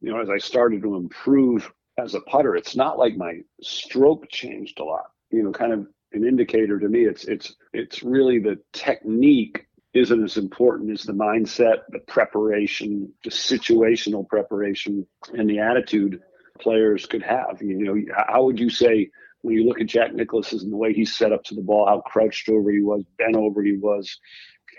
you 0.02 0.12
know, 0.12 0.22
as 0.22 0.30
I 0.30 0.38
started 0.38 0.82
to 0.84 0.96
improve 0.96 1.72
as 1.98 2.16
a 2.16 2.22
putter, 2.22 2.56
it's 2.56 2.76
not 2.76 2.98
like 2.98 3.16
my 3.16 3.40
stroke 3.62 4.30
changed 4.30 4.80
a 4.80 4.84
lot. 4.84 5.12
You 5.32 5.44
know, 5.44 5.52
kind 5.52 5.74
of 5.74 5.88
an 6.14 6.26
indicator 6.26 6.80
to 6.80 6.90
me. 6.90 7.06
It's 7.06 7.26
it's 7.26 7.54
it's 7.74 8.04
really 8.04 8.40
the 8.40 8.60
technique 8.74 9.66
isn't 9.94 10.24
as 10.24 10.38
important 10.38 10.92
as 10.92 11.04
the 11.04 11.14
mindset, 11.14 11.80
the 11.90 12.00
preparation, 12.00 13.12
the 13.24 13.30
situational 13.30 14.28
preparation, 14.28 15.06
and 15.34 15.50
the 15.50 15.60
attitude 15.60 16.22
players 16.60 17.06
could 17.06 17.24
have. 17.24 17.62
You 17.62 17.78
know, 17.84 18.16
how 18.28 18.44
would 18.44 18.60
you 18.60 18.70
say 18.70 19.10
when 19.42 19.56
you 19.56 19.66
look 19.66 19.80
at 19.80 19.88
Jack 19.88 20.14
Nicklaus 20.14 20.52
and 20.52 20.72
the 20.72 20.78
way 20.78 20.94
he 20.94 21.06
set 21.06 21.32
up 21.32 21.44
to 21.46 21.56
the 21.56 21.62
ball, 21.62 21.88
how 21.88 22.02
crouched 22.02 22.50
over 22.50 22.72
he 22.72 22.82
was, 22.82 23.04
bent 23.18 23.36
over 23.36 23.64
he 23.64 23.78
was, 23.78 24.20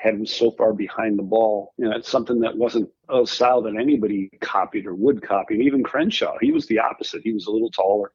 had 0.01 0.15
him 0.15 0.27
so 0.27 0.53
far 0.53 0.73
behind 0.73 1.19
the 1.19 1.23
ball. 1.23 1.75
You 1.77 1.87
know, 1.87 1.97
it's 1.97 2.09
something 2.09 2.41
that 2.41 2.57
wasn't 2.57 2.91
a 3.09 3.27
style 3.27 3.63
that 3.63 3.77
anybody 3.77 4.31
copied 4.41 4.87
or 4.87 4.95
would 4.95 5.23
copy. 5.23 5.55
And 5.55 5.65
even 5.65 5.83
Crenshaw, 5.83 6.37
he 6.41 6.53
was 6.53 6.67
the 6.67 6.79
opposite. 6.79 7.23
He 7.25 7.33
was 7.33 7.47
a 7.47 7.51
little 7.51 7.71
taller. 7.71 8.13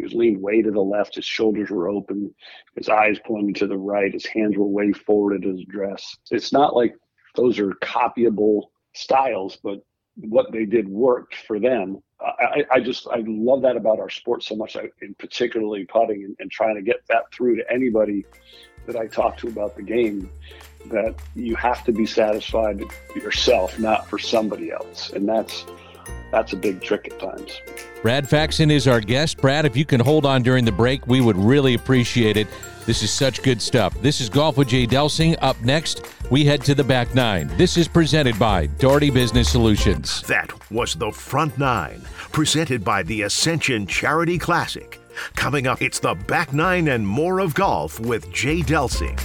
He 0.00 0.04
was 0.04 0.14
leaned 0.14 0.40
way 0.40 0.62
to 0.62 0.70
the 0.70 0.80
left. 0.80 1.16
His 1.16 1.26
shoulders 1.26 1.68
were 1.68 1.90
open. 1.90 2.34
His 2.74 2.88
eyes 2.88 3.18
pointed 3.22 3.56
to 3.56 3.66
the 3.66 3.76
right. 3.76 4.10
His 4.10 4.24
hands 4.24 4.56
were 4.56 4.66
way 4.66 4.92
forward 4.92 5.34
at 5.34 5.46
his 5.46 5.62
dress. 5.66 6.16
It's 6.30 6.54
not 6.54 6.74
like 6.74 6.94
those 7.34 7.58
are 7.58 7.74
copyable 7.82 8.62
styles, 8.94 9.58
but 9.62 9.80
what 10.16 10.52
they 10.52 10.64
did 10.64 10.88
worked 10.88 11.34
for 11.34 11.60
them. 11.60 11.98
I, 12.18 12.64
I 12.70 12.80
just 12.80 13.08
I 13.08 13.22
love 13.26 13.60
that 13.60 13.76
about 13.76 14.00
our 14.00 14.08
sport 14.08 14.42
so 14.42 14.56
much, 14.56 14.74
in 14.74 15.14
particularly 15.18 15.84
putting 15.84 16.24
and, 16.24 16.36
and 16.38 16.50
trying 16.50 16.76
to 16.76 16.82
get 16.82 17.06
that 17.08 17.30
through 17.30 17.56
to 17.56 17.70
anybody 17.70 18.24
that 18.86 18.96
I 18.96 19.06
talk 19.06 19.36
to 19.38 19.48
about 19.48 19.76
the 19.76 19.82
game. 19.82 20.30
That 20.86 21.14
you 21.34 21.56
have 21.56 21.84
to 21.84 21.92
be 21.92 22.06
satisfied 22.06 22.82
yourself, 23.14 23.78
not 23.78 24.08
for 24.08 24.18
somebody 24.18 24.72
else, 24.72 25.10
and 25.10 25.28
that's 25.28 25.66
that's 26.30 26.52
a 26.52 26.56
big 26.56 26.80
trick 26.80 27.08
at 27.12 27.18
times. 27.18 27.60
Brad 28.02 28.28
Faxon 28.28 28.70
is 28.70 28.88
our 28.88 29.00
guest. 29.00 29.38
Brad, 29.38 29.66
if 29.66 29.76
you 29.76 29.84
can 29.84 30.00
hold 30.00 30.24
on 30.24 30.42
during 30.42 30.64
the 30.64 30.72
break, 30.72 31.06
we 31.06 31.20
would 31.20 31.36
really 31.36 31.74
appreciate 31.74 32.36
it. 32.36 32.48
This 32.86 33.02
is 33.02 33.12
such 33.12 33.42
good 33.42 33.60
stuff. 33.60 34.00
This 34.00 34.20
is 34.20 34.28
Golf 34.28 34.56
with 34.56 34.68
Jay 34.68 34.86
Delsing. 34.86 35.36
Up 35.42 35.60
next, 35.62 36.02
we 36.30 36.44
head 36.44 36.62
to 36.62 36.74
the 36.74 36.82
back 36.82 37.14
nine. 37.14 37.48
This 37.56 37.76
is 37.76 37.86
presented 37.86 38.38
by 38.38 38.66
Daugherty 38.66 39.10
Business 39.10 39.50
Solutions. 39.50 40.22
That 40.22 40.50
was 40.70 40.94
the 40.94 41.12
front 41.12 41.58
nine, 41.58 42.02
presented 42.32 42.82
by 42.82 43.02
the 43.02 43.22
Ascension 43.22 43.86
Charity 43.86 44.38
Classic. 44.38 44.98
Coming 45.34 45.66
up, 45.66 45.82
it's 45.82 45.98
the 46.00 46.14
back 46.14 46.52
nine 46.52 46.88
and 46.88 47.06
more 47.06 47.40
of 47.40 47.54
golf 47.54 48.00
with 48.00 48.32
Jay 48.32 48.60
Delsing. 48.60 49.20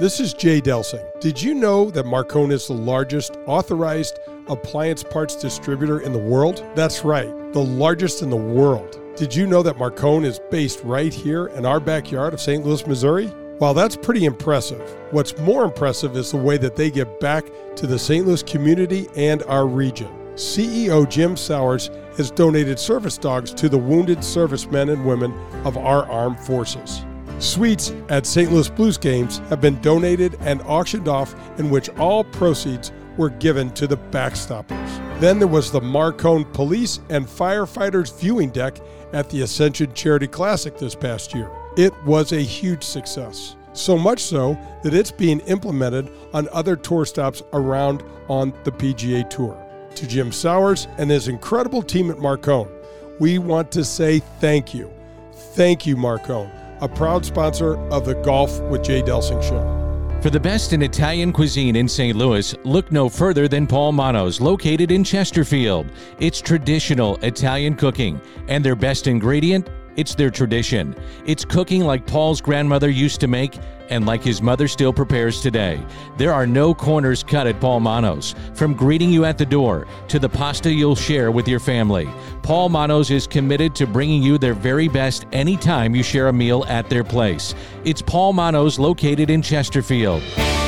This 0.00 0.18
is 0.18 0.32
Jay 0.32 0.62
Delsing. 0.62 1.04
Did 1.20 1.42
you 1.42 1.54
know 1.54 1.90
that 1.90 2.06
Marcone 2.06 2.52
is 2.52 2.66
the 2.66 2.72
largest 2.72 3.36
authorized 3.44 4.18
appliance 4.48 5.02
parts 5.02 5.36
distributor 5.36 6.00
in 6.00 6.14
the 6.14 6.18
world? 6.18 6.64
That's 6.74 7.04
right, 7.04 7.28
the 7.52 7.62
largest 7.62 8.22
in 8.22 8.30
the 8.30 8.34
world. 8.34 8.98
Did 9.14 9.36
you 9.36 9.46
know 9.46 9.62
that 9.62 9.76
Marcone 9.76 10.24
is 10.24 10.40
based 10.50 10.82
right 10.84 11.12
here 11.12 11.48
in 11.48 11.66
our 11.66 11.80
backyard 11.80 12.32
of 12.32 12.40
St. 12.40 12.64
Louis, 12.64 12.86
Missouri? 12.86 13.26
While 13.58 13.74
that's 13.74 13.94
pretty 13.94 14.24
impressive, 14.24 14.80
what's 15.10 15.36
more 15.36 15.64
impressive 15.66 16.16
is 16.16 16.30
the 16.30 16.38
way 16.38 16.56
that 16.56 16.76
they 16.76 16.90
give 16.90 17.20
back 17.20 17.44
to 17.76 17.86
the 17.86 17.98
St. 17.98 18.26
Louis 18.26 18.42
community 18.42 19.06
and 19.16 19.42
our 19.42 19.66
region. 19.66 20.08
CEO 20.34 21.06
Jim 21.10 21.36
Sowers 21.36 21.90
has 22.16 22.30
donated 22.30 22.78
service 22.78 23.18
dogs 23.18 23.52
to 23.52 23.68
the 23.68 23.76
wounded 23.76 24.24
servicemen 24.24 24.88
and 24.88 25.04
women 25.04 25.38
of 25.66 25.76
our 25.76 26.10
armed 26.10 26.40
forces. 26.40 27.04
Suites 27.40 27.94
at 28.10 28.26
St. 28.26 28.52
Louis 28.52 28.68
Blues 28.68 28.98
games 28.98 29.38
have 29.48 29.62
been 29.62 29.80
donated 29.80 30.36
and 30.40 30.60
auctioned 30.62 31.08
off, 31.08 31.34
in 31.58 31.70
which 31.70 31.88
all 31.98 32.22
proceeds 32.22 32.92
were 33.16 33.30
given 33.30 33.70
to 33.70 33.86
the 33.86 33.96
backstoppers. 33.96 35.20
Then 35.20 35.38
there 35.38 35.48
was 35.48 35.72
the 35.72 35.80
Marcone 35.80 36.52
Police 36.52 37.00
and 37.08 37.26
Firefighters 37.26 38.18
viewing 38.20 38.50
deck 38.50 38.78
at 39.14 39.30
the 39.30 39.40
Ascension 39.40 39.94
Charity 39.94 40.26
Classic 40.26 40.76
this 40.76 40.94
past 40.94 41.34
year. 41.34 41.50
It 41.78 41.94
was 42.04 42.32
a 42.32 42.40
huge 42.40 42.84
success. 42.84 43.56
So 43.72 43.96
much 43.96 44.20
so 44.20 44.58
that 44.82 44.92
it's 44.92 45.10
being 45.10 45.40
implemented 45.40 46.12
on 46.34 46.46
other 46.52 46.76
tour 46.76 47.06
stops 47.06 47.42
around 47.54 48.02
on 48.28 48.52
the 48.64 48.72
PGA 48.72 49.28
Tour. 49.30 49.56
To 49.94 50.06
Jim 50.06 50.30
Sowers 50.30 50.88
and 50.98 51.10
his 51.10 51.28
incredible 51.28 51.82
team 51.82 52.10
at 52.10 52.18
Marcone, 52.18 52.70
we 53.18 53.38
want 53.38 53.72
to 53.72 53.84
say 53.84 54.18
thank 54.40 54.74
you. 54.74 54.92
Thank 55.32 55.86
you, 55.86 55.96
Marcone 55.96 56.59
a 56.80 56.88
proud 56.88 57.24
sponsor 57.24 57.76
of 57.90 58.04
the 58.04 58.14
Golf 58.14 58.60
with 58.62 58.82
Jay 58.82 59.02
Delsing 59.02 59.42
show. 59.42 59.76
For 60.22 60.28
the 60.28 60.38
best 60.38 60.74
in 60.74 60.82
Italian 60.82 61.32
cuisine 61.32 61.76
in 61.76 61.88
St. 61.88 62.14
Louis, 62.14 62.54
look 62.64 62.92
no 62.92 63.08
further 63.08 63.48
than 63.48 63.66
Paul 63.66 63.92
Manno's, 63.92 64.38
located 64.38 64.90
in 64.90 65.02
Chesterfield. 65.02 65.86
It's 66.18 66.42
traditional 66.42 67.16
Italian 67.22 67.74
cooking, 67.74 68.20
and 68.46 68.62
their 68.62 68.76
best 68.76 69.06
ingredient 69.06 69.70
it's 70.00 70.14
their 70.14 70.30
tradition. 70.30 70.96
It's 71.26 71.44
cooking 71.44 71.84
like 71.84 72.06
Paul's 72.06 72.40
grandmother 72.40 72.88
used 72.88 73.20
to 73.20 73.28
make 73.28 73.58
and 73.90 74.06
like 74.06 74.22
his 74.22 74.40
mother 74.40 74.66
still 74.66 74.94
prepares 74.94 75.42
today. 75.42 75.84
There 76.16 76.32
are 76.32 76.46
no 76.46 76.72
corners 76.72 77.22
cut 77.22 77.46
at 77.46 77.60
Paul 77.60 77.80
Manno's. 77.80 78.34
From 78.54 78.72
greeting 78.72 79.10
you 79.10 79.26
at 79.26 79.36
the 79.36 79.44
door 79.44 79.86
to 80.08 80.18
the 80.18 80.28
pasta 80.28 80.72
you'll 80.72 80.96
share 80.96 81.30
with 81.30 81.46
your 81.46 81.60
family, 81.60 82.08
Paul 82.42 82.70
Manno's 82.70 83.10
is 83.10 83.26
committed 83.26 83.74
to 83.74 83.86
bringing 83.86 84.22
you 84.22 84.38
their 84.38 84.54
very 84.54 84.88
best 84.88 85.26
anytime 85.32 85.94
you 85.94 86.02
share 86.02 86.28
a 86.28 86.32
meal 86.32 86.64
at 86.66 86.88
their 86.88 87.04
place. 87.04 87.54
It's 87.84 88.00
Paul 88.00 88.32
Manno's 88.32 88.78
located 88.78 89.28
in 89.28 89.42
Chesterfield. 89.42 90.22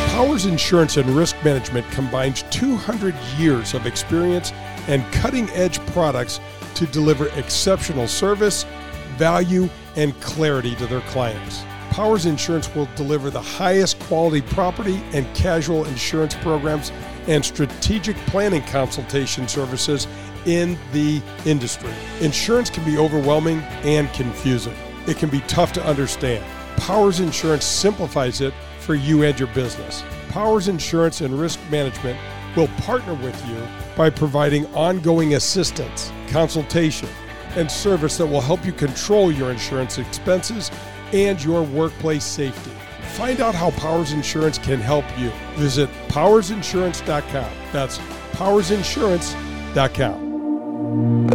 Powers 0.09 0.45
Insurance 0.45 0.99
and 0.99 1.09
Risk 1.09 1.42
Management 1.42 1.90
combines 1.90 2.42
200 2.51 3.14
years 3.38 3.73
of 3.73 3.87
experience 3.87 4.53
and 4.88 5.11
cutting 5.11 5.49
edge 5.51 5.79
products 5.87 6.38
to 6.75 6.87
deliver 6.87 7.29
exceptional 7.29 8.07
service 8.07 8.66
value, 9.12 9.68
and 9.96 10.18
clarity 10.20 10.75
to 10.77 10.87
their 10.87 11.01
clients. 11.03 11.62
Powers 11.90 12.25
Insurance 12.25 12.75
will 12.75 12.88
deliver 12.96 13.29
the 13.29 13.40
highest 13.40 13.98
quality 14.01 14.40
property 14.40 15.03
and 15.12 15.27
casual 15.35 15.85
insurance 15.85 16.35
programs 16.37 16.90
and 17.27 17.44
strategic 17.44 18.16
planning 18.27 18.62
consultation 18.62 19.46
services 19.46 20.07
in 20.46 20.79
the 20.92 21.20
industry. 21.44 21.92
Insurance 22.20 22.70
can 22.70 22.85
be 22.85 22.96
overwhelming 22.96 23.59
and 23.85 24.12
confusing. 24.14 24.75
It 25.07 25.18
can 25.18 25.29
be 25.29 25.40
tough 25.40 25.72
to 25.75 25.85
understand. 25.85 26.44
Powers 26.79 27.20
Insurance 27.20 27.64
simplifies 27.64 28.40
it 28.40 28.55
for 28.81 28.94
you 28.94 29.22
and 29.22 29.38
your 29.38 29.48
business. 29.48 30.03
Powers 30.31 30.68
Insurance 30.68 31.20
and 31.20 31.38
Risk 31.38 31.61
Management 31.70 32.18
will 32.57 32.68
partner 32.68 33.14
with 33.14 33.48
you 33.48 33.62
by 33.96 34.11
providing 34.11 34.66
ongoing 34.75 35.35
assistance, 35.35 36.11
consultation, 36.29 37.09
and 37.56 37.70
service 37.70 38.16
that 38.18 38.26
will 38.26 38.40
help 38.40 38.64
you 38.64 38.72
control 38.72 39.32
your 39.32 39.50
insurance 39.50 39.98
expenses 39.98 40.70
and 41.12 41.42
your 41.42 41.62
workplace 41.62 42.24
safety. 42.24 42.70
Find 43.12 43.40
out 43.40 43.54
how 43.54 43.70
Powers 43.72 44.12
Insurance 44.12 44.58
can 44.58 44.80
help 44.80 45.04
you. 45.18 45.30
Visit 45.56 45.90
powersinsurance.com. 46.08 47.50
That's 47.72 47.98
powersinsurance.com. 48.32 51.28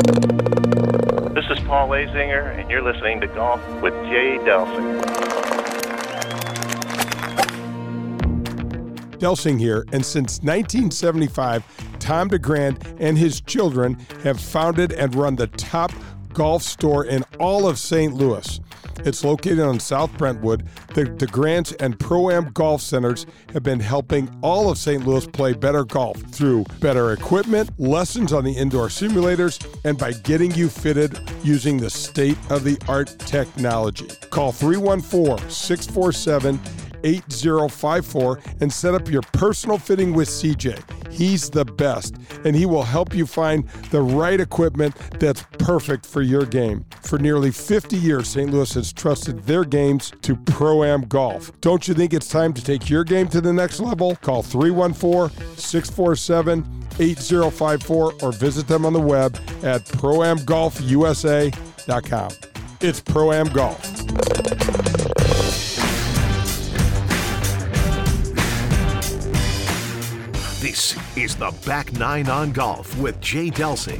This 1.35 1.45
is 1.51 1.59
Paul 1.65 1.89
Azinger, 1.89 2.59
and 2.59 2.69
you're 2.69 2.81
listening 2.81 3.21
to 3.21 3.27
Golf 3.27 3.61
with 3.81 3.93
Jay 4.05 4.37
Delsing. 4.41 5.03
Delsing 9.19 9.59
here, 9.59 9.85
and 9.91 10.05
since 10.05 10.39
1975, 10.41 11.63
Tom 11.99 12.27
DeGrand 12.27 12.95
and 12.99 13.17
his 13.17 13.41
children 13.41 13.95
have 14.23 14.39
founded 14.39 14.93
and 14.93 15.15
run 15.15 15.35
the 15.35 15.47
top 15.47 15.91
golf 16.37 16.61
store 16.61 17.03
in 17.03 17.23
all 17.39 17.67
of 17.67 17.79
St. 17.79 18.13
Louis. 18.13 18.59
It's 18.99 19.23
located 19.23 19.61
on 19.61 19.79
South 19.79 20.15
Brentwood. 20.19 20.67
The, 20.93 21.05
DeGrandts 21.05 21.75
and 21.79 21.99
Pro 21.99 22.29
Am 22.29 22.51
Golf 22.51 22.79
Centers 22.79 23.25
have 23.53 23.63
been 23.63 23.79
helping 23.79 24.29
all 24.43 24.69
of 24.69 24.77
St. 24.77 25.03
Louis 25.03 25.25
play 25.25 25.53
better 25.53 25.83
golf 25.83 26.21
through 26.31 26.65
better 26.79 27.13
equipment, 27.13 27.71
lessons 27.79 28.33
on 28.33 28.43
the 28.43 28.51
indoor 28.51 28.87
simulators, 28.87 29.65
and 29.83 29.97
by 29.97 30.11
getting 30.11 30.53
you 30.53 30.69
fitted 30.69 31.19
using 31.43 31.77
the 31.77 31.89
state 31.89 32.37
of 32.51 32.63
the 32.63 32.77
art 32.87 33.17
technology. 33.17 34.07
Call 34.29 34.51
314 34.51 35.49
647 35.49 36.59
8054 37.03 38.39
and 38.61 38.71
set 38.71 38.93
up 38.93 39.09
your 39.09 39.21
personal 39.33 39.77
fitting 39.77 40.13
with 40.13 40.27
CJ. 40.27 41.11
He's 41.11 41.49
the 41.49 41.65
best, 41.65 42.15
and 42.45 42.55
he 42.55 42.65
will 42.65 42.83
help 42.83 43.15
you 43.15 43.25
find 43.25 43.67
the 43.91 44.01
right 44.01 44.39
equipment 44.39 44.95
that's 45.19 45.43
perfect 45.57 46.05
for 46.05 46.21
your 46.21 46.45
game. 46.45 46.85
For 47.01 47.17
nearly 47.17 47.51
50 47.51 47.97
years, 47.97 48.27
St. 48.27 48.51
Louis 48.51 48.73
has 48.73 48.93
trusted 48.93 49.43
their 49.43 49.63
games 49.63 50.11
to 50.21 50.35
Pro 50.35 50.83
Am 50.83 51.01
Golf. 51.01 51.51
Don't 51.61 51.87
you 51.87 51.93
think 51.93 52.13
it's 52.13 52.27
time 52.27 52.53
to 52.53 52.63
take 52.63 52.89
your 52.89 53.03
game 53.03 53.27
to 53.29 53.41
the 53.41 53.53
next 53.53 53.79
level? 53.79 54.15
Call 54.17 54.43
314 54.43 55.35
647 55.55 56.65
8054 56.99 58.13
or 58.21 58.31
visit 58.31 58.67
them 58.67 58.85
on 58.85 58.93
the 58.93 58.99
web 58.99 59.35
at 59.63 59.85
proamgolfusa.com. 59.85 62.31
It's 62.79 62.99
Pro 62.99 63.31
Am 63.31 63.47
Golf. 63.49 64.36
Is 71.17 71.35
the 71.35 71.51
Back 71.65 71.91
Nine 71.93 72.29
on 72.29 72.51
Golf 72.51 72.95
with 72.99 73.19
Jay 73.19 73.49
Delsing. 73.49 73.99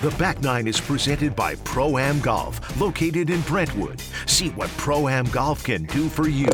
The 0.00 0.10
Back 0.16 0.40
Nine 0.40 0.66
is 0.66 0.80
presented 0.80 1.36
by 1.36 1.56
Pro 1.56 1.98
Am 1.98 2.20
Golf, 2.20 2.80
located 2.80 3.28
in 3.28 3.42
Brentwood. 3.42 4.00
See 4.24 4.48
what 4.50 4.70
Pro 4.78 5.06
Am 5.06 5.26
Golf 5.26 5.62
can 5.62 5.84
do 5.84 6.08
for 6.08 6.30
you. 6.30 6.48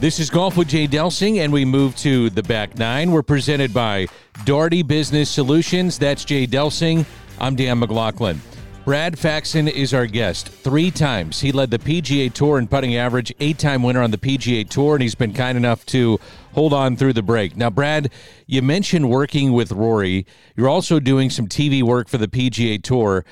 This 0.00 0.18
is 0.18 0.28
Golf 0.28 0.56
with 0.56 0.66
Jay 0.66 0.88
Delsing, 0.88 1.38
and 1.38 1.52
we 1.52 1.64
move 1.64 1.94
to 1.98 2.28
the 2.30 2.42
Back 2.42 2.76
Nine. 2.76 3.12
We're 3.12 3.22
presented 3.22 3.72
by 3.72 4.08
Daugherty 4.44 4.82
Business 4.82 5.30
Solutions. 5.30 6.00
That's 6.00 6.24
Jay 6.24 6.48
Delsing. 6.48 7.06
I'm 7.38 7.54
Dan 7.54 7.78
McLaughlin. 7.78 8.40
Brad 8.84 9.16
Faxon 9.16 9.68
is 9.68 9.94
our 9.94 10.06
guest. 10.06 10.48
Three 10.48 10.90
times 10.90 11.40
he 11.40 11.52
led 11.52 11.70
the 11.70 11.78
PGA 11.78 12.32
Tour 12.32 12.58
in 12.58 12.66
putting 12.66 12.96
average, 12.96 13.32
eight 13.38 13.56
time 13.56 13.84
winner 13.84 14.02
on 14.02 14.10
the 14.10 14.18
PGA 14.18 14.68
Tour, 14.68 14.96
and 14.96 15.02
he's 15.02 15.14
been 15.14 15.32
kind 15.32 15.56
enough 15.56 15.86
to 15.86 16.18
hold 16.52 16.72
on 16.72 16.96
through 16.96 17.12
the 17.12 17.22
break. 17.22 17.56
Now, 17.56 17.70
Brad, 17.70 18.10
you 18.46 18.60
mentioned 18.60 19.08
working 19.08 19.52
with 19.52 19.70
Rory. 19.70 20.26
You're 20.56 20.68
also 20.68 20.98
doing 20.98 21.30
some 21.30 21.46
TV 21.46 21.84
work 21.84 22.08
for 22.08 22.18
the 22.18 22.26
PGA 22.26 22.82
Tour. 22.82 23.24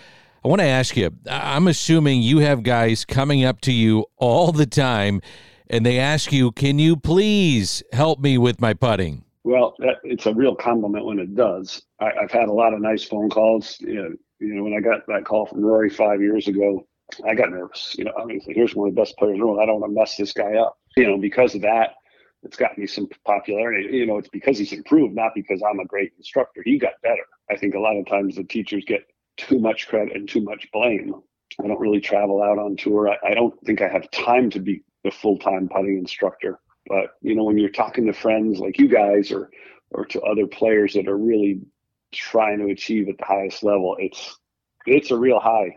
I 0.45 0.49
want 0.49 0.61
to 0.61 0.67
ask 0.67 0.97
you 0.97 1.11
I'm 1.29 1.67
assuming 1.67 2.23
you 2.23 2.39
have 2.39 2.63
guys 2.63 3.05
coming 3.05 3.45
up 3.45 3.61
to 3.63 3.73
you 3.73 4.07
all 4.19 4.53
the 4.53 4.67
time 4.67 5.21
and 5.69 5.85
they 5.85 5.99
ask 5.99 6.33
you, 6.33 6.53
Can 6.53 6.79
you 6.79 6.97
please 6.97 7.83
help 7.93 8.21
me 8.21 8.39
with 8.39 8.61
my 8.61 8.73
putting? 8.73 9.25
Well, 9.43 9.75
that, 9.81 9.97
it's 10.05 10.27
a 10.27 10.35
real 10.35 10.55
compliment 10.55 11.07
when 11.07 11.19
it 11.19 11.35
does. 11.35 11.83
I, 11.99 12.13
have 12.21 12.31
had 12.31 12.49
a 12.49 12.53
lot 12.53 12.73
of 12.73 12.81
nice 12.81 13.03
phone 13.03 13.31
calls. 13.31 13.79
You 13.81 13.95
know, 13.95 14.15
you 14.41 14.55
know, 14.55 14.65
when 14.65 14.75
I 14.75 14.81
got 14.81 15.07
that 15.07 15.25
call 15.25 15.47
from 15.47 15.61
Rory 15.61 15.91
five 15.91 16.21
years 16.21 16.49
ago, 16.49 16.87
I 17.29 17.35
got 17.35 17.51
nervous. 17.51 17.95
You 17.99 18.05
know, 18.05 18.13
I 18.19 18.25
mean, 18.25 18.41
here's 18.47 18.75
one 18.75 18.89
of 18.89 18.95
the 18.95 19.01
best 19.01 19.17
players 19.19 19.35
in 19.35 19.41
the 19.41 19.47
world. 19.47 19.61
I 19.63 19.67
don't 19.67 19.81
want 19.81 19.93
to 19.93 19.99
mess 19.99 20.17
this 20.17 20.33
guy 20.33 20.57
up. 20.57 20.79
You 20.97 21.07
know, 21.07 21.19
because 21.19 21.55
of 21.55 21.63
that, 21.63 21.91
it's 22.43 22.57
got 22.57 22.79
me 22.79 22.87
some 22.87 23.09
popularity. 23.25 23.97
You 23.97 24.07
know, 24.07 24.19
it's 24.19 24.29
because 24.29 24.59
he's 24.59 24.73
improved, 24.73 25.15
not 25.15 25.33
because 25.35 25.63
I'm 25.63 25.81
a 25.81 25.85
great 25.85 26.13
instructor. 26.17 26.63
He 26.65 26.79
got 26.79 26.95
better. 27.03 27.25
I 27.51 27.57
think 27.57 27.75
a 27.75 27.81
lot 27.81 27.97
of 27.97 28.07
times 28.07 28.37
the 28.37 28.45
teachers 28.45 28.85
get 28.87 29.03
too 29.37 29.59
much 29.59 29.89
credit 29.89 30.17
and 30.17 30.29
too 30.29 30.41
much 30.41 30.69
blame. 30.73 31.15
I 31.63 31.67
don't 31.67 31.81
really 31.81 32.01
travel 32.01 32.43
out 32.43 32.59
on 32.59 32.77
tour. 32.77 33.11
I, 33.11 33.31
I 33.31 33.35
don't 33.35 33.55
think 33.67 33.83
I 33.83 33.89
have 33.89 34.11
time 34.11 34.51
to 34.51 34.61
be 34.61 34.83
the 35.05 35.11
full 35.11 35.39
time 35.39 35.69
putting 35.69 35.99
instructor. 35.99 36.61
But 36.87 37.11
you 37.21 37.35
know, 37.35 37.45
when 37.45 37.59
you're 37.59 37.71
talking 37.71 38.07
to 38.07 38.13
friends 38.13 38.59
like 38.59 38.79
you 38.79 38.89
guys 38.89 39.31
or 39.31 39.51
or 39.91 40.05
to 40.07 40.21
other 40.23 40.47
players 40.47 40.95
that 40.95 41.09
are 41.09 41.19
really 41.19 41.61
trying 42.13 42.59
to 42.59 42.67
achieve 42.67 43.09
at 43.09 43.19
the 43.19 43.25
highest 43.25 43.63
level, 43.63 43.97
it's 43.99 44.39
it's 44.87 45.11
a 45.11 45.17
real 45.17 45.41
high 45.41 45.77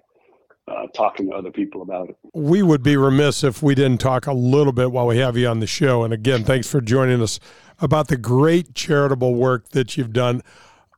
uh, 0.67 0.87
talking 0.95 1.29
to 1.29 1.35
other 1.35 1.51
people 1.51 1.81
about 1.81 2.09
it. 2.09 2.17
We 2.33 2.63
would 2.63 2.83
be 2.83 2.95
remiss 2.95 3.43
if 3.43 3.61
we 3.61 3.75
didn't 3.75 3.99
talk 3.99 4.27
a 4.27 4.33
little 4.33 4.73
bit 4.73 4.91
while 4.91 5.07
we 5.07 5.17
have 5.17 5.37
you 5.37 5.47
on 5.47 5.59
the 5.59 5.67
show. 5.67 6.03
And 6.03 6.13
again, 6.13 6.43
thanks 6.43 6.69
for 6.69 6.81
joining 6.81 7.21
us 7.21 7.39
about 7.79 8.07
the 8.07 8.17
great 8.17 8.73
charitable 8.73 9.35
work 9.35 9.69
that 9.69 9.97
you've 9.97 10.13
done. 10.13 10.41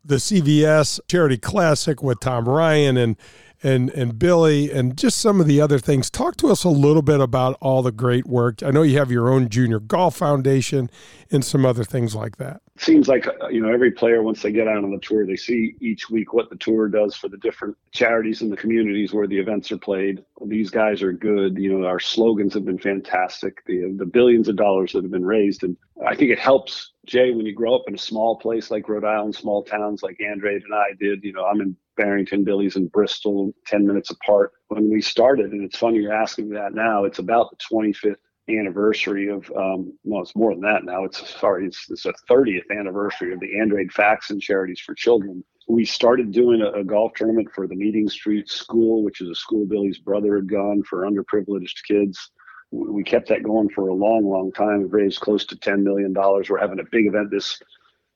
The 0.04 0.16
CVS 0.16 1.00
Charity 1.08 1.38
Classic 1.38 2.04
with 2.04 2.20
Tom 2.20 2.48
Ryan 2.48 2.96
and 2.96 3.18
and 3.66 3.90
and 3.90 4.20
Billy 4.20 4.72
and 4.72 4.96
just 4.96 5.20
some 5.20 5.42
of 5.42 5.48
the 5.48 5.60
other 5.60 5.80
things. 5.80 6.12
Talk 6.12 6.38
to 6.38 6.50
us 6.50 6.64
a 6.64 6.70
little 6.70 7.02
bit 7.02 7.20
about 7.20 7.58
all 7.60 7.82
the 7.82 7.92
great 7.92 8.28
work. 8.28 8.62
I 8.62 8.70
know 8.70 8.84
you 8.84 9.00
have 9.00 9.12
your 9.12 9.30
own 9.30 9.50
junior 9.50 9.80
golf 9.80 10.16
foundation 10.16 10.90
and 11.32 11.44
some 11.44 11.66
other 11.66 11.84
things 11.84 12.14
like 12.14 12.38
that. 12.38 12.62
Seems 12.78 13.08
like 13.08 13.28
uh, 13.28 13.48
you 13.48 13.62
know 13.62 13.74
every 13.74 13.92
player 13.92 14.22
once 14.22 14.44
they 14.44 14.52
get 14.52 14.68
out 14.68 14.84
on 14.84 14.92
the 14.92 15.00
tour, 15.00 15.26
they 15.26 15.36
see 15.36 15.76
each 15.80 16.12
week 16.12 16.32
what 16.32 16.52
the 16.52 16.58
tour 16.58 16.88
does 16.88 17.16
for 17.16 17.28
the 17.28 17.38
different 17.38 17.76
charities 17.92 18.44
in 18.44 18.52
the 18.52 18.58
communities 18.58 19.14
where 19.14 19.26
the 19.26 19.40
events 19.40 19.72
are 19.72 19.78
played. 19.78 20.24
These 20.46 20.70
guys 20.70 21.02
are 21.02 21.14
good. 21.14 21.58
You 21.58 21.80
know, 21.80 21.88
our 21.88 22.00
slogans 22.00 22.54
have 22.54 22.66
been 22.66 22.78
fantastic. 22.78 23.66
The 23.66 23.96
the 23.98 24.06
billions 24.06 24.48
of 24.48 24.58
dollars 24.58 24.94
that 24.94 25.04
have 25.04 25.12
been 25.12 25.26
raised, 25.26 25.64
and 25.64 25.76
I 26.06 26.16
think 26.16 26.30
it 26.30 26.40
helps 26.40 26.92
Jay 27.08 27.32
when 27.32 27.48
you 27.48 27.56
grow 27.56 27.74
up 27.74 27.86
in 27.88 27.96
a 27.96 27.98
small 27.98 28.38
place 28.38 28.70
like 28.70 28.88
Rhode 28.88 29.06
Island, 29.06 29.36
small 29.36 29.64
towns 29.64 30.04
like 30.04 30.22
Andrade 30.22 30.64
and 30.64 30.76
I 30.76 30.90
did. 31.00 31.24
You 31.24 31.34
know, 31.34 31.46
I'm 31.46 31.62
in 31.62 31.76
Barrington, 31.96 32.44
Billy's 32.44 32.76
in 32.76 32.88
Bristol, 32.88 33.54
10 33.68 33.86
minutes 33.86 34.10
apart 34.10 34.52
when 34.68 34.90
we 34.90 35.02
started. 35.02 35.52
And 35.52 35.64
it's 35.64 35.78
funny 35.78 36.00
you're 36.00 36.14
asking 36.14 36.50
that 36.50 36.74
now. 36.74 37.06
It's 37.06 37.20
about 37.20 37.50
the 37.52 37.58
25th 37.58 38.16
anniversary 38.50 39.30
of, 39.30 39.52
um, 39.58 39.98
well, 40.04 40.22
it's 40.22 40.36
more 40.36 40.54
than 40.54 40.62
that 40.62 40.84
now. 40.84 41.04
It's 41.04 41.38
sorry, 41.40 41.66
it's, 41.66 41.90
it's 41.90 42.06
a 42.06 42.14
30th 42.30 42.70
anniversary 42.78 43.34
of 43.34 43.40
the 43.40 43.60
Andrade 43.60 43.92
Faxon 43.92 44.40
Charities 44.40 44.80
for 44.80 44.94
Children. 44.94 45.44
We 45.68 45.84
started 45.84 46.32
doing 46.32 46.62
a, 46.62 46.80
a, 46.80 46.84
golf 46.84 47.14
tournament 47.16 47.50
for 47.56 47.68
the 47.68 47.76
Meeting 47.76 48.08
Street 48.08 48.50
School, 48.50 49.04
which 49.04 49.20
is 49.20 49.30
a 49.30 49.36
school 49.36 49.66
Billy's 49.66 49.98
brother 49.98 50.36
had 50.36 50.50
gone 50.50 50.84
for 50.84 51.10
underprivileged 51.10 51.84
kids. 51.88 52.30
We 52.72 53.04
kept 53.04 53.30
that 53.30 53.42
going 53.42 53.70
for 53.70 53.88
a 53.88 53.94
long, 53.94 54.26
long 54.26 54.52
time. 54.52 54.84
We've 54.84 54.94
raised 54.94 55.22
close 55.22 55.46
to 55.48 55.56
$10 55.56 55.82
million. 55.82 56.14
We're 56.14 56.60
having 56.60 56.80
a 56.80 56.90
big 56.92 57.08
event 57.08 57.32
this 57.32 57.60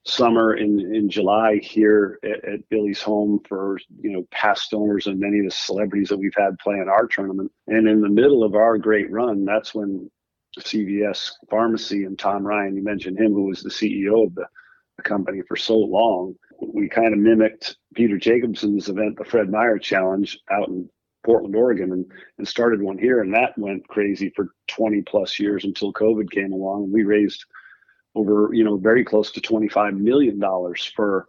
summer 0.06 0.56
in, 0.56 0.80
in 0.96 1.10
July 1.10 1.60
here 1.62 2.20
at, 2.24 2.44
at, 2.46 2.70
Billy's 2.70 3.02
home 3.02 3.40
for 3.48 3.78
you 4.02 4.12
know 4.12 4.26
past 4.32 4.74
owners 4.74 5.08
and 5.08 5.20
many 5.20 5.40
of 5.40 5.46
the 5.46 5.52
celebrities 5.52 6.10
that 6.10 6.18
we've 6.18 6.34
had 6.38 6.58
playing 6.60 6.88
our 6.90 7.08
tournament. 7.08 7.52
And 7.68 7.88
in 7.88 8.02
the 8.02 8.10
middle 8.10 8.44
of 8.44 8.56
our 8.56 8.78
great 8.78 9.12
run, 9.12 9.46
that's 9.46 9.76
when 9.76 10.10
CVS 10.58 11.32
Pharmacy 11.50 12.06
and 12.06 12.18
Tom 12.18 12.46
Ryan, 12.46 12.76
you 12.76 12.84
mentioned 12.84 13.20
him, 13.20 13.34
who 13.34 13.48
was 13.48 13.62
the 13.62 13.70
CEO 13.70 14.26
of 14.26 14.36
the, 14.36 14.46
the 14.98 15.04
company 15.04 15.42
for 15.48 15.56
so 15.56 15.78
long. 15.78 16.36
We 16.62 16.90
kind 16.90 17.14
of 17.14 17.20
mimicked 17.20 17.78
Peter 17.94 18.18
Jacobsen's 18.18 18.90
event, 18.90 19.18
the 19.18 19.26
Fred 19.26 19.50
Meyer 19.50 19.78
Challenge, 19.78 20.38
out 20.52 20.68
in 20.68 20.90
Portland, 21.26 21.56
Oregon, 21.56 21.92
and, 21.92 22.06
and 22.38 22.48
started 22.48 22.82
one 22.82 22.98
here. 22.98 23.22
And 23.22 23.34
that 23.34 23.58
went 23.58 23.88
crazy 23.88 24.32
for 24.36 24.50
20 24.68 25.02
plus 25.04 25.40
years 25.40 25.64
until 25.64 25.94
COVID 25.94 26.32
came 26.32 26.52
along. 26.52 26.86
And 26.86 26.94
we 26.94 27.04
raised 27.04 27.46
over, 28.16 28.50
you 28.54 28.64
know, 28.64 28.78
very 28.78 29.04
close 29.04 29.32
to 29.32 29.42
$25 29.42 29.98
million 29.98 30.42
for 30.96 31.28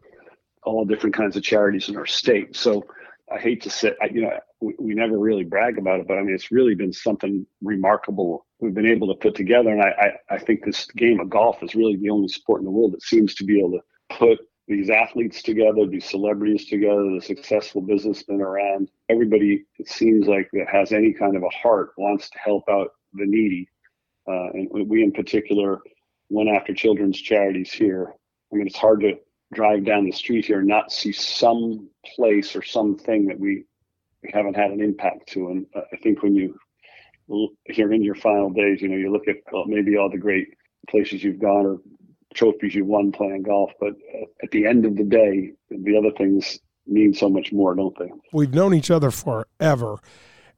all 0.62 0.84
different 0.84 1.14
kinds 1.14 1.36
of 1.36 1.42
charities 1.42 1.88
in 1.88 1.96
our 1.96 2.06
state. 2.06 2.56
So 2.56 2.84
I 3.32 3.38
hate 3.38 3.62
to 3.62 3.70
say, 3.70 3.94
you 4.12 4.22
know, 4.22 4.38
we, 4.60 4.74
we, 4.78 4.94
never 4.94 5.18
really 5.18 5.44
brag 5.44 5.78
about 5.78 6.00
it, 6.00 6.08
but 6.08 6.18
I 6.18 6.22
mean, 6.22 6.34
it's 6.34 6.50
really 6.50 6.74
been 6.74 6.92
something 6.92 7.46
remarkable 7.62 8.46
we've 8.60 8.74
been 8.74 8.86
able 8.86 9.08
to 9.08 9.14
put 9.14 9.34
together. 9.34 9.70
And 9.70 9.82
I, 9.82 9.88
I, 10.30 10.34
I 10.34 10.38
think 10.38 10.64
this 10.64 10.86
game 10.96 11.20
of 11.20 11.30
golf 11.30 11.62
is 11.62 11.74
really 11.74 11.96
the 11.96 12.10
only 12.10 12.28
sport 12.28 12.60
in 12.60 12.64
the 12.64 12.70
world 12.70 12.92
that 12.92 13.02
seems 13.02 13.34
to 13.36 13.44
be 13.44 13.58
able 13.58 13.72
to 13.72 14.16
put 14.16 14.38
these 14.68 14.90
athletes 14.90 15.42
together, 15.42 15.86
these 15.86 16.08
celebrities 16.08 16.66
together, 16.66 17.14
the 17.14 17.22
successful 17.22 17.80
businessmen 17.80 18.40
around. 18.40 18.88
Everybody, 19.08 19.64
it 19.78 19.88
seems 19.88 20.26
like 20.26 20.48
that 20.52 20.68
has 20.70 20.92
any 20.92 21.12
kind 21.12 21.36
of 21.36 21.42
a 21.42 21.48
heart 21.48 21.90
wants 21.96 22.30
to 22.30 22.38
help 22.38 22.64
out 22.68 22.90
the 23.14 23.26
needy. 23.26 23.68
Uh, 24.28 24.50
and 24.52 24.68
we 24.88 25.02
in 25.02 25.10
particular 25.10 25.80
went 26.30 26.48
after 26.48 26.72
children's 26.72 27.20
charities 27.20 27.72
here. 27.72 28.14
I 28.52 28.56
mean, 28.56 28.66
it's 28.66 28.78
hard 28.78 29.00
to 29.00 29.14
drive 29.52 29.84
down 29.84 30.06
the 30.06 30.12
street 30.12 30.46
here 30.46 30.60
and 30.60 30.68
not 30.68 30.92
see 30.92 31.12
some 31.12 31.90
place 32.14 32.56
or 32.56 32.62
something 32.62 33.26
that 33.26 33.38
we, 33.38 33.64
we 34.22 34.30
haven't 34.32 34.56
had 34.56 34.70
an 34.70 34.80
impact 34.80 35.28
to. 35.30 35.48
And 35.48 35.66
I 35.74 35.96
think 35.96 36.22
when 36.22 36.34
you 36.34 36.58
here 37.66 37.92
in 37.92 38.02
your 38.02 38.16
final 38.16 38.50
days, 38.50 38.80
you 38.82 38.88
know, 38.88 38.96
you 38.96 39.12
look 39.12 39.28
at 39.28 39.36
well, 39.52 39.64
maybe 39.66 39.96
all 39.96 40.10
the 40.10 40.18
great 40.18 40.48
places 40.88 41.22
you've 41.22 41.38
gone 41.38 41.66
or 41.66 41.78
trophies 42.34 42.74
you've 42.74 42.86
won 42.86 43.12
playing 43.12 43.42
golf, 43.42 43.70
but 43.80 43.90
uh, 43.90 44.24
at 44.42 44.50
the 44.50 44.66
end 44.66 44.84
of 44.84 44.96
the 44.96 45.04
day, 45.04 45.52
the 45.68 45.96
other 45.96 46.10
things 46.16 46.58
mean 46.86 47.14
so 47.14 47.28
much 47.28 47.52
more, 47.52 47.74
don't 47.74 47.96
they? 47.98 48.10
We've 48.32 48.52
known 48.52 48.74
each 48.74 48.90
other 48.90 49.10
forever. 49.10 49.98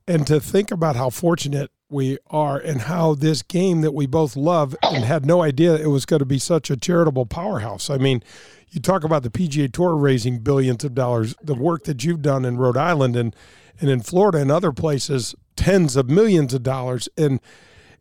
And 0.06 0.26
to 0.26 0.40
think 0.40 0.70
about 0.70 0.96
how 0.96 1.10
fortunate 1.10 1.70
we 1.92 2.18
are 2.30 2.58
and 2.58 2.82
how 2.82 3.14
this 3.14 3.42
game 3.42 3.82
that 3.82 3.92
we 3.92 4.06
both 4.06 4.36
love 4.36 4.74
and 4.82 5.04
had 5.04 5.26
no 5.26 5.42
idea 5.42 5.74
it 5.74 5.88
was 5.88 6.06
going 6.06 6.20
to 6.20 6.26
be 6.26 6.38
such 6.38 6.70
a 6.70 6.76
charitable 6.76 7.26
powerhouse. 7.26 7.90
I 7.90 7.98
mean, 7.98 8.22
you 8.70 8.80
talk 8.80 9.04
about 9.04 9.22
the 9.22 9.30
PGA 9.30 9.70
Tour 9.72 9.94
raising 9.96 10.38
billions 10.38 10.84
of 10.84 10.94
dollars, 10.94 11.34
the 11.42 11.54
work 11.54 11.84
that 11.84 12.04
you've 12.04 12.22
done 12.22 12.44
in 12.44 12.56
Rhode 12.56 12.76
Island 12.76 13.16
and 13.16 13.36
and 13.80 13.90
in 13.90 14.00
Florida 14.00 14.38
and 14.38 14.50
other 14.50 14.70
places, 14.70 15.34
tens 15.56 15.96
of 15.96 16.08
millions 16.08 16.54
of 16.54 16.62
dollars 16.62 17.08
and 17.16 17.40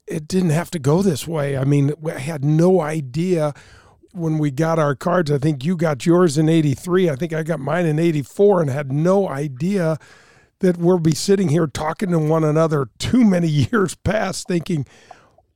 it 0.08 0.28
didn't 0.28 0.50
have 0.50 0.70
to 0.72 0.80
go 0.80 1.02
this 1.02 1.28
way. 1.28 1.58
I 1.58 1.64
mean, 1.64 1.94
I 2.06 2.20
had 2.20 2.44
no 2.44 2.82
idea 2.82 3.54
when 4.12 4.38
we 4.38 4.52
got 4.52 4.80
our 4.80 4.96
cards. 4.96 5.32
I 5.32 5.38
think 5.38 5.64
you 5.64 5.78
got 5.78 6.06
yours 6.06 6.38
in 6.38 6.50
83. 6.50 7.10
I 7.10 7.16
think 7.16 7.34
I 7.34 7.44
got 7.44 7.60
mine 7.60 7.86
in 7.86 8.00
84 8.00 8.62
and 8.62 8.70
had 8.70 8.92
no 8.92 9.30
idea 9.30 9.98
that 10.62 10.78
we'll 10.78 11.00
be 11.00 11.14
sitting 11.14 11.50
here 11.50 11.68
talking 11.68 12.12
to 12.12 12.20
one 12.20 12.44
another 12.44 12.90
too 12.98 13.24
many 13.24 13.48
years 13.72 13.96
past 13.96 14.48
thinking, 14.48 14.86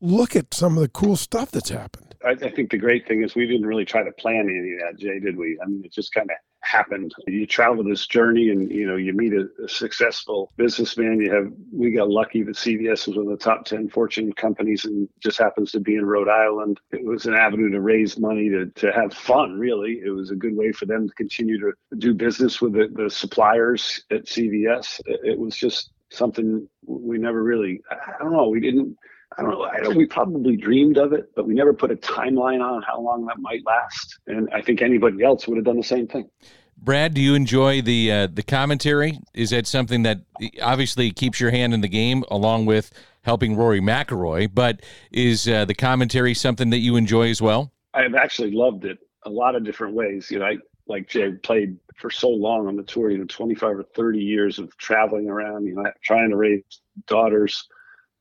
look 0.01 0.36
at 0.36 0.53
some 0.53 0.76
of 0.76 0.82
the 0.82 0.89
cool 0.89 1.16
stuff 1.16 1.51
that's 1.51 1.70
happened. 1.70 2.16
I, 2.24 2.32
I 2.32 2.49
think 2.51 2.72
the 2.72 2.78
great 2.78 3.08
thing 3.08 3.24
is 3.24 3.36
we 3.36 3.47
didn't 3.47 3.66
really 3.66 3.86
try 3.86 4.03
to 4.03 4.12
plan 4.12 4.49
any 4.49 4.74
of 4.74 4.80
that, 4.80 4.99
Jay, 4.99 5.20
did 5.20 5.38
we? 5.38 5.58
I 5.64 5.68
mean, 5.68 5.84
it 5.86 5.93
just 5.93 6.14
kind 6.14 6.30
of 6.30 6.38
happened. 6.66 7.13
You 7.28 7.45
travel 7.45 7.84
this 7.84 8.07
journey 8.07 8.49
and, 8.49 8.72
you 8.72 8.88
know, 8.88 8.95
you 8.95 9.13
meet 9.13 9.34
a, 9.34 9.47
a, 9.63 9.70
successful 9.70 10.51
businessman. 10.57 11.20
You 11.20 11.34
have, 11.34 11.51
we 11.72 11.91
got 11.91 12.09
lucky 12.09 12.43
that 12.43 12.55
CVS 12.55 13.07
was 13.07 13.18
one 13.18 13.28
of 13.28 13.38
the 13.38 13.43
top 13.43 13.66
10 13.66 13.89
Fortune 13.89 14.34
companies 14.34 14.86
and 14.86 15.07
just 15.20 15.38
happens 15.38 15.72
to 15.72 15.80
be 15.80 15.95
in 15.95 16.05
Rhode 16.05 16.30
Island. 16.30 16.80
It 16.91 17.05
was 17.05 17.26
an 17.26 17.36
avenue 17.36 17.70
to 17.72 17.82
raise 17.82 18.18
money, 18.18 18.49
to, 18.49 18.66
to 18.66 18.91
have 18.91 19.13
fun, 19.13 19.59
really. 19.59 20.01
It 20.03 20.09
was 20.09 20.32
a 20.32 20.36
good 20.36 20.55
way 20.55 20.72
for 20.72 20.86
them 20.86 21.07
to 21.07 21.13
continue 21.16 21.59
to 21.59 21.74
do 21.97 22.13
business 22.13 22.61
with 22.61 22.74
the, 22.74 22.89
the 22.93 23.09
suppliers 23.09 24.03
at 24.11 24.26
CVS. 24.26 24.99
It, 25.05 25.20
it 25.24 25.39
was 25.39 25.55
just 25.55 25.91
something 26.11 26.68
we 26.86 27.18
never 27.18 27.43
really, 27.43 27.82
I 27.91 28.18
don't 28.20 28.34
know, 28.34 28.49
we 28.49 28.59
didn't, 28.59 28.95
I 29.38 29.42
don't 29.42 29.52
know. 29.52 29.64
I 29.64 29.80
don't, 29.80 29.96
we 29.96 30.06
probably 30.06 30.56
dreamed 30.56 30.98
of 30.98 31.14
it, 31.14 31.32
but 31.36 31.46
we 31.46 31.54
never 31.54 31.74
put 31.74 31.92
a 31.92 31.96
timeline 31.96 32.62
on 32.62 32.82
how 32.84 33.02
long 33.02 33.26
that 33.26 33.40
might 33.40 33.66
last. 33.66 34.20
And 34.28 34.50
I 34.54 34.62
think 34.62 34.82
anybody 34.82 35.24
else 35.24 35.48
would 35.48 35.58
have 35.58 35.66
done 35.66 35.78
the 35.78 35.84
same 35.84 36.08
thing. 36.08 36.30
Brad, 36.78 37.14
do 37.14 37.22
you 37.22 37.36
enjoy 37.36 37.82
the 37.82 38.12
uh, 38.12 38.28
the 38.28 38.44
commentary? 38.44 39.20
Is 39.34 39.50
that 39.52 39.66
something 39.66 40.04
that 40.04 40.22
obviously 40.62 41.12
keeps 41.12 41.40
your 41.40 41.52
hand 41.52 41.74
in 41.74 41.82
the 41.82 41.88
game, 41.88 42.24
along 42.30 42.66
with 42.66 42.92
helping 43.24 43.56
Rory 43.56 43.82
McIlroy? 43.82 44.50
But 44.54 44.82
is 45.12 45.48
uh, 45.48 45.66
the 45.66 45.74
commentary 45.74 46.34
something 46.34 46.70
that 46.72 46.80
you 46.80 46.96
enjoy 46.96 47.30
as 47.30 47.42
well? 47.42 47.72
I've 47.94 48.16
actually 48.16 48.52
loved 48.52 48.86
it 48.86 49.00
a 49.24 49.30
lot 49.30 49.56
of 49.56 49.64
different 49.64 49.96
ways. 49.96 50.30
You 50.30 50.40
know, 50.40 50.46
I 50.46 50.58
like 50.88 51.08
Jay 51.08 51.32
played 51.32 51.78
for 51.96 52.10
so 52.10 52.30
long 52.30 52.68
on 52.68 52.76
the 52.76 52.84
tour, 52.84 53.10
you 53.10 53.18
know, 53.18 53.26
25 53.26 53.80
or 53.80 53.84
30 53.84 54.20
years 54.20 54.60
of 54.60 54.76
traveling 54.78 55.30
around, 55.30 55.66
you 55.66 55.76
know, 55.76 55.86
trying 56.04 56.30
to 56.30 56.36
raise 56.36 56.64
daughters. 57.08 57.68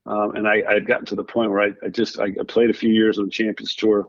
Um, 0.05 0.35
and 0.35 0.47
I, 0.47 0.63
I 0.69 0.73
had 0.75 0.85
gotten 0.85 1.05
to 1.07 1.15
the 1.15 1.23
point 1.23 1.51
where 1.51 1.61
I, 1.61 1.71
I 1.83 1.89
just, 1.89 2.19
I 2.19 2.31
played 2.47 2.69
a 2.69 2.73
few 2.73 2.93
years 2.93 3.17
on 3.17 3.25
the 3.25 3.31
Champions 3.31 3.75
Tour 3.75 4.07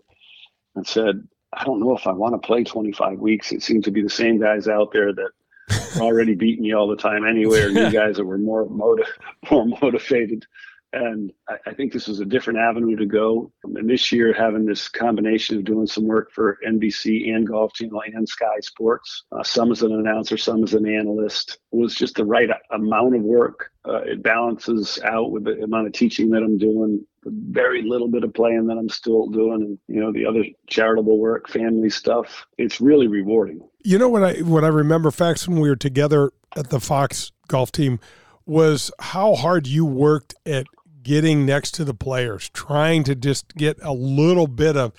and 0.75 0.87
said, 0.87 1.27
I 1.53 1.65
don't 1.65 1.81
know 1.81 1.97
if 1.97 2.07
I 2.07 2.13
want 2.13 2.35
to 2.35 2.47
play 2.47 2.65
25 2.65 3.19
weeks. 3.19 3.53
It 3.53 3.63
seemed 3.63 3.85
to 3.85 3.91
be 3.91 4.03
the 4.03 4.11
same 4.11 4.39
guys 4.39 4.69
out 4.69 4.93
there 4.93 5.13
that 5.15 5.31
already 6.01 6.35
beating 6.35 6.65
me 6.65 6.75
all 6.75 6.89
the 6.89 6.97
time 6.97 7.25
anyway, 7.25 7.63
or 7.63 7.71
new 7.71 7.91
guys 7.91 8.17
that 8.17 8.25
were 8.25 8.39
more 8.39 8.69
motiv- 8.69 9.07
more 9.51 9.67
motivated 9.81 10.47
and 10.93 11.32
I, 11.49 11.57
I, 11.66 11.74
think 11.74 11.93
this 11.93 12.09
was 12.09 12.20
a 12.20 12.24
different 12.24 12.59
avenue 12.59 12.97
to 12.97 13.07
go. 13.07 13.53
And 13.64 13.89
this 13.89 14.12
year, 14.12 14.32
having 14.32 14.64
this 14.64 14.89
combination 14.89 15.59
of 15.59 15.64
doing 15.64 15.87
some 15.87 16.05
work 16.05 16.30
for 16.32 16.59
NBC 16.66 17.34
and 17.34 17.47
Golf 17.47 17.72
Channel 17.74 18.03
and 18.07 18.28
Sky 18.28 18.61
Sports, 18.61 19.24
uh, 19.32 19.43
some 19.43 19.72
as 19.72 19.82
an 19.82 19.93
announcer, 19.93 20.37
some 20.37 20.62
as 20.64 20.74
an 20.74 20.87
analyst, 20.87 21.59
was 21.70 21.95
just 21.95 22.16
the 22.16 22.24
right 22.24 22.49
amount 22.70 23.16
of 23.16 23.22
work. 23.22 23.70
Uh, 23.87 24.01
it 24.03 24.22
balances 24.22 24.99
out 25.05 25.30
with 25.30 25.45
the 25.45 25.62
amount 25.62 25.87
of 25.87 25.93
teaching 25.93 26.30
that 26.30 26.43
I'm 26.43 26.59
doing, 26.59 27.05
the 27.22 27.30
very 27.51 27.82
little 27.82 28.09
bit 28.09 28.24
of 28.24 28.32
playing 28.34 28.66
that 28.66 28.78
I'm 28.78 28.89
still 28.89 29.26
doing, 29.28 29.62
and 29.62 29.78
you 29.89 30.01
know 30.01 30.12
the 30.12 30.26
other 30.26 30.45
charitable 30.68 31.18
work, 31.18 31.49
family 31.49 31.91
stuff. 31.91 32.47
It's 32.59 32.80
really 32.80 33.07
rewarding. 33.07 33.61
You 33.84 33.99
know 33.99 34.09
what 34.09 34.24
I 34.24 34.34
what 34.43 34.64
I 34.64 34.68
remember 34.68 35.11
Fax 35.11 35.47
when 35.47 35.61
we 35.61 35.68
were 35.68 35.76
together 35.76 36.32
at 36.57 36.70
the 36.70 36.80
Fox 36.80 37.32
golf 37.49 37.70
team 37.70 38.01
was 38.47 38.93
how 39.01 39.34
hard 39.34 39.66
you 39.66 39.84
worked 39.84 40.34
at 40.47 40.66
getting 41.07 41.47
next 41.47 41.71
to 41.71 41.85
the 41.85 41.95
players, 41.95 42.49
trying 42.49 43.05
to 43.05 43.15
just 43.15 43.55
get 43.55 43.79
a 43.81 43.93
little 43.93 44.49
bit 44.49 44.77
of 44.77 44.93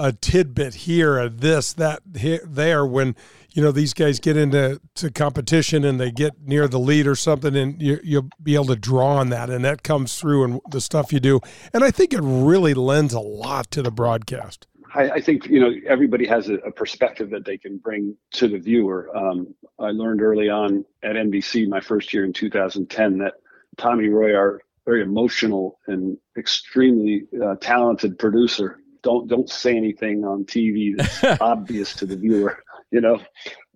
a 0.00 0.12
tidbit 0.12 0.74
here, 0.74 1.16
a 1.16 1.28
this, 1.28 1.72
that, 1.74 2.02
here, 2.16 2.40
there. 2.44 2.84
When 2.84 3.14
you 3.52 3.62
know 3.62 3.70
these 3.70 3.94
guys 3.94 4.18
get 4.18 4.36
into 4.36 4.80
to 4.96 5.12
competition 5.12 5.84
and 5.84 6.00
they 6.00 6.10
get 6.10 6.32
near 6.44 6.66
the 6.66 6.80
lead 6.80 7.06
or 7.06 7.14
something, 7.14 7.54
and 7.54 7.80
you, 7.80 8.00
you'll 8.02 8.30
be 8.42 8.56
able 8.56 8.64
to 8.66 8.76
draw 8.76 9.18
on 9.18 9.28
that, 9.28 9.48
and 9.48 9.64
that 9.64 9.84
comes 9.84 10.18
through 10.18 10.44
in 10.44 10.60
the 10.72 10.80
stuff 10.80 11.12
you 11.12 11.20
do. 11.20 11.38
And 11.72 11.84
I 11.84 11.92
think 11.92 12.12
it 12.12 12.20
really 12.20 12.74
lends 12.74 13.14
a 13.14 13.20
lot 13.20 13.70
to 13.70 13.82
the 13.82 13.92
broadcast. 13.92 14.66
I, 14.92 15.10
I 15.12 15.20
think 15.20 15.46
you 15.46 15.60
know 15.60 15.72
everybody 15.86 16.26
has 16.26 16.48
a, 16.48 16.54
a, 16.54 16.72
perspective 16.72 17.30
that 17.30 17.44
they 17.44 17.58
can 17.58 17.78
bring 17.78 18.16
to 18.32 18.48
the 18.48 18.58
viewer. 18.58 19.16
Um, 19.16 19.54
I 19.78 19.92
learned 19.92 20.20
early 20.20 20.48
on 20.48 20.84
at 21.04 21.14
NBC, 21.14 21.68
my 21.68 21.80
first 21.80 22.12
year 22.12 22.24
in 22.24 22.32
2010, 22.32 23.18
that 23.18 23.34
Tommy 23.76 24.08
Roy, 24.08 24.34
our 24.34 24.60
very 24.84 25.02
emotional 25.02 25.78
and 25.86 26.16
extremely 26.36 27.24
uh, 27.42 27.56
talented 27.60 28.18
producer. 28.18 28.80
Don't 29.02 29.28
don't 29.28 29.48
say 29.48 29.76
anything 29.76 30.24
on 30.24 30.44
TV 30.44 30.96
that's 30.96 31.40
obvious 31.40 31.94
to 31.96 32.06
the 32.06 32.16
viewer, 32.16 32.62
you 32.90 33.00
know. 33.00 33.20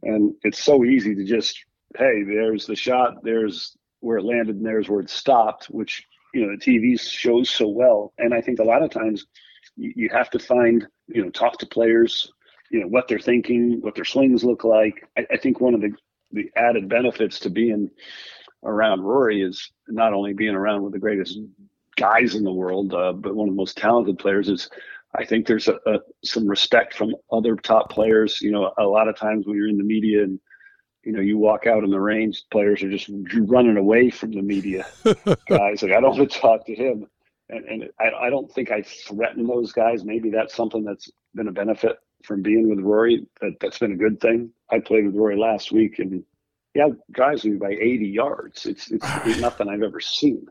And 0.02 0.34
it's 0.42 0.62
so 0.62 0.84
easy 0.84 1.14
to 1.14 1.24
just, 1.24 1.58
hey, 1.96 2.22
there's 2.22 2.66
the 2.66 2.76
shot, 2.76 3.22
there's 3.22 3.76
where 4.00 4.18
it 4.18 4.24
landed, 4.24 4.56
and 4.56 4.66
there's 4.66 4.88
where 4.88 5.00
it 5.00 5.10
stopped, 5.10 5.66
which 5.66 6.06
you 6.34 6.46
know 6.46 6.56
the 6.56 6.62
TV 6.62 6.98
shows 7.00 7.50
so 7.50 7.68
well. 7.68 8.12
And 8.18 8.32
I 8.32 8.40
think 8.40 8.58
a 8.58 8.64
lot 8.64 8.82
of 8.82 8.90
times 8.90 9.26
you, 9.76 9.92
you 9.96 10.08
have 10.10 10.30
to 10.30 10.38
find, 10.38 10.86
you 11.08 11.22
know, 11.24 11.30
talk 11.30 11.58
to 11.58 11.66
players, 11.66 12.32
you 12.70 12.80
know, 12.80 12.86
what 12.86 13.08
they're 13.08 13.18
thinking, 13.18 13.78
what 13.80 13.94
their 13.94 14.04
swings 14.04 14.44
look 14.44 14.64
like. 14.64 15.06
I, 15.16 15.26
I 15.32 15.36
think 15.36 15.60
one 15.60 15.74
of 15.74 15.80
the 15.80 15.92
the 16.30 16.50
added 16.56 16.88
benefits 16.88 17.38
to 17.40 17.50
being 17.50 17.90
around 18.64 19.02
Rory 19.02 19.42
is 19.42 19.70
not 19.88 20.12
only 20.12 20.32
being 20.32 20.54
around 20.54 20.82
with 20.82 20.92
the 20.92 20.98
greatest 20.98 21.38
guys 21.96 22.34
in 22.34 22.44
the 22.44 22.52
world, 22.52 22.94
uh, 22.94 23.12
but 23.12 23.34
one 23.34 23.48
of 23.48 23.54
the 23.54 23.58
most 23.58 23.76
talented 23.76 24.18
players 24.18 24.48
is. 24.48 24.68
I 25.16 25.24
think 25.24 25.46
there's 25.46 25.68
a, 25.68 25.76
a, 25.86 26.00
some 26.22 26.46
respect 26.46 26.94
from 26.94 27.14
other 27.32 27.56
top 27.56 27.90
players. 27.90 28.42
You 28.42 28.50
know, 28.50 28.74
a 28.76 28.84
lot 28.84 29.08
of 29.08 29.16
times 29.16 29.46
when 29.46 29.56
you're 29.56 29.66
in 29.66 29.78
the 29.78 29.82
media 29.82 30.22
and 30.22 30.38
you 31.02 31.12
know 31.12 31.20
you 31.20 31.38
walk 31.38 31.66
out 31.66 31.82
in 31.82 31.88
the 31.88 31.98
range, 31.98 32.42
players 32.50 32.82
are 32.82 32.90
just 32.90 33.08
running 33.34 33.78
away 33.78 34.10
from 34.10 34.32
the 34.32 34.42
media. 34.42 34.86
guys 35.48 35.82
like 35.82 35.92
I 35.92 36.00
don't 36.00 36.02
want 36.18 36.30
to 36.30 36.38
talk 36.38 36.66
to 36.66 36.74
him, 36.74 37.06
and, 37.48 37.64
and 37.64 37.90
I, 37.98 38.26
I 38.26 38.30
don't 38.30 38.52
think 38.52 38.70
I 38.70 38.82
threaten 38.82 39.46
those 39.46 39.72
guys. 39.72 40.04
Maybe 40.04 40.28
that's 40.28 40.54
something 40.54 40.84
that's 40.84 41.10
been 41.34 41.48
a 41.48 41.52
benefit 41.52 41.96
from 42.24 42.42
being 42.42 42.68
with 42.68 42.80
Rory. 42.80 43.26
That 43.40 43.56
that's 43.60 43.78
been 43.78 43.92
a 43.92 43.96
good 43.96 44.20
thing. 44.20 44.50
I 44.70 44.80
played 44.80 45.06
with 45.06 45.16
Rory 45.16 45.38
last 45.38 45.72
week, 45.72 45.98
and 45.98 46.22
yeah, 46.78 46.90
drives 47.10 47.44
me 47.44 47.56
by 47.56 47.70
80 47.70 48.06
yards. 48.06 48.64
It's 48.64 48.90
it's 48.90 49.04
nothing 49.40 49.68
I've 49.68 49.82
ever 49.82 50.00
seen. 50.00 50.46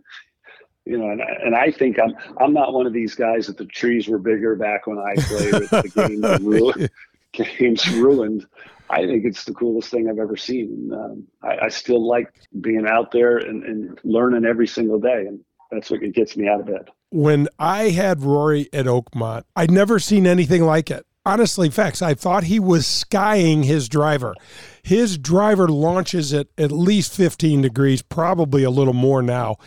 You 0.85 0.97
know, 0.97 1.09
and, 1.09 1.21
and 1.21 1.55
I 1.55 1.71
think 1.71 1.97
I'm 1.99 2.15
I'm 2.37 2.53
not 2.53 2.73
one 2.73 2.85
of 2.85 2.91
these 2.91 3.15
guys 3.15 3.47
that 3.47 3.57
the 3.57 3.65
trees 3.65 4.09
were 4.09 4.19
bigger 4.19 4.55
back 4.55 4.87
when 4.87 4.99
I 4.99 5.15
played. 5.15 5.53
With 5.53 5.69
the 5.69 5.91
games 5.95 6.41
ruined. 6.43 6.89
games 7.31 7.89
ruined. 7.91 8.45
I 8.89 9.05
think 9.05 9.25
it's 9.25 9.45
the 9.45 9.53
coolest 9.53 9.89
thing 9.89 10.09
I've 10.09 10.19
ever 10.19 10.35
seen. 10.35 10.91
Um, 10.93 11.27
I, 11.43 11.65
I, 11.65 11.69
still 11.69 12.07
like 12.07 12.33
being 12.61 12.87
out 12.87 13.11
there 13.11 13.37
and, 13.37 13.63
and 13.63 13.99
learning 14.05 14.45
every 14.45 14.67
single 14.67 14.97
day, 14.97 15.25
and 15.27 15.41
that's 15.71 15.91
what 15.91 15.99
gets 16.13 16.37
me 16.37 16.47
out 16.47 16.61
of 16.61 16.67
bed. 16.67 16.89
When 17.09 17.49
I 17.59 17.89
had 17.89 18.21
Rory 18.21 18.69
at 18.71 18.85
Oakmont, 18.85 19.43
I'd 19.57 19.71
never 19.71 19.99
seen 19.99 20.25
anything 20.25 20.63
like 20.63 20.89
it 20.89 21.05
honestly, 21.27 21.69
Fax. 21.69 22.01
I 22.01 22.13
thought 22.13 22.45
he 22.45 22.59
was 22.59 22.87
skying 22.87 23.63
his 23.63 23.89
driver. 23.89 24.33
His 24.81 25.17
driver 25.17 25.67
launches 25.67 26.33
at 26.33 26.47
at 26.57 26.71
least 26.71 27.13
15 27.13 27.61
degrees, 27.61 28.01
probably 28.01 28.63
a 28.63 28.69
little 28.69 28.93
more 28.93 29.21
now. 29.21 29.57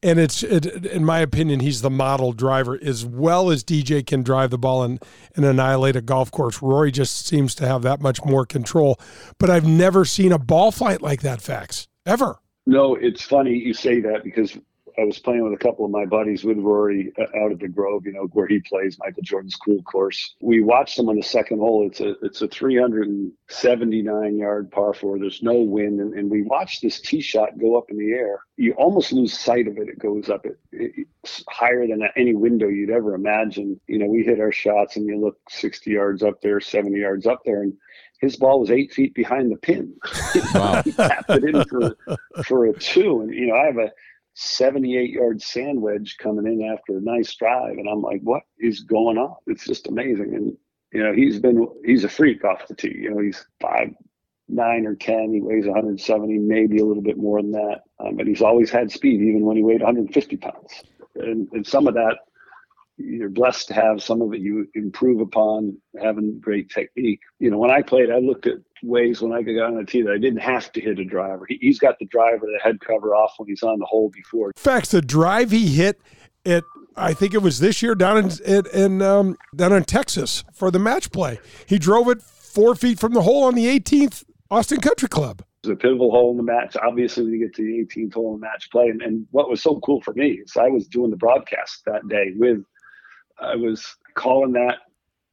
And 0.00 0.20
it's, 0.20 0.44
it, 0.44 0.86
in 0.86 1.04
my 1.04 1.18
opinion, 1.18 1.58
he's 1.58 1.82
the 1.82 1.90
model 1.90 2.32
driver 2.32 2.78
as 2.80 3.04
well 3.04 3.50
as 3.50 3.64
DJ 3.64 4.06
can 4.06 4.22
drive 4.22 4.50
the 4.50 4.58
ball 4.58 4.84
and, 4.84 5.02
and 5.34 5.44
annihilate 5.44 5.96
a 5.96 6.00
golf 6.00 6.30
course. 6.30 6.62
Rory 6.62 6.92
just 6.92 7.26
seems 7.26 7.56
to 7.56 7.66
have 7.66 7.82
that 7.82 8.00
much 8.00 8.24
more 8.24 8.46
control. 8.46 9.00
But 9.38 9.50
I've 9.50 9.66
never 9.66 10.04
seen 10.04 10.30
a 10.30 10.38
ball 10.38 10.70
flight 10.70 11.02
like 11.02 11.22
that, 11.22 11.42
Fax, 11.42 11.88
ever. 12.06 12.38
No, 12.64 12.94
it's 12.94 13.22
funny 13.22 13.54
you 13.54 13.74
say 13.74 14.00
that 14.02 14.22
because 14.22 14.56
I 14.98 15.04
was 15.04 15.18
playing 15.18 15.44
with 15.44 15.52
a 15.52 15.62
couple 15.62 15.84
of 15.84 15.90
my 15.90 16.04
buddies 16.04 16.44
with 16.44 16.58
Rory 16.58 17.12
uh, 17.18 17.24
out 17.38 17.52
at 17.52 17.60
the 17.60 17.68
Grove, 17.68 18.04
you 18.04 18.12
know, 18.12 18.28
where 18.32 18.48
he 18.48 18.60
plays 18.60 18.98
Michael 18.98 19.22
Jordan's 19.22 19.54
cool 19.56 19.82
course. 19.82 20.34
We 20.40 20.62
watched 20.62 20.98
him 20.98 21.08
on 21.08 21.16
the 21.16 21.22
second 21.22 21.58
hole. 21.58 21.86
It's 21.86 22.00
a 22.00 22.14
it's 22.22 22.42
a 22.42 22.48
379 22.48 24.38
yard 24.38 24.70
par 24.70 24.92
four. 24.94 25.18
There's 25.18 25.42
no 25.42 25.54
wind, 25.54 26.00
and, 26.00 26.14
and 26.14 26.30
we 26.30 26.42
watched 26.42 26.82
this 26.82 27.00
tee 27.00 27.20
shot 27.20 27.58
go 27.58 27.78
up 27.78 27.90
in 27.90 27.98
the 27.98 28.12
air. 28.12 28.40
You 28.56 28.72
almost 28.72 29.12
lose 29.12 29.38
sight 29.38 29.68
of 29.68 29.78
it. 29.78 29.88
It 29.88 29.98
goes 29.98 30.28
up 30.28 30.44
it, 30.44 30.58
it's 30.72 31.44
higher 31.48 31.86
than 31.86 32.02
any 32.16 32.34
window 32.34 32.68
you'd 32.68 32.90
ever 32.90 33.14
imagine. 33.14 33.80
You 33.86 33.98
know, 33.98 34.06
we 34.06 34.22
hit 34.22 34.40
our 34.40 34.52
shots, 34.52 34.96
and 34.96 35.06
you 35.06 35.20
look 35.20 35.38
60 35.48 35.90
yards 35.90 36.22
up 36.22 36.40
there, 36.42 36.60
70 36.60 36.98
yards 36.98 37.26
up 37.26 37.42
there, 37.44 37.62
and 37.62 37.74
his 38.20 38.36
ball 38.36 38.60
was 38.60 38.70
eight 38.70 38.92
feet 38.92 39.14
behind 39.14 39.52
the 39.52 39.56
pin. 39.56 39.94
Wow. 40.54 40.82
he 40.82 40.92
tapped 40.92 41.30
it 41.30 41.44
in 41.44 41.64
for 41.64 41.96
for 42.44 42.66
a 42.66 42.72
two, 42.72 43.20
and 43.22 43.34
you 43.34 43.46
know, 43.46 43.54
I 43.54 43.66
have 43.66 43.78
a 43.78 43.90
78 44.38 45.10
yard 45.10 45.42
sand 45.42 45.82
wedge 45.82 46.16
coming 46.18 46.46
in 46.46 46.72
after 46.72 46.96
a 46.96 47.00
nice 47.00 47.34
drive. 47.34 47.76
And 47.76 47.88
I'm 47.88 48.02
like, 48.02 48.20
what 48.22 48.44
is 48.58 48.80
going 48.80 49.18
on? 49.18 49.34
It's 49.48 49.64
just 49.64 49.88
amazing. 49.88 50.32
And, 50.32 50.56
you 50.92 51.02
know, 51.02 51.12
he's 51.12 51.40
been, 51.40 51.66
he's 51.84 52.04
a 52.04 52.08
freak 52.08 52.44
off 52.44 52.68
the 52.68 52.74
tee. 52.76 52.94
You 52.96 53.10
know, 53.10 53.20
he's 53.20 53.44
five, 53.60 53.88
nine 54.48 54.86
or 54.86 54.94
10. 54.94 55.32
He 55.32 55.40
weighs 55.40 55.66
170, 55.66 56.38
maybe 56.38 56.78
a 56.78 56.84
little 56.84 57.02
bit 57.02 57.18
more 57.18 57.42
than 57.42 57.50
that. 57.50 57.80
Um, 57.98 58.16
but 58.16 58.28
he's 58.28 58.40
always 58.40 58.70
had 58.70 58.92
speed, 58.92 59.20
even 59.20 59.44
when 59.44 59.56
he 59.56 59.64
weighed 59.64 59.80
150 59.80 60.36
pounds. 60.36 60.84
And, 61.16 61.48
and 61.50 61.66
some 61.66 61.88
of 61.88 61.94
that 61.94 62.18
you're 62.98 63.28
blessed 63.28 63.68
to 63.68 63.74
have 63.74 64.02
some 64.02 64.20
of 64.20 64.34
it 64.34 64.40
you 64.40 64.68
improve 64.74 65.20
upon 65.20 65.78
having 66.00 66.38
great 66.40 66.68
technique. 66.68 67.20
You 67.38 67.50
know, 67.50 67.58
when 67.58 67.70
I 67.70 67.82
played, 67.82 68.10
I 68.10 68.18
looked 68.18 68.46
at 68.46 68.58
ways 68.82 69.22
when 69.22 69.32
I 69.32 69.42
got 69.42 69.66
on 69.66 69.76
the 69.76 69.84
tee 69.84 70.02
that 70.02 70.12
I 70.12 70.18
didn't 70.18 70.40
have 70.40 70.72
to 70.72 70.80
hit 70.80 70.98
a 70.98 71.04
driver. 71.04 71.46
He, 71.48 71.66
has 71.68 71.78
got 71.78 71.98
the 71.98 72.06
driver, 72.06 72.46
the 72.46 72.60
head 72.62 72.80
cover 72.80 73.14
off 73.14 73.34
when 73.38 73.48
he's 73.48 73.62
on 73.62 73.78
the 73.78 73.86
hole 73.86 74.10
before. 74.10 74.48
In 74.48 74.52
fact, 74.56 74.90
the 74.90 75.00
drive 75.00 75.50
he 75.50 75.68
hit 75.68 76.00
it, 76.44 76.64
I 76.96 77.14
think 77.14 77.34
it 77.34 77.42
was 77.42 77.60
this 77.60 77.82
year 77.82 77.94
down 77.94 78.18
in, 78.18 78.30
in, 78.44 78.66
in 78.74 79.02
um, 79.02 79.36
down 79.54 79.72
in 79.72 79.84
Texas 79.84 80.44
for 80.52 80.70
the 80.70 80.78
match 80.78 81.12
play. 81.12 81.38
He 81.66 81.78
drove 81.78 82.08
it 82.08 82.22
four 82.22 82.74
feet 82.74 82.98
from 82.98 83.12
the 83.12 83.22
hole 83.22 83.44
on 83.44 83.54
the 83.54 83.66
18th 83.66 84.24
Austin 84.50 84.80
Country 84.80 85.08
Club. 85.08 85.40
It 85.62 85.68
was 85.68 85.74
a 85.74 85.76
pivotal 85.76 86.10
hole 86.10 86.30
in 86.30 86.36
the 86.36 86.42
match. 86.42 86.76
Obviously, 86.82 87.24
when 87.24 87.32
you 87.32 87.46
get 87.46 87.54
to 87.56 87.62
the 87.62 87.84
18th 88.00 88.14
hole 88.14 88.34
in 88.34 88.40
match 88.40 88.70
play, 88.70 88.88
and, 88.88 89.02
and 89.02 89.26
what 89.30 89.50
was 89.50 89.62
so 89.62 89.78
cool 89.80 90.00
for 90.00 90.14
me 90.14 90.40
is 90.44 90.56
I 90.56 90.68
was 90.68 90.86
doing 90.86 91.10
the 91.10 91.16
broadcast 91.16 91.84
that 91.86 92.06
day 92.08 92.32
with 92.36 92.64
I 93.40 93.56
was 93.56 93.96
calling 94.14 94.52
that 94.52 94.78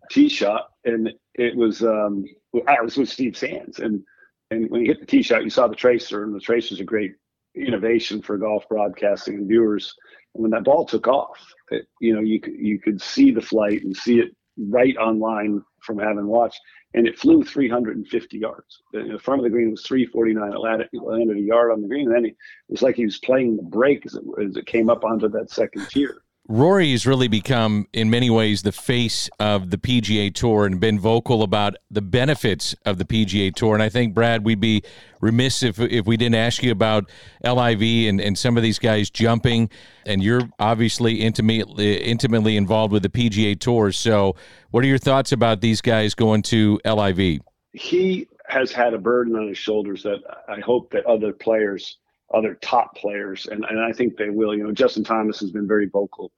tee 0.10 0.30
shot, 0.30 0.70
and 0.84 1.12
it 1.34 1.56
was 1.56 1.84
um, 1.84 2.26
I 2.68 2.82
was 2.82 2.98
with 2.98 3.10
Steve 3.10 3.38
Sands, 3.38 3.80
and 3.80 4.04
and 4.52 4.70
when 4.70 4.82
you 4.82 4.88
hit 4.88 5.00
the 5.00 5.06
tee 5.06 5.24
shot, 5.24 5.44
you 5.44 5.50
saw 5.50 5.68
the 5.68 5.76
tracer, 5.76 6.24
and 6.24 6.34
the 6.34 6.40
tracer 6.40 6.74
is 6.74 6.80
a 6.80 6.86
great 6.86 7.14
innovation 7.56 8.22
for 8.22 8.38
golf 8.38 8.68
broadcasting 8.70 9.36
and 9.36 9.48
viewers. 9.48 9.94
And 10.34 10.44
when 10.44 10.52
that 10.52 10.66
ball 10.66 10.86
took 10.86 11.08
off, 11.08 11.40
it, 11.72 11.88
you 12.00 12.14
know 12.14 12.22
you 12.22 12.40
could 12.40 12.56
you 12.58 12.80
could 12.80 13.02
see 13.02 13.32
the 13.32 13.42
flight 13.42 13.84
and 13.84 13.96
see 13.96 14.20
it 14.20 14.36
right 14.58 14.96
online 14.98 15.64
from 15.82 16.00
having 16.00 16.28
watched, 16.28 16.60
and 16.94 17.08
it 17.08 17.20
flew 17.20 17.44
350 17.44 18.38
yards. 18.38 18.82
The 18.94 19.20
front 19.22 19.40
of 19.40 19.44
the 19.44 19.50
green 19.50 19.72
was 19.72 19.84
349. 19.84 20.54
It 20.54 20.60
landed, 20.60 20.90
it 20.94 21.04
landed 21.04 21.38
a 21.38 21.42
yard 21.42 21.72
on 21.72 21.82
the 21.82 21.88
green, 21.88 22.08
and 22.08 22.16
then 22.16 22.26
it 22.26 22.36
was 22.70 22.82
like 22.82 22.96
he 22.96 23.06
was 23.06 23.20
playing 23.20 23.58
the 23.58 23.64
break 23.64 24.06
as 24.06 24.16
it, 24.16 24.24
as 24.44 24.56
it 24.56 24.66
came 24.66 24.90
up 24.90 25.04
onto 25.04 25.28
that 25.30 25.52
second 25.52 25.88
tier 25.90 26.22
Rory 26.48 26.92
has 26.92 27.08
really 27.08 27.28
become, 27.28 27.88
in 27.92 28.12
many 28.12 28.30
ways, 28.30 28.62
the 28.62 28.72
face 28.72 29.30
of 29.40 29.72
the 29.72 29.78
PGA 29.80 30.34
Tour 30.34 30.68
and 30.68 30.80
been 30.80 31.00
vocal 31.00 31.42
about 31.42 31.76
the 31.90 32.04
benefits 32.04 32.76
of 32.86 33.00
the 33.00 33.06
PGA 33.06 33.54
Tour. 33.54 33.74
And 33.74 33.82
I 33.82 33.90
think, 33.90 34.14
Brad, 34.14 34.46
we'd 34.46 34.60
be 34.60 34.84
remiss 35.22 35.64
if, 35.64 35.80
if 35.80 36.06
we 36.06 36.18
didn't 36.18 36.36
ask 36.36 36.62
you 36.62 36.72
about 36.72 37.10
LIV 37.44 37.82
and, 38.10 38.22
and 38.22 38.38
some 38.38 38.58
of 38.58 38.64
these 38.64 38.78
guys 38.78 39.10
jumping. 39.10 39.72
And 40.06 40.22
you're 40.22 40.48
obviously 40.60 41.16
intimately, 41.22 41.96
intimately 41.96 42.58
involved 42.58 42.94
with 42.94 43.02
the 43.02 43.10
PGA 43.10 43.60
Tour. 43.60 43.92
So, 43.92 44.36
what 44.70 44.84
are 44.84 44.88
your 44.88 45.00
thoughts 45.00 45.32
about 45.32 45.62
these 45.62 45.82
guys 45.82 46.14
going 46.14 46.44
to 46.44 46.80
LIV? 46.86 47.40
He 47.74 48.28
has 48.48 48.72
had 48.72 48.94
a 48.94 49.00
burden 49.00 49.36
on 49.36 49.48
his 49.48 49.58
shoulders 49.58 50.04
that 50.04 50.20
I 50.48 50.60
hope 50.60 50.92
that 50.92 51.08
other 51.08 51.34
players 51.34 51.98
other 52.34 52.56
top 52.56 52.96
players, 52.96 53.46
and, 53.46 53.66
and 53.66 53.80
I 53.80 53.92
think 53.92 54.18
they 54.18 54.30
will. 54.30 54.56
You 54.56 54.64
know, 54.64 54.72
Justin 54.72 55.04
Thomas 55.04 55.40
has 55.40 55.52
been 55.52 55.68
very 55.68 55.88
vocal. 55.88 56.32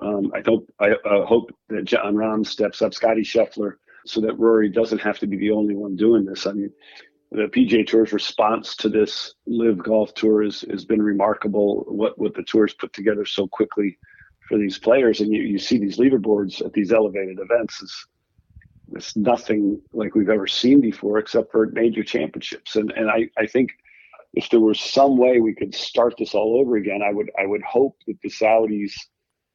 Um, 0.00 0.32
I 0.34 0.42
hope 0.44 0.68
I 0.80 0.90
uh, 0.90 1.26
hope 1.26 1.50
that 1.68 1.84
Jon 1.84 2.14
Rahm 2.14 2.46
steps 2.46 2.82
up, 2.82 2.94
Scotty 2.94 3.22
Scheffler, 3.22 3.74
so 4.06 4.20
that 4.20 4.38
Rory 4.38 4.68
doesn't 4.68 5.00
have 5.00 5.18
to 5.20 5.26
be 5.26 5.36
the 5.36 5.50
only 5.50 5.74
one 5.74 5.96
doing 5.96 6.24
this. 6.24 6.46
I 6.46 6.52
mean, 6.52 6.72
the 7.30 7.44
PGA 7.44 7.86
Tour's 7.86 8.12
response 8.12 8.76
to 8.76 8.88
this 8.88 9.34
LIV 9.46 9.82
Golf 9.82 10.14
Tour 10.14 10.42
is, 10.42 10.62
has 10.70 10.84
been 10.84 11.02
remarkable. 11.02 11.84
What 11.88 12.18
what 12.18 12.34
the 12.34 12.42
tour's 12.42 12.74
put 12.74 12.92
together 12.92 13.24
so 13.24 13.46
quickly 13.48 13.98
for 14.48 14.56
these 14.56 14.78
players, 14.78 15.20
and 15.20 15.32
you, 15.32 15.42
you 15.42 15.58
see 15.58 15.78
these 15.78 15.98
leaderboards 15.98 16.64
at 16.64 16.72
these 16.72 16.92
elevated 16.92 17.38
events 17.40 17.82
is 17.82 18.06
it's 18.94 19.16
nothing 19.16 19.80
like 19.92 20.14
we've 20.14 20.30
ever 20.30 20.46
seen 20.46 20.80
before, 20.80 21.18
except 21.18 21.52
for 21.52 21.66
major 21.66 22.02
championships. 22.02 22.76
And 22.76 22.90
and 22.92 23.10
I 23.10 23.28
I 23.36 23.46
think 23.46 23.72
if 24.38 24.50
there 24.50 24.60
was 24.60 24.78
some 24.78 25.16
way 25.16 25.40
we 25.40 25.52
could 25.52 25.74
start 25.74 26.14
this 26.16 26.32
all 26.32 26.60
over 26.60 26.76
again, 26.76 27.02
I 27.02 27.12
would 27.12 27.28
I 27.36 27.44
would 27.44 27.62
hope 27.62 27.96
that 28.06 28.20
the 28.22 28.28
Saudis 28.28 28.92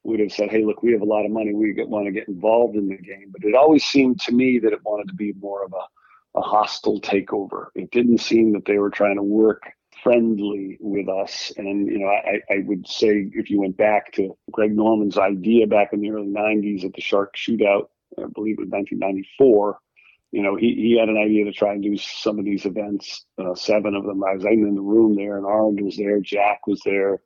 would 0.04 0.20
have 0.20 0.34
said, 0.34 0.52
"Hey, 0.52 0.66
look, 0.66 0.84
we 0.84 0.92
have 0.92 1.02
a 1.02 1.06
lot 1.06 1.24
of 1.24 1.32
money. 1.32 1.54
We 1.54 1.74
want 1.86 2.06
to 2.06 2.12
get 2.12 2.28
involved 2.28 2.76
in 2.76 2.90
the 2.90 2.98
game." 2.98 3.32
But 3.32 3.46
it 3.46 3.56
always 3.56 3.86
seemed 3.86 4.20
to 4.22 4.34
me 4.34 4.60
that 4.60 4.74
it 4.74 4.84
wanted 4.84 5.08
to 5.08 5.16
be 5.16 5.32
more 5.40 5.64
of 5.64 5.72
a, 5.72 6.38
a 6.40 6.42
hostile 6.42 7.00
takeover. 7.00 7.68
It 7.76 7.92
didn't 7.92 8.18
seem 8.18 8.52
that 8.54 8.66
they 8.66 8.78
were 8.78 8.90
trying 8.90 9.16
to 9.16 9.24
work 9.24 9.72
friendly 10.04 10.78
with 10.82 11.08
us. 11.08 11.54
And 11.56 11.88
you 11.88 12.00
know, 12.00 12.10
I, 12.10 12.42
I 12.54 12.58
would 12.66 12.86
say 12.86 13.30
if 13.34 13.50
you 13.50 13.62
went 13.62 13.78
back 13.78 14.12
to 14.16 14.38
Greg 14.52 14.76
Norman's 14.76 15.18
idea 15.18 15.66
back 15.66 15.94
in 15.94 16.02
the 16.02 16.12
early 16.12 16.28
'90s 16.28 16.84
at 16.84 16.92
the 16.92 17.02
Shark 17.02 17.38
Shootout, 17.38 17.86
I 18.18 18.26
believe 18.34 18.58
it 18.58 18.68
was 18.68 18.70
1994 18.70 19.80
you 20.34 20.42
know, 20.42 20.56
he, 20.56 20.74
he 20.74 20.98
had 21.00 21.10
an 21.10 21.18
idea 21.18 21.46
to 21.46 21.54
try 21.54 21.74
and 21.74 21.84
do 21.84 21.96
some 21.96 22.40
of 22.40 22.46
these 22.46 22.66
events, 22.66 23.24
uh, 23.38 23.54
seven 23.54 23.94
of 23.94 24.04
them. 24.04 24.24
I 24.24 24.34
was 24.34 24.44
in 24.44 24.74
the 24.74 24.82
room 24.82 25.16
there, 25.16 25.38
and 25.38 25.46
Arnold 25.46 25.80
was 25.80 25.96
there, 25.96 26.20
Jack 26.22 26.66
was 26.66 26.82
there, 26.84 27.22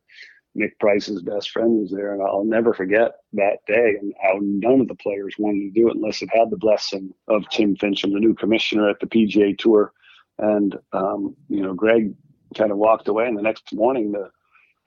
Nick 0.56 0.78
Price's 0.78 1.22
best 1.22 1.52
friend 1.52 1.80
was 1.80 1.90
there, 1.90 2.14
and 2.14 2.22
I'll 2.22 2.44
never 2.44 2.74
forget 2.74 3.14
that 3.32 3.60
day 3.66 3.96
and 3.98 4.14
how 4.22 4.40
none 4.42 4.82
of 4.82 4.90
the 4.90 4.96
players 4.96 5.36
wanted 5.40 5.74
to 5.74 5.80
do 5.80 5.88
it 5.88 5.96
unless 5.96 6.22
it 6.22 6.30
had 6.34 6.50
the 6.50 6.58
blessing 6.58 7.14
of 7.30 7.48
Tim 7.50 7.78
Finchem, 7.78 8.12
the 8.12 8.20
new 8.20 8.34
commissioner 8.34 8.90
at 8.90 9.00
the 9.00 9.08
PGA 9.08 9.58
Tour. 9.58 9.94
And 10.38 10.76
um, 10.92 11.34
you 11.48 11.64
know, 11.64 11.74
Greg 11.74 12.14
kind 12.58 12.72
of 12.72 12.78
walked 12.78 13.08
away, 13.08 13.26
and 13.26 13.38
the 13.38 13.42
next 13.42 13.74
morning 13.74 14.12
the 14.12 14.30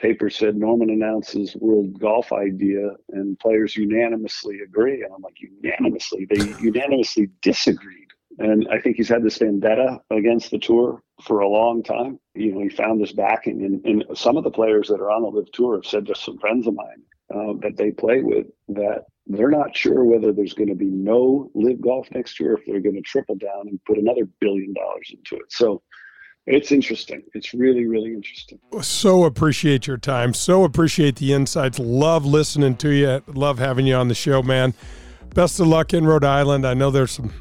paper 0.01 0.31
said 0.31 0.57
Norman 0.57 0.91
announces 0.91 1.55
world 1.57 1.99
golf 2.01 2.33
idea, 2.33 2.91
and 3.11 3.39
players 3.39 3.77
unanimously 3.77 4.61
agree. 4.61 5.03
And 5.03 5.13
I'm 5.15 5.23
like, 5.23 5.37
unanimously? 5.41 6.27
They 6.29 6.55
unanimously 6.61 7.29
disagreed. 7.43 8.09
And 8.39 8.67
I 8.73 8.81
think 8.81 8.97
he's 8.97 9.09
had 9.09 9.23
this 9.23 9.39
vendetta 9.39 9.99
against 10.11 10.51
the 10.51 10.59
tour 10.59 11.03
for 11.23 11.41
a 11.41 11.49
long 11.49 11.83
time. 11.83 12.19
You 12.35 12.55
know, 12.55 12.61
he 12.61 12.69
found 12.71 13.01
this 13.01 13.13
backing, 13.13 13.65
and, 13.65 13.85
and 13.85 14.19
some 14.19 14.37
of 14.37 14.45
the 14.45 14.51
players 14.51 14.89
that 14.89 15.01
are 15.01 15.11
on 15.11 15.23
the 15.23 15.29
LIV 15.29 15.53
tour 15.53 15.75
have 15.77 15.87
said 15.87 16.07
to 16.07 16.15
some 16.15 16.39
friends 16.39 16.67
of 16.67 16.75
mine 16.75 17.03
uh, 17.35 17.55
that 17.61 17.77
they 17.77 17.91
play 17.91 18.23
with 18.23 18.47
that 18.69 19.05
they're 19.27 19.51
not 19.51 19.77
sure 19.77 20.05
whether 20.05 20.33
there's 20.33 20.55
going 20.55 20.69
to 20.69 20.75
be 20.75 20.91
no 20.91 21.51
LIV 21.55 21.81
golf 21.81 22.09
next 22.13 22.41
year, 22.41 22.55
if 22.55 22.65
they're 22.67 22.81
going 22.81 22.97
to 22.97 23.03
triple 23.03 23.37
down 23.37 23.69
and 23.69 23.85
put 23.85 23.99
another 23.99 24.27
billion 24.41 24.73
dollars 24.73 25.13
into 25.13 25.37
it. 25.37 25.53
So 25.53 25.83
it's 26.47 26.73
interesting. 26.73 27.23
It's 27.35 27.55
really, 27.55 27.87
really 27.87 28.13
interesting. 28.15 28.59
So 28.83 29.25
appreciate 29.25 29.87
your 29.87 29.99
time. 29.99 30.35
So 30.35 30.65
appreciate 30.65 31.17
the 31.17 31.33
insights. 31.33 31.79
Love 31.79 32.25
listening 32.25 32.77
to 32.79 32.91
you. 32.91 33.23
Love 33.29 33.59
having 33.59 33.87
you 33.87 33.95
on 33.95 34.09
the 34.09 34.15
show, 34.15 34.43
man. 34.43 34.75
Best 35.35 35.61
of 35.61 35.67
luck 35.67 35.95
in 35.95 36.07
Rhode 36.07 36.25
Island. 36.25 36.67
I 36.67 36.75
know 36.75 36.91
there's 36.91 37.13
some 37.13 37.33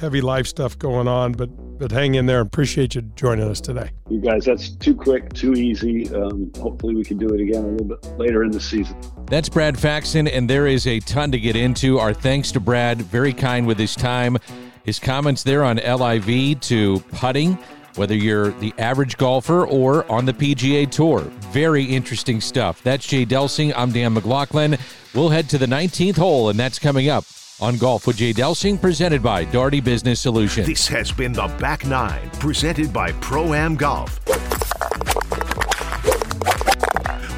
heavy 0.00 0.20
life 0.20 0.46
stuff 0.46 0.78
going 0.78 1.08
on, 1.08 1.32
but 1.32 1.50
but 1.78 1.90
hang 1.90 2.14
in 2.14 2.24
there. 2.26 2.40
Appreciate 2.40 2.94
you 2.94 3.02
joining 3.02 3.48
us 3.48 3.60
today. 3.60 3.90
You 4.08 4.20
guys, 4.20 4.46
that's 4.46 4.70
too 4.70 4.94
quick, 4.94 5.32
too 5.34 5.52
easy. 5.52 6.08
Um, 6.14 6.50
hopefully, 6.58 6.94
we 6.94 7.04
can 7.04 7.18
do 7.18 7.28
it 7.28 7.40
again 7.40 7.64
a 7.64 7.68
little 7.68 7.86
bit 7.86 8.18
later 8.18 8.42
in 8.42 8.50
the 8.50 8.60
season. 8.60 8.96
That's 9.26 9.48
Brad 9.48 9.78
Faxon, 9.78 10.26
and 10.28 10.48
there 10.48 10.66
is 10.66 10.86
a 10.86 11.00
ton 11.00 11.32
to 11.32 11.38
get 11.38 11.56
into. 11.56 11.98
Our 11.98 12.14
thanks 12.14 12.52
to 12.52 12.60
Brad, 12.60 13.02
very 13.02 13.34
kind 13.34 13.66
with 13.66 13.78
his 13.78 13.94
time. 13.94 14.38
His 14.84 14.98
comments 14.98 15.42
there 15.42 15.64
on 15.64 15.76
LIV 15.76 16.60
to 16.60 17.00
putting, 17.12 17.58
whether 17.96 18.14
you're 18.14 18.50
the 18.52 18.72
average 18.78 19.16
golfer 19.16 19.66
or 19.66 20.10
on 20.10 20.24
the 20.24 20.32
PGA 20.32 20.90
Tour. 20.90 21.20
Very 21.52 21.84
interesting 21.84 22.40
stuff. 22.40 22.82
That's 22.82 23.06
Jay 23.06 23.24
Delsing. 23.26 23.72
I'm 23.76 23.92
Dan 23.92 24.14
McLaughlin. 24.14 24.78
We'll 25.14 25.30
head 25.30 25.48
to 25.50 25.58
the 25.58 25.66
19th 25.66 26.16
hole, 26.16 26.48
and 26.50 26.58
that's 26.58 26.78
coming 26.78 27.08
up 27.08 27.24
on 27.60 27.76
Golf 27.76 28.06
with 28.06 28.16
Jay 28.16 28.32
Delsing, 28.32 28.80
presented 28.80 29.22
by 29.22 29.44
Daugherty 29.44 29.80
Business 29.80 30.20
Solutions. 30.20 30.66
This 30.66 30.86
has 30.88 31.10
been 31.10 31.32
the 31.32 31.46
Back 31.58 31.86
Nine, 31.86 32.28
presented 32.38 32.92
by 32.92 33.12
Pro 33.12 33.54
Am 33.54 33.76
Golf. 33.76 34.20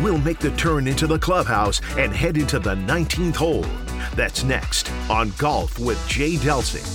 We'll 0.00 0.18
make 0.18 0.38
the 0.38 0.52
turn 0.56 0.86
into 0.86 1.06
the 1.06 1.18
clubhouse 1.18 1.80
and 1.96 2.12
head 2.12 2.36
into 2.36 2.58
the 2.58 2.74
19th 2.74 3.36
hole. 3.36 3.66
That's 4.14 4.44
next 4.44 4.90
on 5.10 5.32
Golf 5.38 5.78
with 5.78 6.04
Jay 6.08 6.34
Delsing. 6.36 6.86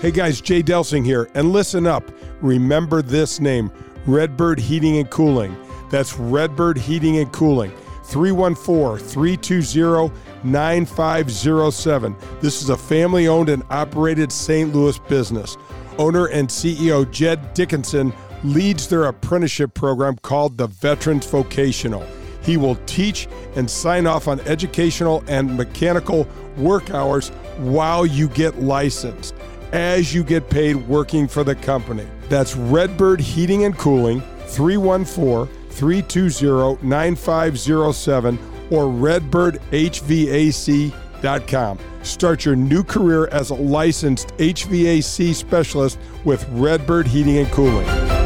Hey 0.00 0.12
guys, 0.12 0.40
Jay 0.40 0.62
Delsing 0.62 1.04
here, 1.04 1.28
and 1.34 1.52
listen 1.52 1.84
up. 1.84 2.08
Remember 2.40 3.02
this 3.02 3.40
name 3.40 3.68
Redbird 4.06 4.60
Heating 4.60 4.98
and 4.98 5.10
Cooling. 5.10 5.56
That's 5.90 6.16
Redbird 6.16 6.78
Heating 6.78 7.18
and 7.18 7.32
Cooling. 7.32 7.72
314 8.04 9.04
320 9.04 10.14
9507. 10.44 12.14
This 12.40 12.62
is 12.62 12.68
a 12.68 12.76
family 12.76 13.26
owned 13.26 13.48
and 13.48 13.64
operated 13.70 14.30
St. 14.30 14.72
Louis 14.72 15.00
business. 15.00 15.56
Owner 15.98 16.26
and 16.26 16.46
CEO 16.48 17.10
Jed 17.10 17.52
Dickinson 17.52 18.12
leads 18.44 18.86
their 18.86 19.06
apprenticeship 19.06 19.74
program 19.74 20.16
called 20.18 20.58
the 20.58 20.68
Veterans 20.68 21.26
Vocational. 21.26 22.06
He 22.40 22.56
will 22.56 22.76
teach 22.86 23.26
and 23.56 23.68
sign 23.68 24.06
off 24.06 24.28
on 24.28 24.38
educational 24.42 25.24
and 25.26 25.56
mechanical 25.56 26.28
work 26.56 26.90
hours 26.90 27.30
while 27.58 28.06
you 28.06 28.28
get 28.28 28.60
licensed 28.62 29.34
as 29.72 30.14
you 30.14 30.24
get 30.24 30.50
paid 30.50 30.76
working 30.76 31.28
for 31.28 31.44
the 31.44 31.54
company. 31.54 32.06
That's 32.28 32.56
Redbird 32.56 33.20
Heating 33.20 33.64
and 33.64 33.76
Cooling, 33.76 34.22
314 34.46 35.54
320 35.70 36.86
9507 36.86 38.38
or 38.70 38.84
redbirdhvac.com. 38.84 41.78
Start 42.02 42.44
your 42.44 42.56
new 42.56 42.82
career 42.82 43.28
as 43.28 43.50
a 43.50 43.54
licensed 43.54 44.28
HVAC 44.38 45.32
specialist 45.34 45.98
with 46.24 46.44
Redbird 46.50 47.06
Heating 47.06 47.38
and 47.38 47.48
Cooling. 47.50 48.17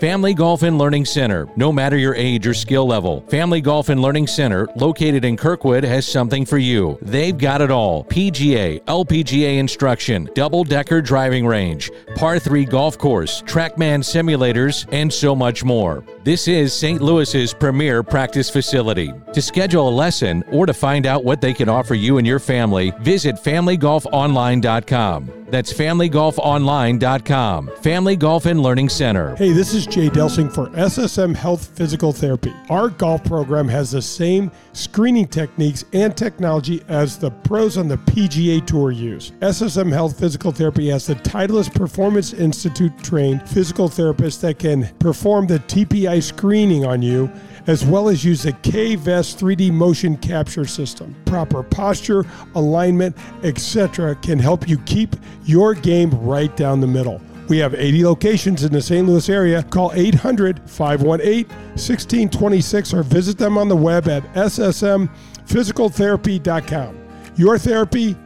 Family 0.00 0.32
Golf 0.32 0.62
and 0.62 0.78
Learning 0.78 1.04
Center. 1.04 1.46
No 1.56 1.70
matter 1.70 1.98
your 1.98 2.14
age 2.14 2.46
or 2.46 2.54
skill 2.54 2.86
level, 2.86 3.20
Family 3.28 3.60
Golf 3.60 3.90
and 3.90 4.00
Learning 4.00 4.26
Center, 4.26 4.66
located 4.74 5.26
in 5.26 5.36
Kirkwood, 5.36 5.84
has 5.84 6.06
something 6.06 6.46
for 6.46 6.56
you. 6.56 6.96
They've 7.02 7.36
got 7.36 7.60
it 7.60 7.70
all 7.70 8.04
PGA, 8.04 8.80
LPGA 8.84 9.58
instruction, 9.58 10.30
double 10.34 10.64
decker 10.64 11.02
driving 11.02 11.46
range, 11.46 11.90
par 12.14 12.38
3 12.38 12.64
golf 12.64 12.96
course, 12.96 13.42
Trackman 13.42 14.00
simulators, 14.00 14.86
and 14.90 15.12
so 15.12 15.36
much 15.36 15.64
more. 15.64 16.02
This 16.22 16.48
is 16.48 16.74
St. 16.74 17.00
Louis's 17.00 17.54
premier 17.54 18.02
practice 18.02 18.50
facility. 18.50 19.10
To 19.32 19.40
schedule 19.40 19.88
a 19.88 19.90
lesson 19.90 20.44
or 20.52 20.66
to 20.66 20.74
find 20.74 21.06
out 21.06 21.24
what 21.24 21.40
they 21.40 21.54
can 21.54 21.70
offer 21.70 21.94
you 21.94 22.18
and 22.18 22.26
your 22.26 22.38
family, 22.38 22.92
visit 23.00 23.36
FamilyGolfOnline.com. 23.36 25.40
That's 25.50 25.72
FamilyGolfOnline.com. 25.72 27.70
Family 27.82 28.16
Golf 28.16 28.46
and 28.46 28.62
Learning 28.62 28.88
Center. 28.88 29.34
Hey, 29.34 29.52
this 29.52 29.74
is 29.74 29.84
Jay 29.84 30.08
Delsing 30.08 30.54
for 30.54 30.68
SSM 30.68 31.34
Health 31.34 31.76
Physical 31.76 32.12
Therapy. 32.12 32.54
Our 32.68 32.90
golf 32.90 33.24
program 33.24 33.66
has 33.66 33.90
the 33.90 34.02
same 34.02 34.52
screening 34.74 35.26
techniques 35.26 35.84
and 35.92 36.16
technology 36.16 36.84
as 36.86 37.18
the 37.18 37.32
pros 37.32 37.76
on 37.76 37.88
the 37.88 37.96
PGA 37.96 38.64
Tour 38.64 38.92
use. 38.92 39.32
SSM 39.40 39.92
Health 39.92 40.20
Physical 40.20 40.52
Therapy 40.52 40.88
has 40.88 41.08
the 41.08 41.16
Titleist 41.16 41.74
Performance 41.74 42.32
Institute 42.32 42.96
trained 43.02 43.42
physical 43.48 43.88
therapists 43.88 44.40
that 44.42 44.60
can 44.60 44.86
perform 45.00 45.48
the 45.48 45.58
TPI 45.58 46.09
screening 46.18 46.84
on 46.84 47.02
you 47.02 47.30
as 47.66 47.84
well 47.84 48.08
as 48.08 48.24
use 48.24 48.42
the 48.42 48.52
K-Vest 48.52 49.38
3D 49.38 49.70
motion 49.70 50.16
capture 50.16 50.64
system. 50.64 51.14
Proper 51.24 51.62
posture, 51.62 52.24
alignment, 52.54 53.16
etc. 53.42 54.14
can 54.16 54.38
help 54.38 54.66
you 54.68 54.78
keep 54.78 55.14
your 55.44 55.74
game 55.74 56.10
right 56.10 56.56
down 56.56 56.80
the 56.80 56.86
middle. 56.86 57.20
We 57.48 57.58
have 57.58 57.74
80 57.74 58.02
locations 58.04 58.64
in 58.64 58.72
the 58.72 58.80
St. 58.80 59.06
Louis 59.06 59.28
area. 59.28 59.62
Call 59.64 59.92
800 59.94 60.70
518 60.70 61.48
1626 61.48 62.94
or 62.94 63.02
visit 63.02 63.36
them 63.38 63.58
on 63.58 63.68
the 63.68 63.76
web 63.76 64.08
at 64.08 64.22
ssmphysicaltherapy.com. 64.34 66.96
Your 67.36 67.58
therapy, 67.58 68.16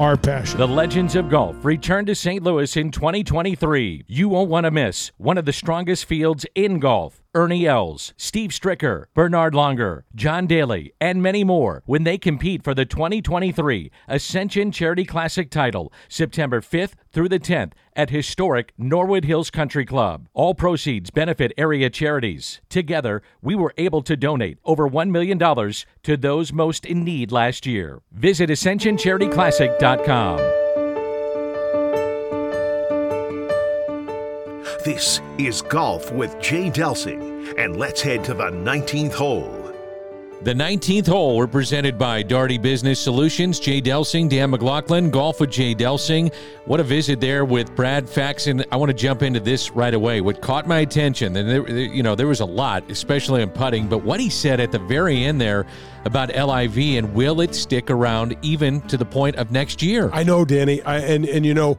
our 0.00 0.16
passion. 0.16 0.58
The 0.58 0.66
Legends 0.66 1.14
of 1.14 1.28
Golf 1.28 1.64
return 1.64 2.06
to 2.06 2.16
St. 2.16 2.42
Louis 2.42 2.76
in 2.76 2.90
2023. 2.90 4.04
You 4.08 4.28
won't 4.28 4.50
want 4.50 4.64
to 4.64 4.72
miss 4.72 5.12
one 5.16 5.38
of 5.38 5.44
the 5.44 5.52
strongest 5.52 6.06
fields 6.06 6.44
in 6.56 6.80
golf. 6.80 7.21
Ernie 7.34 7.66
Els, 7.66 8.12
Steve 8.18 8.50
Stricker, 8.50 9.06
Bernhard 9.14 9.54
Langer, 9.54 10.02
John 10.14 10.46
Daly, 10.46 10.92
and 11.00 11.22
many 11.22 11.44
more 11.44 11.82
when 11.86 12.04
they 12.04 12.18
compete 12.18 12.62
for 12.62 12.74
the 12.74 12.84
2023 12.84 13.90
Ascension 14.06 14.70
Charity 14.70 15.06
Classic 15.06 15.48
title 15.50 15.90
September 16.08 16.60
5th 16.60 16.92
through 17.10 17.30
the 17.30 17.40
10th 17.40 17.72
at 17.96 18.10
historic 18.10 18.74
Norwood 18.76 19.24
Hills 19.24 19.50
Country 19.50 19.86
Club. 19.86 20.28
All 20.34 20.54
proceeds 20.54 21.10
benefit 21.10 21.52
area 21.56 21.88
charities. 21.88 22.60
Together, 22.68 23.22
we 23.40 23.54
were 23.54 23.72
able 23.78 24.02
to 24.02 24.14
donate 24.16 24.58
over 24.64 24.86
$1 24.88 25.10
million 25.10 25.38
to 26.02 26.16
those 26.18 26.52
most 26.52 26.84
in 26.84 27.02
need 27.02 27.32
last 27.32 27.64
year. 27.64 28.02
Visit 28.12 28.50
AscensionCharityClassic.com. 28.50 30.61
This 34.84 35.20
is 35.38 35.62
Golf 35.62 36.10
with 36.10 36.40
Jay 36.40 36.68
Delsing, 36.68 37.56
and 37.56 37.76
let's 37.76 38.00
head 38.00 38.24
to 38.24 38.34
the 38.34 38.50
19th 38.50 39.12
hole. 39.12 39.72
The 40.42 40.54
19th 40.54 41.06
hole 41.06 41.36
were 41.36 41.46
presented 41.46 41.96
by 41.96 42.24
Daugherty 42.24 42.58
Business 42.58 42.98
Solutions, 42.98 43.60
Jay 43.60 43.80
Delsing, 43.80 44.28
Dan 44.28 44.50
McLaughlin, 44.50 45.08
Golf 45.10 45.38
with 45.38 45.50
Jay 45.50 45.72
Delsing. 45.72 46.34
What 46.64 46.80
a 46.80 46.82
visit 46.82 47.20
there 47.20 47.44
with 47.44 47.76
Brad 47.76 48.08
Faxon. 48.08 48.64
I 48.72 48.76
want 48.76 48.88
to 48.88 48.96
jump 48.96 49.22
into 49.22 49.38
this 49.38 49.70
right 49.70 49.94
away. 49.94 50.20
What 50.20 50.42
caught 50.42 50.66
my 50.66 50.80
attention, 50.80 51.36
and 51.36 51.48
there, 51.48 51.70
you 51.70 52.02
know, 52.02 52.16
there 52.16 52.26
was 52.26 52.40
a 52.40 52.44
lot, 52.44 52.82
especially 52.90 53.40
in 53.40 53.50
putting, 53.50 53.86
but 53.86 53.98
what 53.98 54.18
he 54.18 54.28
said 54.28 54.58
at 54.58 54.72
the 54.72 54.80
very 54.80 55.22
end 55.22 55.40
there 55.40 55.64
about 56.06 56.34
LIV 56.34 56.76
and 56.96 57.14
will 57.14 57.40
it 57.40 57.54
stick 57.54 57.88
around 57.88 58.36
even 58.42 58.80
to 58.88 58.96
the 58.96 59.04
point 59.04 59.36
of 59.36 59.52
next 59.52 59.80
year? 59.80 60.10
I 60.12 60.24
know, 60.24 60.44
Danny, 60.44 60.82
I, 60.82 60.98
and 60.98 61.24
and 61.24 61.46
you 61.46 61.54
know 61.54 61.78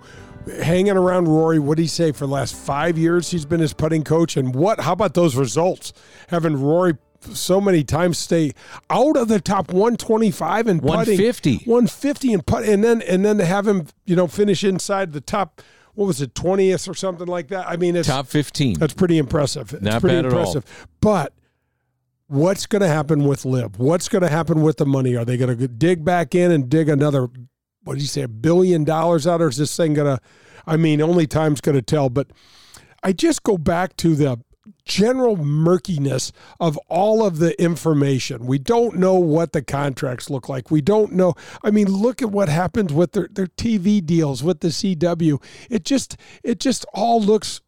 hanging 0.62 0.98
around 0.98 1.28
Rory. 1.28 1.60
What 1.60 1.78
did 1.78 1.84
he 1.84 1.88
say 1.88 2.12
for 2.12 2.26
the 2.26 2.34
last 2.34 2.56
five 2.56 2.98
years? 2.98 3.32
He's 3.32 3.46
been 3.46 3.60
his 3.60 3.74
putting 3.74 4.04
coach, 4.04 4.38
and 4.38 4.54
what? 4.56 4.82
How 4.82 4.94
about 4.94 5.14
those 5.14 5.36
results? 5.36 5.94
Having 6.30 6.62
Rory 6.62 6.98
so 7.22 7.62
many 7.62 7.84
times 7.84 8.18
stay 8.18 8.52
out 8.90 9.16
of 9.16 9.30
the 9.30 9.40
top 9.40 9.72
125 9.72 10.68
and 10.68 10.82
putting 10.82 10.96
150 10.98 11.56
150 11.64 12.34
and 12.34 12.46
put 12.46 12.68
and 12.68 12.84
then 12.84 13.02
and 13.04 13.24
then 13.24 13.38
to 13.38 13.46
have 13.46 13.66
him 13.66 13.88
you 14.06 14.14
know 14.14 14.28
finish 14.28 14.62
inside 14.62 15.14
the 15.14 15.22
top 15.22 15.62
what 15.94 16.06
was 16.06 16.22
it 16.22 16.34
20th 16.34 16.90
or 16.90 16.94
something 16.94 17.28
like 17.28 17.48
that 17.48 17.66
i 17.66 17.78
mean 17.78 17.96
it's 17.96 18.10
top 18.10 18.28
15 18.28 18.78
that's 18.78 18.94
pretty 18.94 19.18
impressive 19.18 19.72
it's 19.74 19.82
Not 19.82 20.02
pretty 20.02 20.18
bad 20.18 20.26
at 20.26 20.34
all. 20.34 20.40
impressive 20.40 20.88
but 21.00 21.32
what's 22.28 22.66
going 22.66 22.82
to 22.82 22.88
happen 22.88 23.26
with 23.26 23.46
LIV? 23.46 23.80
What's 23.80 24.10
going 24.10 24.24
to 24.24 24.30
happen 24.30 24.62
with 24.62 24.78
the 24.78 24.86
money? 24.86 25.16
Are 25.16 25.26
they 25.26 25.38
going 25.38 25.56
to 25.56 25.68
dig 25.68 26.04
back 26.04 26.34
in 26.34 26.52
and 26.52 26.68
dig 26.68 26.90
another? 26.90 27.30
What 27.84 27.94
did 27.96 28.02
you 28.02 28.08
say? 28.08 28.22
A 28.22 28.28
billion 28.28 28.84
dollars 28.84 29.28
out, 29.28 29.42
or 29.42 29.50
is 29.50 29.58
this 29.58 29.76
thing 29.76 29.94
going 29.94 30.18
to? 30.18 30.24
I 30.66 30.78
mean, 30.78 31.02
only 31.02 31.28
time's 31.28 31.62
going 31.62 31.76
to 31.76 31.82
tell. 31.82 32.10
But 32.10 32.28
I 33.04 33.12
just 33.12 33.44
go 33.44 33.58
back 33.58 33.98
to 33.98 34.16
the 34.16 34.40
general 34.86 35.36
murkiness 35.38 36.32
of 36.60 36.78
all 36.88 37.26
of 37.26 37.38
the 37.40 37.60
information. 37.62 38.46
We 38.46 38.60
don't 38.60 38.98
know 38.98 39.16
what 39.16 39.52
the 39.52 39.62
contracts 39.62 40.30
look 40.30 40.48
like. 40.48 40.72
We 40.72 40.82
don't 40.82 41.14
know. 41.14 41.34
I 41.64 41.72
mean, 41.72 41.88
look 41.88 42.22
at 42.22 42.32
what 42.32 42.50
happens 42.50 42.94
with 42.94 43.12
their, 43.12 43.28
their 43.30 43.48
TV 43.48 44.06
deals 44.06 44.44
with 44.44 44.62
the 44.62 44.70
CW. 44.70 45.44
It 45.70 45.84
just 45.84 46.18
it 46.44 46.60
just 46.60 46.86
all 46.94 47.22
looks 47.22 47.62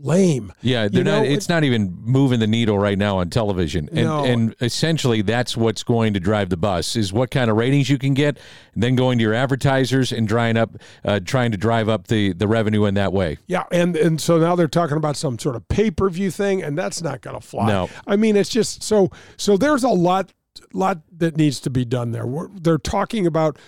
lame. 0.00 0.52
Yeah, 0.62 0.88
they're 0.88 0.98
You 0.98 1.04
know, 1.04 1.18
not. 1.18 1.26
It's 1.26 1.48
not 1.48 1.64
even 1.64 1.96
moving 2.04 2.40
the 2.40 2.46
needle 2.46 2.78
right 2.78 2.96
now 2.98 3.18
on 3.18 3.30
television, 3.30 3.88
and 3.90 4.04
No. 4.04 4.24
and 4.24 4.54
essentially 4.60 5.22
that's 5.22 5.56
what's 5.56 5.82
going 5.82 6.14
to 6.14 6.20
drive 6.20 6.50
the 6.50 6.56
bus 6.56 6.96
is 6.96 7.12
what 7.12 7.30
kind 7.30 7.50
of 7.50 7.56
ratings 7.56 7.90
you 7.90 7.98
can 7.98 8.14
get, 8.14 8.38
and 8.74 8.82
then 8.82 8.94
going 8.96 9.18
to 9.18 9.22
your 9.22 9.34
advertisers 9.34 10.12
and 10.12 10.28
drying 10.28 10.56
up, 10.56 10.70
uh, 11.04 11.20
trying 11.24 11.50
to 11.50 11.56
drive 11.56 11.88
up 11.88 12.06
the 12.08 12.32
the 12.32 12.46
revenue 12.48 12.84
in 12.84 12.94
that 12.94 13.12
way. 13.12 13.38
Yeah, 13.46 13.64
and 13.72 13.96
and 13.96 14.20
so 14.20 14.38
now 14.38 14.54
they're 14.54 14.68
talking 14.68 14.96
about 14.96 15.16
some 15.16 15.38
sort 15.38 15.56
of 15.56 15.66
pay 15.68 15.90
per 15.90 16.08
view 16.10 16.30
thing, 16.30 16.62
and 16.62 16.76
that's 16.78 17.02
not 17.02 17.20
going 17.20 17.38
to 17.40 17.46
fly. 17.46 17.66
No. 17.66 17.88
I 18.06 18.16
mean 18.16 18.36
it's 18.36 18.50
just 18.50 18.82
so 18.82 19.10
so. 19.36 19.56
There's 19.56 19.84
a 19.84 19.88
lot 19.88 20.32
lot 20.72 20.98
that 21.16 21.36
needs 21.36 21.60
to 21.60 21.70
be 21.70 21.84
done 21.84 22.10
there. 22.12 22.26
We're, 22.26 22.48
they're 22.48 22.78
talking 22.78 23.26
about 23.26 23.58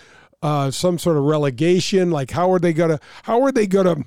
uh, 0.43 0.71
some 0.71 0.99
sort 0.99 1.17
of 1.17 1.25
relegation. 1.25 2.11
Like 2.11 2.31
how 2.31 2.53
are 2.53 2.59
they 2.59 2.73
gonna 2.73 3.01
how 3.25 3.43
are 3.43 3.53
they 3.53 3.67
gonna 3.67 4.05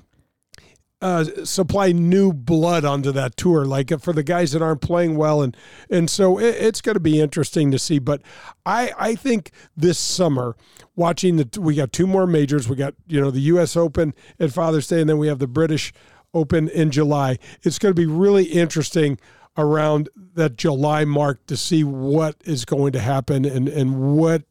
uh, 1.04 1.44
supply 1.44 1.92
new 1.92 2.32
blood 2.32 2.82
onto 2.82 3.12
that 3.12 3.36
tour, 3.36 3.66
like 3.66 3.92
uh, 3.92 3.98
for 3.98 4.14
the 4.14 4.22
guys 4.22 4.52
that 4.52 4.62
aren't 4.62 4.80
playing 4.80 5.18
well, 5.18 5.42
and 5.42 5.54
and 5.90 6.08
so 6.08 6.38
it, 6.38 6.54
it's 6.54 6.80
going 6.80 6.94
to 6.94 7.00
be 7.00 7.20
interesting 7.20 7.70
to 7.70 7.78
see. 7.78 7.98
But 7.98 8.22
I 8.64 8.90
I 8.98 9.14
think 9.14 9.50
this 9.76 9.98
summer, 9.98 10.56
watching 10.96 11.36
the 11.36 11.60
we 11.60 11.74
got 11.74 11.92
two 11.92 12.06
more 12.06 12.26
majors. 12.26 12.70
We 12.70 12.76
got 12.76 12.94
you 13.06 13.20
know 13.20 13.30
the 13.30 13.40
U.S. 13.40 13.76
Open 13.76 14.14
at 14.40 14.50
Father's 14.50 14.88
Day, 14.88 15.02
and 15.02 15.10
then 15.10 15.18
we 15.18 15.28
have 15.28 15.40
the 15.40 15.46
British 15.46 15.92
Open 16.32 16.70
in 16.70 16.90
July. 16.90 17.38
It's 17.62 17.78
going 17.78 17.94
to 17.94 18.00
be 18.00 18.06
really 18.06 18.44
interesting 18.44 19.18
around 19.58 20.08
that 20.16 20.56
July 20.56 21.04
mark 21.04 21.44
to 21.48 21.56
see 21.58 21.84
what 21.84 22.36
is 22.46 22.64
going 22.64 22.94
to 22.94 23.00
happen 23.00 23.44
and 23.44 23.68
and 23.68 24.16
what 24.16 24.44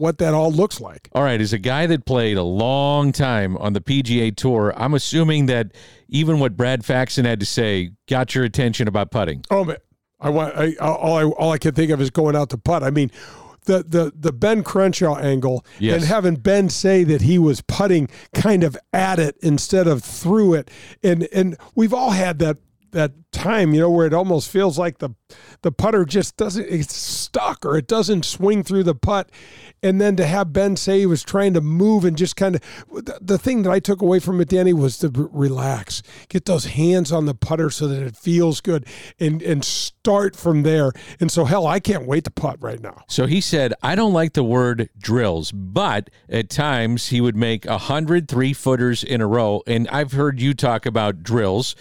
what 0.00 0.16
that 0.18 0.32
all 0.32 0.50
looks 0.50 0.80
like. 0.80 1.08
All 1.12 1.22
right, 1.22 1.40
as 1.40 1.52
a 1.52 1.58
guy 1.58 1.86
that 1.86 2.06
played 2.06 2.36
a 2.38 2.42
long 2.42 3.12
time 3.12 3.56
on 3.58 3.74
the 3.74 3.80
PGA 3.80 4.34
Tour, 4.34 4.72
I'm 4.76 4.94
assuming 4.94 5.46
that 5.46 5.72
even 6.08 6.40
what 6.40 6.56
Brad 6.56 6.84
Faxon 6.84 7.26
had 7.26 7.38
to 7.40 7.46
say 7.46 7.90
got 8.08 8.34
your 8.34 8.44
attention 8.44 8.88
about 8.88 9.10
putting. 9.10 9.44
Oh 9.50 9.64
man, 9.64 9.76
I 10.18 10.30
want 10.30 10.56
I, 10.56 10.74
all 10.80 11.14
I 11.16 11.24
all 11.24 11.52
I 11.52 11.58
can 11.58 11.74
think 11.74 11.90
of 11.90 12.00
is 12.00 12.10
going 12.10 12.34
out 12.34 12.48
to 12.50 12.58
putt. 12.58 12.82
I 12.82 12.90
mean, 12.90 13.10
the 13.66 13.84
the 13.86 14.12
the 14.18 14.32
Ben 14.32 14.62
Crenshaw 14.64 15.16
angle 15.18 15.64
Yes. 15.78 15.96
and 16.00 16.04
having 16.04 16.36
Ben 16.36 16.70
say 16.70 17.04
that 17.04 17.20
he 17.20 17.38
was 17.38 17.60
putting 17.60 18.08
kind 18.34 18.64
of 18.64 18.76
at 18.94 19.18
it 19.18 19.36
instead 19.42 19.86
of 19.86 20.02
through 20.02 20.54
it, 20.54 20.70
and 21.02 21.28
and 21.32 21.56
we've 21.74 21.92
all 21.94 22.10
had 22.10 22.38
that 22.38 22.56
that 22.92 23.12
time, 23.32 23.72
you 23.72 23.80
know, 23.80 23.90
where 23.90 24.06
it 24.06 24.14
almost 24.14 24.50
feels 24.50 24.78
like 24.78 24.98
the 24.98 25.10
the 25.62 25.72
putter 25.72 26.04
just 26.04 26.36
doesn't 26.36 26.66
it's 26.68 26.94
stuck 26.94 27.64
or 27.64 27.76
it 27.76 27.86
doesn't 27.86 28.24
swing 28.24 28.62
through 28.62 28.82
the 28.82 28.94
putt. 28.94 29.30
And 29.82 30.00
then 30.00 30.16
to 30.16 30.26
have 30.26 30.52
Ben 30.52 30.76
say 30.76 31.00
he 31.00 31.06
was 31.06 31.22
trying 31.22 31.54
to 31.54 31.60
move 31.60 32.04
and 32.04 32.16
just 32.16 32.36
kind 32.36 32.56
of 32.56 32.62
the, 32.92 33.18
the 33.20 33.38
thing 33.38 33.62
that 33.62 33.70
I 33.70 33.80
took 33.80 34.02
away 34.02 34.18
from 34.18 34.40
it, 34.40 34.48
Danny, 34.48 34.72
was 34.72 34.98
to 34.98 35.10
relax, 35.32 36.02
get 36.28 36.44
those 36.44 36.66
hands 36.66 37.12
on 37.12 37.26
the 37.26 37.34
putter 37.34 37.70
so 37.70 37.88
that 37.88 38.02
it 38.02 38.16
feels 38.16 38.60
good, 38.60 38.86
and 39.18 39.42
and 39.42 39.64
start 39.64 40.36
from 40.36 40.62
there. 40.62 40.92
And 41.18 41.30
so, 41.30 41.44
hell, 41.44 41.66
I 41.66 41.80
can't 41.80 42.06
wait 42.06 42.24
to 42.24 42.30
putt 42.30 42.56
right 42.60 42.80
now. 42.80 43.04
So 43.08 43.26
he 43.26 43.40
said, 43.40 43.74
I 43.82 43.94
don't 43.94 44.12
like 44.12 44.32
the 44.32 44.44
word 44.44 44.88
drills, 44.98 45.52
but 45.52 46.10
at 46.28 46.50
times 46.50 47.08
he 47.08 47.20
would 47.20 47.36
make 47.36 47.66
a 47.66 47.78
hundred 47.78 48.28
three 48.28 48.52
footers 48.52 49.04
in 49.04 49.20
a 49.20 49.26
row. 49.26 49.62
And 49.66 49.88
I've 49.88 50.12
heard 50.12 50.40
you 50.40 50.54
talk 50.54 50.86
about 50.86 51.22
drills. 51.22 51.76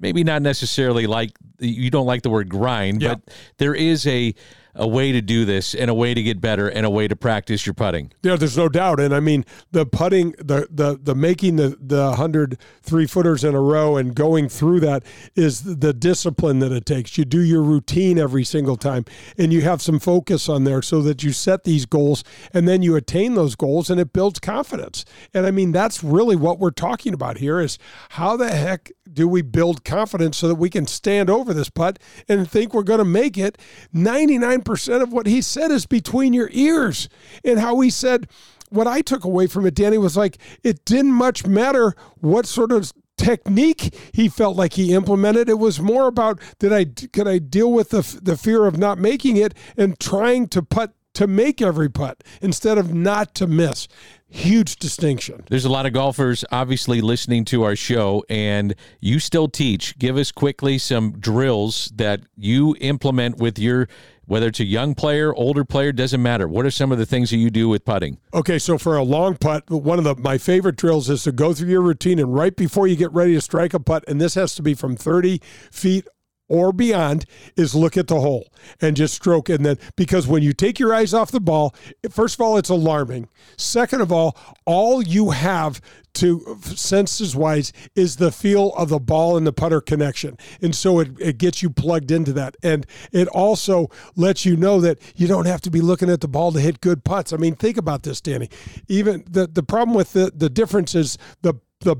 Maybe 0.00 0.24
not 0.24 0.42
necessarily 0.42 1.06
like 1.06 1.32
you 1.58 1.90
don't 1.90 2.06
like 2.06 2.22
the 2.22 2.30
word 2.30 2.48
grind, 2.48 3.02
Yeah. 3.02 3.14
but 3.14 3.34
there 3.58 3.74
is 3.74 4.06
a 4.06 4.34
a 4.80 4.86
way 4.86 5.10
to 5.10 5.20
do 5.20 5.44
this 5.44 5.74
and 5.74 5.90
a 5.90 5.94
way 5.94 6.14
to 6.14 6.22
get 6.22 6.40
better 6.40 6.68
and 6.68 6.86
a 6.86 6.90
way 6.90 7.08
to 7.08 7.16
practice 7.16 7.66
your 7.66 7.74
putting. 7.74 8.12
Yeah, 8.22 8.36
there's 8.36 8.56
no 8.56 8.68
doubt. 8.68 9.00
And 9.00 9.12
I 9.12 9.18
mean, 9.18 9.44
the 9.72 9.84
putting, 9.84 10.32
the 10.38 10.68
the 10.70 10.96
the 11.02 11.16
making 11.16 11.56
the 11.56 11.76
the 11.80 12.12
hundred 12.14 12.58
three 12.80 13.06
footers 13.06 13.42
in 13.42 13.56
a 13.56 13.60
row 13.60 13.96
and 13.96 14.14
going 14.14 14.48
through 14.48 14.78
that 14.80 15.02
is 15.34 15.62
the 15.62 15.92
discipline 15.92 16.60
that 16.60 16.70
it 16.70 16.86
takes. 16.86 17.18
You 17.18 17.24
do 17.24 17.40
your 17.40 17.62
routine 17.62 18.18
every 18.20 18.44
single 18.44 18.76
time, 18.76 19.04
and 19.36 19.52
you 19.52 19.62
have 19.62 19.82
some 19.82 19.98
focus 19.98 20.48
on 20.48 20.62
there 20.62 20.80
so 20.80 21.02
that 21.02 21.24
you 21.24 21.32
set 21.32 21.64
these 21.64 21.84
goals 21.84 22.22
and 22.54 22.68
then 22.68 22.80
you 22.80 22.94
attain 22.94 23.34
those 23.34 23.56
goals, 23.56 23.90
and 23.90 23.98
it 23.98 24.12
builds 24.12 24.38
confidence. 24.38 25.04
And 25.34 25.44
I 25.44 25.50
mean, 25.50 25.72
that's 25.72 26.04
really 26.04 26.36
what 26.36 26.60
we're 26.60 26.70
talking 26.70 27.14
about 27.14 27.38
here: 27.38 27.58
is 27.58 27.78
how 28.10 28.36
the 28.36 28.50
heck 28.54 28.92
do 29.12 29.28
we 29.28 29.42
build 29.42 29.84
confidence 29.84 30.36
so 30.36 30.48
that 30.48 30.56
we 30.56 30.70
can 30.70 30.86
stand 30.86 31.30
over 31.30 31.54
this 31.54 31.70
putt 31.70 31.98
and 32.28 32.50
think 32.50 32.74
we're 32.74 32.82
going 32.82 32.98
to 32.98 33.04
make 33.04 33.36
it? 33.38 33.58
99% 33.94 35.02
of 35.02 35.12
what 35.12 35.26
he 35.26 35.42
said 35.42 35.70
is 35.70 35.86
between 35.86 36.32
your 36.32 36.50
ears. 36.52 37.08
And 37.44 37.58
how 37.58 37.80
he 37.80 37.90
said, 37.90 38.28
what 38.70 38.86
I 38.86 39.00
took 39.00 39.24
away 39.24 39.46
from 39.46 39.66
it, 39.66 39.74
Danny, 39.74 39.98
was 39.98 40.16
like, 40.16 40.38
it 40.62 40.84
didn't 40.84 41.12
much 41.12 41.46
matter 41.46 41.94
what 42.20 42.46
sort 42.46 42.72
of 42.72 42.92
technique 43.16 43.94
he 44.12 44.28
felt 44.28 44.56
like 44.56 44.74
he 44.74 44.94
implemented. 44.94 45.48
It 45.48 45.58
was 45.58 45.80
more 45.80 46.06
about 46.06 46.40
did 46.58 46.72
I 46.72 46.84
could 46.84 47.26
I 47.26 47.38
deal 47.38 47.72
with 47.72 47.90
the 47.90 48.20
the 48.22 48.36
fear 48.36 48.64
of 48.64 48.78
not 48.78 48.98
making 48.98 49.36
it 49.36 49.54
and 49.76 49.98
trying 49.98 50.46
to 50.48 50.62
putt 50.62 50.94
to 51.14 51.26
make 51.26 51.60
every 51.60 51.90
putt 51.90 52.22
instead 52.40 52.78
of 52.78 52.94
not 52.94 53.34
to 53.34 53.48
miss. 53.48 53.88
Huge 54.28 54.76
distinction. 54.76 55.44
There's 55.48 55.64
a 55.64 55.70
lot 55.70 55.86
of 55.86 55.92
golfers 55.92 56.44
obviously 56.52 57.00
listening 57.00 57.44
to 57.46 57.64
our 57.64 57.76
show, 57.76 58.24
and 58.28 58.74
you 59.00 59.18
still 59.18 59.48
teach. 59.48 59.98
Give 59.98 60.16
us 60.16 60.30
quickly 60.32 60.78
some 60.78 61.12
drills 61.18 61.90
that 61.96 62.20
you 62.36 62.76
implement 62.80 63.38
with 63.38 63.58
your, 63.58 63.88
whether 64.26 64.48
it's 64.48 64.60
a 64.60 64.64
young 64.64 64.94
player, 64.94 65.34
older 65.34 65.64
player, 65.64 65.92
doesn't 65.92 66.22
matter. 66.22 66.46
What 66.46 66.66
are 66.66 66.70
some 66.70 66.92
of 66.92 66.98
the 66.98 67.06
things 67.06 67.30
that 67.30 67.38
you 67.38 67.50
do 67.50 67.68
with 67.68 67.84
putting? 67.84 68.18
Okay, 68.34 68.58
so 68.58 68.76
for 68.76 68.96
a 68.96 69.02
long 69.02 69.36
putt, 69.36 69.68
one 69.70 69.98
of 69.98 70.04
the 70.04 70.14
my 70.16 70.38
favorite 70.38 70.76
drills 70.76 71.08
is 71.08 71.24
to 71.24 71.32
go 71.32 71.54
through 71.54 71.70
your 71.70 71.82
routine 71.82 72.18
and 72.18 72.34
right 72.34 72.54
before 72.54 72.86
you 72.86 72.96
get 72.96 73.12
ready 73.12 73.34
to 73.34 73.40
strike 73.40 73.74
a 73.74 73.80
putt, 73.80 74.04
and 74.06 74.20
this 74.20 74.34
has 74.34 74.54
to 74.56 74.62
be 74.62 74.74
from 74.74 74.96
30 74.96 75.40
feet 75.72 76.06
or 76.48 76.72
beyond 76.72 77.24
is 77.56 77.74
look 77.74 77.96
at 77.96 78.08
the 78.08 78.20
hole 78.20 78.52
and 78.80 78.96
just 78.96 79.14
stroke 79.14 79.48
and 79.48 79.64
then 79.64 79.78
because 79.96 80.26
when 80.26 80.42
you 80.42 80.52
take 80.52 80.78
your 80.78 80.94
eyes 80.94 81.14
off 81.14 81.30
the 81.30 81.40
ball 81.40 81.74
first 82.10 82.34
of 82.34 82.40
all 82.40 82.56
it's 82.56 82.68
alarming. 82.68 83.28
Second 83.56 84.00
of 84.00 84.12
all 84.12 84.36
all 84.64 85.02
you 85.02 85.30
have 85.30 85.80
to 86.14 86.58
senses 86.62 87.36
wise 87.36 87.72
is 87.94 88.16
the 88.16 88.32
feel 88.32 88.72
of 88.74 88.88
the 88.88 88.98
ball 88.98 89.36
and 89.36 89.46
the 89.46 89.52
putter 89.52 89.80
connection. 89.80 90.36
And 90.60 90.74
so 90.74 90.98
it, 90.98 91.10
it 91.20 91.38
gets 91.38 91.62
you 91.62 91.70
plugged 91.70 92.10
into 92.10 92.32
that. 92.32 92.56
And 92.62 92.86
it 93.12 93.28
also 93.28 93.88
lets 94.16 94.44
you 94.44 94.56
know 94.56 94.80
that 94.80 94.98
you 95.14 95.28
don't 95.28 95.46
have 95.46 95.60
to 95.62 95.70
be 95.70 95.80
looking 95.80 96.10
at 96.10 96.20
the 96.20 96.28
ball 96.28 96.50
to 96.52 96.60
hit 96.60 96.80
good 96.80 97.04
putts. 97.04 97.32
I 97.32 97.36
mean 97.36 97.54
think 97.54 97.76
about 97.76 98.02
this 98.02 98.20
danny. 98.20 98.48
Even 98.88 99.24
the 99.30 99.46
the 99.46 99.62
problem 99.62 99.96
with 99.96 100.12
the 100.12 100.32
the 100.34 100.50
difference 100.50 100.94
is 100.94 101.18
the 101.42 101.54
the 101.80 101.96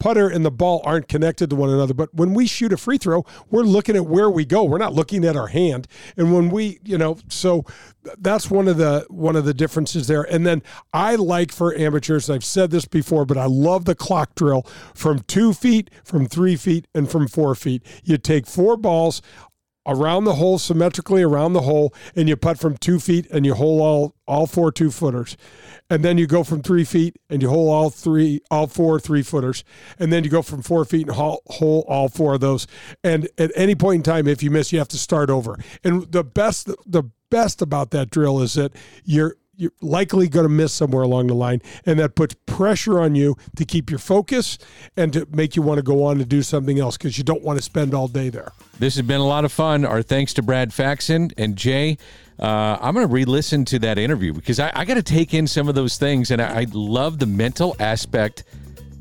putter 0.00 0.28
and 0.28 0.44
the 0.44 0.50
ball 0.50 0.80
aren't 0.84 1.06
connected 1.06 1.50
to 1.50 1.56
one 1.56 1.70
another. 1.70 1.94
But 1.94 2.12
when 2.12 2.34
we 2.34 2.46
shoot 2.46 2.72
a 2.72 2.76
free 2.76 2.98
throw, 2.98 3.24
we're 3.50 3.62
looking 3.62 3.94
at 3.94 4.06
where 4.06 4.30
we 4.30 4.44
go. 4.44 4.64
We're 4.64 4.78
not 4.78 4.94
looking 4.94 5.24
at 5.24 5.36
our 5.36 5.48
hand. 5.48 5.86
And 6.16 6.34
when 6.34 6.50
we, 6.50 6.80
you 6.82 6.98
know, 6.98 7.18
so 7.28 7.64
that's 8.18 8.50
one 8.50 8.66
of 8.66 8.78
the 8.78 9.06
one 9.08 9.36
of 9.36 9.44
the 9.44 9.54
differences 9.54 10.06
there. 10.06 10.22
And 10.22 10.46
then 10.46 10.62
I 10.92 11.14
like 11.16 11.52
for 11.52 11.74
amateurs, 11.74 12.30
I've 12.30 12.44
said 12.44 12.70
this 12.70 12.86
before, 12.86 13.24
but 13.26 13.36
I 13.36 13.46
love 13.46 13.84
the 13.84 13.94
clock 13.94 14.34
drill 14.34 14.62
from 14.94 15.20
two 15.20 15.52
feet, 15.52 15.90
from 16.02 16.26
three 16.26 16.56
feet, 16.56 16.88
and 16.94 17.10
from 17.10 17.28
four 17.28 17.54
feet. 17.54 17.84
You 18.02 18.16
take 18.16 18.46
four 18.46 18.76
balls 18.76 19.22
around 19.86 20.24
the 20.24 20.34
hole 20.34 20.58
symmetrically 20.58 21.22
around 21.22 21.52
the 21.52 21.62
hole 21.62 21.94
and 22.14 22.28
you 22.28 22.36
putt 22.36 22.58
from 22.58 22.76
two 22.76 23.00
feet 23.00 23.26
and 23.30 23.46
you 23.46 23.54
hole 23.54 23.80
all 23.80 24.14
all 24.26 24.46
four 24.46 24.70
two 24.70 24.90
footers 24.90 25.36
and 25.88 26.04
then 26.04 26.18
you 26.18 26.26
go 26.26 26.44
from 26.44 26.62
three 26.62 26.84
feet 26.84 27.16
and 27.28 27.42
you 27.42 27.48
hole 27.48 27.70
all 27.70 27.90
three 27.90 28.40
all 28.50 28.66
four 28.66 29.00
three 29.00 29.22
footers 29.22 29.64
and 29.98 30.12
then 30.12 30.22
you 30.22 30.30
go 30.30 30.42
from 30.42 30.62
four 30.62 30.84
feet 30.84 31.06
and 31.06 31.16
hole, 31.16 31.42
hole 31.46 31.84
all 31.88 32.08
four 32.08 32.34
of 32.34 32.40
those. 32.40 32.66
And 33.02 33.28
at 33.38 33.50
any 33.54 33.74
point 33.74 33.96
in 33.96 34.02
time 34.02 34.26
if 34.26 34.42
you 34.42 34.50
miss 34.50 34.72
you 34.72 34.78
have 34.78 34.88
to 34.88 34.98
start 34.98 35.30
over. 35.30 35.58
And 35.82 36.10
the 36.12 36.24
best 36.24 36.70
the 36.86 37.04
best 37.30 37.62
about 37.62 37.90
that 37.90 38.10
drill 38.10 38.40
is 38.40 38.54
that 38.54 38.72
you're 39.04 39.36
you're 39.60 39.72
likely 39.82 40.26
going 40.28 40.44
to 40.44 40.48
miss 40.48 40.72
somewhere 40.72 41.02
along 41.02 41.26
the 41.26 41.34
line, 41.34 41.60
and 41.84 41.98
that 41.98 42.14
puts 42.14 42.34
pressure 42.46 42.98
on 43.00 43.14
you 43.14 43.36
to 43.56 43.64
keep 43.64 43.90
your 43.90 43.98
focus 43.98 44.56
and 44.96 45.12
to 45.12 45.26
make 45.30 45.54
you 45.54 45.62
want 45.62 45.78
to 45.78 45.82
go 45.82 46.04
on 46.04 46.18
to 46.18 46.24
do 46.24 46.42
something 46.42 46.80
else 46.80 46.96
because 46.96 47.18
you 47.18 47.24
don't 47.24 47.42
want 47.42 47.58
to 47.58 47.62
spend 47.62 47.92
all 47.92 48.08
day 48.08 48.30
there. 48.30 48.52
This 48.78 48.96
has 48.96 49.06
been 49.06 49.20
a 49.20 49.26
lot 49.26 49.44
of 49.44 49.52
fun. 49.52 49.84
Our 49.84 50.02
thanks 50.02 50.32
to 50.34 50.42
Brad 50.42 50.72
Faxon 50.72 51.30
and 51.36 51.56
Jay. 51.56 51.98
Uh, 52.38 52.78
I'm 52.80 52.94
going 52.94 53.06
to 53.06 53.12
re-listen 53.12 53.66
to 53.66 53.78
that 53.80 53.98
interview 53.98 54.32
because 54.32 54.58
I, 54.58 54.72
I 54.74 54.86
got 54.86 54.94
to 54.94 55.02
take 55.02 55.34
in 55.34 55.46
some 55.46 55.68
of 55.68 55.74
those 55.74 55.98
things, 55.98 56.30
and 56.30 56.40
I, 56.40 56.60
I 56.60 56.66
love 56.72 57.18
the 57.18 57.26
mental 57.26 57.76
aspect 57.78 58.44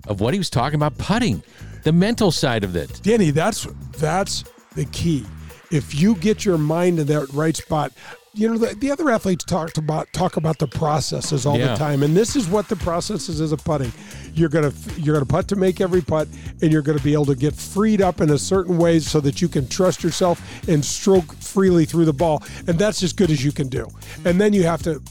of 0.08 0.20
what 0.20 0.34
he 0.34 0.40
was 0.40 0.50
talking 0.50 0.76
about 0.76 0.98
putting, 0.98 1.42
the 1.84 1.94
mental 1.94 2.32
side 2.32 2.66
of 2.66 2.76
it. 2.76 3.00
Danny, 3.02 3.32
that's 3.32 3.66
that's 3.98 4.44
the 4.76 4.84
key. 4.86 5.26
If 5.72 5.96
you 5.96 6.16
get 6.16 6.44
your 6.44 6.58
mind 6.58 7.00
in 7.00 7.08
that 7.08 7.30
right 7.32 7.56
spot, 7.56 7.94
you 8.34 8.48
know 8.48 8.58
the, 8.58 8.76
the 8.76 8.92
other 8.92 9.10
athletes 9.10 9.44
talked 9.44 9.78
about 9.78 10.12
talk 10.14 10.38
about 10.38 10.58
the 10.60 10.68
processes 10.68 11.46
all 11.46 11.58
Yeah. 11.58 11.70
the 11.70 11.76
time 11.76 12.04
and 12.04 12.16
this 12.16 12.36
is 12.36 12.48
what 12.48 12.68
the 12.68 12.76
process 12.76 13.30
is 13.30 13.42
as 13.42 13.52
a 13.52 13.58
putting. 13.58 13.92
You're 14.34 14.50
gonna 14.50 14.72
you're 14.98 15.16
gonna 15.16 15.26
putt 15.26 15.48
to 15.50 15.56
make 15.56 15.82
every 15.82 16.02
putt 16.02 16.28
and 16.62 16.72
you're 16.72 16.82
gonna 16.84 17.00
be 17.00 17.14
able 17.14 17.26
to 17.26 17.36
get 17.36 17.56
freed 17.56 18.02
up 18.02 18.22
in 18.22 18.30
a 18.30 18.38
certain 18.38 18.78
way 18.78 19.00
so 19.00 19.20
that 19.22 19.42
you 19.42 19.48
can 19.48 19.68
trust 19.68 20.04
yourself 20.04 20.42
and 20.70 20.84
stroke 20.86 21.34
freely 21.36 21.86
through 21.86 22.06
the 22.06 22.14
ball 22.14 22.44
and 22.68 22.78
that's 22.78 23.02
as 23.04 23.14
good 23.14 23.32
as 23.32 23.44
you 23.44 23.52
can 23.52 23.68
do. 23.68 23.88
And 24.26 24.40
then 24.40 24.54
you 24.54 24.64
have 24.64 24.84
to 24.84 25.02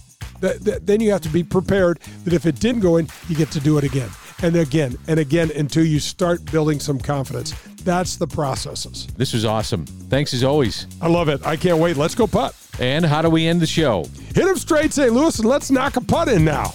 th- 0.40 0.62
th- 0.64 0.78
then 0.82 1.00
you 1.00 1.10
have 1.10 1.20
to 1.22 1.28
be 1.28 1.42
prepared 1.42 1.98
that 2.24 2.32
if 2.32 2.46
it 2.46 2.60
didn't 2.60 2.80
go 2.80 2.96
in 2.98 3.08
you 3.28 3.34
get 3.36 3.50
to 3.52 3.60
do 3.60 3.76
it 3.78 3.84
again 3.84 4.10
and 4.42 4.54
again 4.54 4.96
and 5.08 5.18
again 5.18 5.50
until 5.56 5.84
you 5.84 5.98
start 5.98 6.44
building 6.52 6.78
some 6.78 6.98
confidence. 6.98 7.52
That's 7.82 8.16
the 8.16 8.26
processes. 8.26 9.06
This 9.16 9.32
was 9.32 9.44
awesome. 9.44 9.86
Thanks 9.86 10.32
as 10.34 10.44
always. 10.44 10.86
i 11.00 11.08
love 11.08 11.28
it. 11.28 11.44
I 11.46 11.56
can't 11.56 11.78
wait. 11.78 11.96
Let's 11.96 12.14
go 12.14 12.26
putt 12.26 12.54
And 12.80 13.04
how 13.04 13.22
do 13.22 13.30
we 13.30 13.46
end 13.46 13.60
the 13.60 13.66
show? 13.66 14.04
Hit 14.34 14.46
him 14.46 14.56
straight, 14.56 14.92
St. 14.92 15.12
Louis, 15.12 15.36
and 15.38 15.48
let's 15.48 15.70
knock 15.70 15.96
a 15.96 16.00
putt 16.00 16.28
in 16.28 16.44
now. 16.44 16.74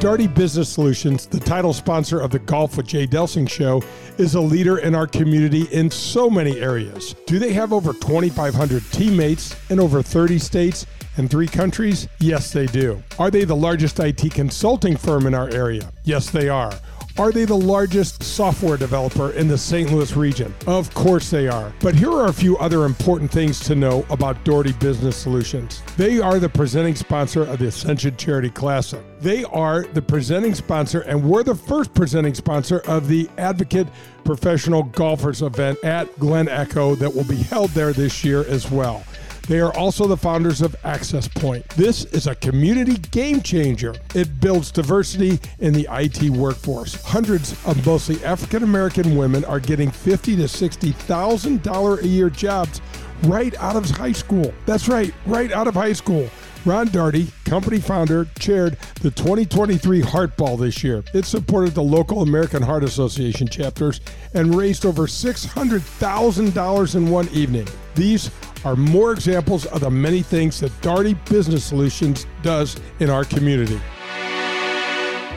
Daugherty 0.00 0.26
Business 0.26 0.68
Solutions, 0.68 1.26
the 1.26 1.38
title 1.38 1.72
sponsor 1.72 2.18
of 2.18 2.32
the 2.32 2.40
Golf 2.40 2.76
with 2.76 2.86
Jay 2.86 3.06
Delsing 3.06 3.48
show, 3.48 3.80
is 4.18 4.34
a 4.34 4.40
leader 4.40 4.78
in 4.78 4.96
our 4.96 5.06
community 5.06 5.68
in 5.70 5.90
so 5.90 6.28
many 6.28 6.58
areas. 6.58 7.14
Do 7.26 7.38
they 7.38 7.52
have 7.52 7.72
over 7.72 7.92
2,500 7.92 8.82
teammates 8.90 9.54
in 9.70 9.78
over 9.78 10.02
30 10.02 10.38
states 10.38 10.86
and 11.18 11.30
three 11.30 11.46
countries? 11.46 12.08
Yes, 12.18 12.52
they 12.52 12.66
do. 12.66 13.00
Are 13.18 13.30
they 13.30 13.44
the 13.44 13.54
largest 13.54 14.00
IT 14.00 14.32
consulting 14.32 14.96
firm 14.96 15.26
in 15.26 15.34
our 15.34 15.48
area? 15.50 15.92
Yes, 16.02 16.30
they 16.30 16.48
are. 16.48 16.72
Are 17.18 17.30
they 17.30 17.44
the 17.44 17.54
largest 17.54 18.22
software 18.22 18.78
developer 18.78 19.32
in 19.32 19.46
the 19.46 19.58
St. 19.58 19.92
Louis 19.92 20.16
region? 20.16 20.54
Of 20.66 20.92
course 20.94 21.28
they 21.28 21.46
are. 21.46 21.70
But 21.80 21.94
here 21.94 22.10
are 22.10 22.28
a 22.28 22.32
few 22.32 22.56
other 22.56 22.86
important 22.86 23.30
things 23.30 23.60
to 23.60 23.74
know 23.74 24.06
about 24.08 24.42
Daugherty 24.44 24.72
Business 24.72 25.14
Solutions. 25.14 25.82
They 25.98 26.20
are 26.20 26.38
the 26.38 26.48
presenting 26.48 26.94
sponsor 26.94 27.42
of 27.42 27.58
the 27.58 27.66
Ascension 27.66 28.16
Charity 28.16 28.48
Classic. 28.48 29.02
They 29.20 29.44
are 29.44 29.82
the 29.82 30.00
presenting 30.00 30.54
sponsor, 30.54 31.00
and 31.02 31.22
we're 31.22 31.42
the 31.42 31.54
first 31.54 31.92
presenting 31.92 32.34
sponsor 32.34 32.78
of 32.86 33.08
the 33.08 33.28
Advocate 33.36 33.88
Professional 34.24 34.84
Golfers 34.84 35.42
event 35.42 35.78
at 35.84 36.18
Glen 36.18 36.48
Echo 36.48 36.94
that 36.94 37.14
will 37.14 37.24
be 37.24 37.36
held 37.36 37.70
there 37.70 37.92
this 37.92 38.24
year 38.24 38.46
as 38.46 38.70
well. 38.70 39.04
They 39.48 39.60
are 39.60 39.74
also 39.76 40.06
the 40.06 40.16
founders 40.16 40.62
of 40.62 40.76
Access 40.84 41.28
Point. 41.28 41.68
This 41.70 42.04
is 42.06 42.26
a 42.26 42.34
community 42.34 42.96
game 43.10 43.42
changer. 43.42 43.94
It 44.14 44.40
builds 44.40 44.70
diversity 44.70 45.40
in 45.58 45.72
the 45.72 45.86
IT 45.90 46.30
workforce. 46.30 47.02
Hundreds 47.04 47.52
of 47.66 47.84
mostly 47.84 48.22
African 48.24 48.62
American 48.62 49.16
women 49.16 49.44
are 49.44 49.60
getting 49.60 49.90
fifty 49.90 50.36
to 50.36 50.48
sixty 50.48 50.92
thousand 50.92 51.62
dollar 51.62 51.98
a 51.98 52.06
year 52.06 52.30
jobs 52.30 52.80
right 53.24 53.54
out 53.60 53.76
of 53.76 53.88
high 53.90 54.12
school. 54.12 54.52
That's 54.66 54.88
right, 54.88 55.12
right 55.26 55.52
out 55.52 55.66
of 55.66 55.74
high 55.74 55.92
school. 55.92 56.28
Ron 56.64 56.88
Daugherty, 56.88 57.26
company 57.44 57.80
founder, 57.80 58.28
chaired 58.38 58.78
the 59.00 59.10
2023 59.10 60.00
Heart 60.00 60.36
Ball 60.36 60.56
this 60.56 60.84
year. 60.84 61.02
It 61.12 61.24
supported 61.24 61.74
the 61.74 61.82
local 61.82 62.22
American 62.22 62.62
Heart 62.62 62.84
Association 62.84 63.48
chapters 63.48 64.00
and 64.34 64.54
raised 64.54 64.86
over 64.86 65.08
$600,000 65.08 66.94
in 66.94 67.10
one 67.10 67.28
evening. 67.30 67.66
These 67.96 68.30
are 68.64 68.76
more 68.76 69.10
examples 69.12 69.66
of 69.66 69.80
the 69.80 69.90
many 69.90 70.22
things 70.22 70.60
that 70.60 70.70
Daugherty 70.82 71.14
Business 71.28 71.64
Solutions 71.64 72.26
does 72.42 72.76
in 73.00 73.10
our 73.10 73.24
community. 73.24 73.80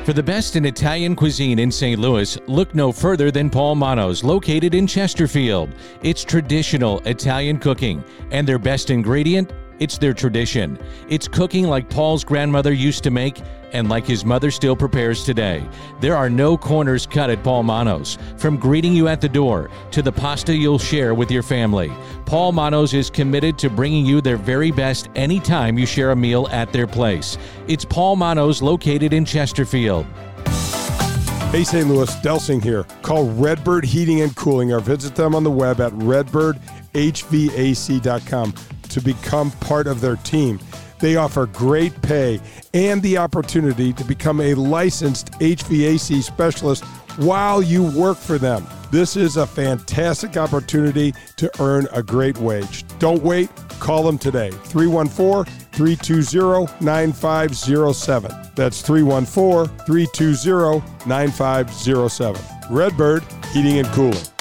For 0.05 0.13
the 0.13 0.21
best 0.21 0.55
in 0.55 0.65
Italian 0.65 1.15
cuisine 1.15 1.57
in 1.57 1.71
St. 1.71 1.99
Louis, 1.99 2.37
look 2.45 2.75
no 2.75 2.91
further 2.91 3.31
than 3.31 3.49
Paul 3.49 3.73
Manno's, 3.73 4.23
located 4.23 4.75
in 4.75 4.85
Chesterfield. 4.85 5.71
It's 6.03 6.23
traditional 6.23 6.99
Italian 7.07 7.57
cooking, 7.57 8.03
and 8.29 8.47
their 8.47 8.59
best 8.59 8.91
ingredient? 8.91 9.51
It's 9.79 9.97
their 9.97 10.13
tradition. 10.13 10.77
It's 11.09 11.27
cooking 11.27 11.67
like 11.67 11.89
Paul's 11.89 12.23
grandmother 12.23 12.71
used 12.71 13.03
to 13.03 13.11
make 13.11 13.41
and 13.73 13.89
like 13.89 14.05
his 14.05 14.23
mother 14.23 14.51
still 14.51 14.75
prepares 14.75 15.25
today. 15.25 15.67
There 15.99 16.15
are 16.15 16.29
no 16.29 16.57
corners 16.57 17.05
cut 17.05 17.29
at 17.29 17.43
Paul 17.43 17.63
Manno's. 17.63 18.17
From 18.37 18.55
greeting 18.55 18.93
you 18.93 19.09
at 19.09 19.19
the 19.19 19.27
door 19.27 19.69
to 19.91 20.01
the 20.01 20.13
pasta 20.13 20.55
you'll 20.55 20.79
share 20.79 21.13
with 21.13 21.29
your 21.29 21.43
family, 21.43 21.91
Paul 22.25 22.53
Manno's 22.53 22.93
is 22.93 23.09
committed 23.09 23.57
to 23.59 23.69
bringing 23.69 24.05
you 24.05 24.21
their 24.21 24.37
very 24.37 24.71
best 24.71 25.09
anytime 25.15 25.77
you 25.77 25.85
share 25.85 26.11
a 26.11 26.15
meal 26.15 26.47
at 26.51 26.71
their 26.71 26.87
place. 26.87 27.37
It's 27.67 27.83
Paul 27.83 28.15
Manno's 28.15 28.61
located 28.61 29.11
in 29.11 29.25
Chesterfield. 29.25 30.05
Hey 31.51 31.63
St. 31.63 31.87
Louis, 31.87 32.11
Delsing 32.17 32.63
here. 32.63 32.85
Call 33.01 33.29
Redbird 33.31 33.85
Heating 33.85 34.21
and 34.21 34.35
Cooling 34.35 34.73
or 34.73 34.79
visit 34.79 35.15
them 35.15 35.35
on 35.35 35.43
the 35.43 35.51
web 35.51 35.79
at 35.79 35.91
redbirdhvac.com 35.93 38.53
to 38.95 39.01
become 39.01 39.51
part 39.51 39.87
of 39.87 39.99
their 39.99 40.15
team. 40.15 40.57
They 40.99 41.17
offer 41.17 41.47
great 41.47 42.01
pay 42.01 42.39
and 42.73 43.01
the 43.01 43.17
opportunity 43.17 43.91
to 43.91 44.05
become 44.05 44.39
a 44.39 44.53
licensed 44.53 45.33
HVAC 45.33 46.23
specialist 46.23 46.85
while 47.17 47.61
you 47.61 47.83
work 47.91 48.17
for 48.17 48.37
them. 48.37 48.65
This 48.91 49.17
is 49.17 49.35
a 49.35 49.45
fantastic 49.45 50.37
opportunity 50.37 51.13
to 51.35 51.51
earn 51.61 51.89
a 51.91 52.01
great 52.01 52.37
wage. 52.37 52.85
Don't 52.99 53.21
wait, 53.21 53.49
call 53.81 54.01
them 54.01 54.17
today. 54.17 54.51
314 54.51 55.53
320 55.73 56.85
9507. 56.85 58.31
That's 58.55 58.81
314 58.81 59.77
320 59.85 60.81
9507. 61.05 62.41
Redbird 62.69 63.23
Heating 63.51 63.79
and 63.79 63.87
Cooling. 63.89 64.34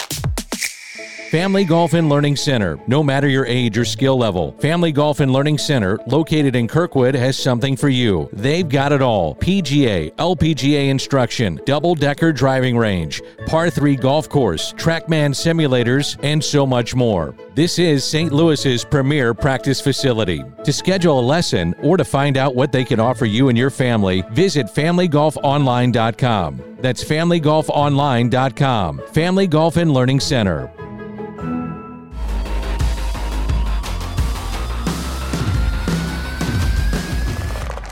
Family 1.35 1.64
Golf 1.64 1.95
and 1.95 2.09
Learning 2.09 2.37
Center. 2.37 2.78
No 2.87 3.03
matter 3.03 3.26
your 3.26 3.45
age 3.45 3.76
or 3.76 3.85
skill 3.85 4.16
level, 4.16 4.53
Family 4.61 4.93
Golf 4.93 5.18
and 5.18 5.32
Learning 5.32 5.59
Center, 5.59 5.99
located 6.07 6.55
in 6.55 6.68
Kirkwood, 6.68 7.16
has 7.16 7.37
something 7.37 7.76
for 7.76 7.89
you. 7.89 8.28
They've 8.32 8.68
got 8.68 8.93
it 8.93 9.03
all 9.03 9.35
PGA, 9.35 10.12
LPGA 10.12 10.91
instruction, 10.91 11.59
double 11.66 11.97
decker 11.97 12.32
driving 12.32 12.78
range, 12.78 13.20
par 13.47 13.68
3 13.68 13.97
golf 13.97 14.28
course, 14.28 14.74
Trackman 14.74 15.35
simulators, 15.35 16.16
and 16.22 16.45
so 16.45 16.64
much 16.64 16.95
more. 16.95 17.35
This 17.57 17.80
is 17.80 18.05
St. 18.05 18.32
Louis's 18.32 18.85
premier 18.85 19.35
practice 19.35 19.80
facility. 19.80 20.45
To 20.62 20.72
schedule 20.72 21.18
a 21.18 21.20
lesson 21.20 21.74
or 21.82 21.97
to 21.97 22.05
find 22.05 22.37
out 22.37 22.55
what 22.55 22.70
they 22.70 22.85
can 22.85 23.01
offer 23.01 23.24
you 23.24 23.49
and 23.49 23.59
your 23.59 23.70
family, 23.70 24.22
visit 24.30 24.66
FamilyGolfOnline.com. 24.66 26.76
That's 26.78 27.03
FamilyGolfOnline.com. 27.03 29.03
Family 29.12 29.47
Golf 29.49 29.76
and 29.78 29.93
Learning 29.93 30.20
Center. 30.20 30.70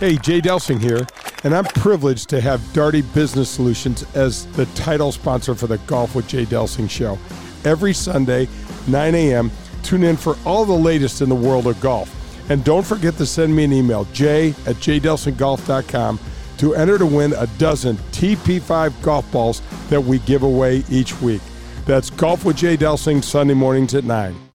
Hey, 0.03 0.17
Jay 0.17 0.41
Delsing 0.41 0.83
here, 0.83 1.07
and 1.45 1.55
I'm 1.55 1.65
privileged 1.65 2.29
to 2.31 2.41
have 2.41 2.61
Daugherty 2.73 3.03
Business 3.03 3.49
Solutions 3.49 4.05
as 4.17 4.47
the 4.57 4.67
title 4.75 5.13
sponsor 5.13 5.55
for 5.55 5.69
the 5.69 5.79
Golf 5.79 6.17
with 6.17 6.27
Jay 6.27 6.45
Delsing 6.45 6.91
show. 6.91 7.17
Every 7.65 7.95
Sunday, 7.95 8.49
9 8.89 9.15
a.m., 9.15 9.53
tune 9.85 10.03
in 10.03 10.17
for 10.17 10.37
all 10.45 10.65
the 10.65 10.73
latest 10.73 11.21
in 11.21 11.29
the 11.29 11.37
world 11.37 11.69
of 11.69 11.81
golf. 11.81 12.11
And 12.51 12.65
don't 12.65 12.85
forget 12.85 13.17
to 13.19 13.27
send 13.27 13.55
me 13.55 13.63
an 13.63 13.73
email, 13.73 14.07
jay 14.07 14.49
at 14.67 14.75
jdelsinggolf.com, 14.75 16.19
to 16.59 16.75
enter 16.75 16.99
to 16.99 17.07
win 17.07 17.33
a 17.35 17.47
dozen 17.59 17.97
TP5 18.11 19.01
golf 19.05 19.31
balls 19.31 19.63
that 19.89 20.01
we 20.01 20.19
give 20.19 20.43
away 20.43 20.83
each 20.91 21.21
week. 21.21 21.43
That's 21.87 22.11
Golf 22.11 22.45
with 22.45 22.57
Jay 22.57 22.77
Delsing, 22.77 23.23
Sunday 23.23 23.55
mornings 23.55 23.95
at 23.95 24.03
9. 24.03 24.49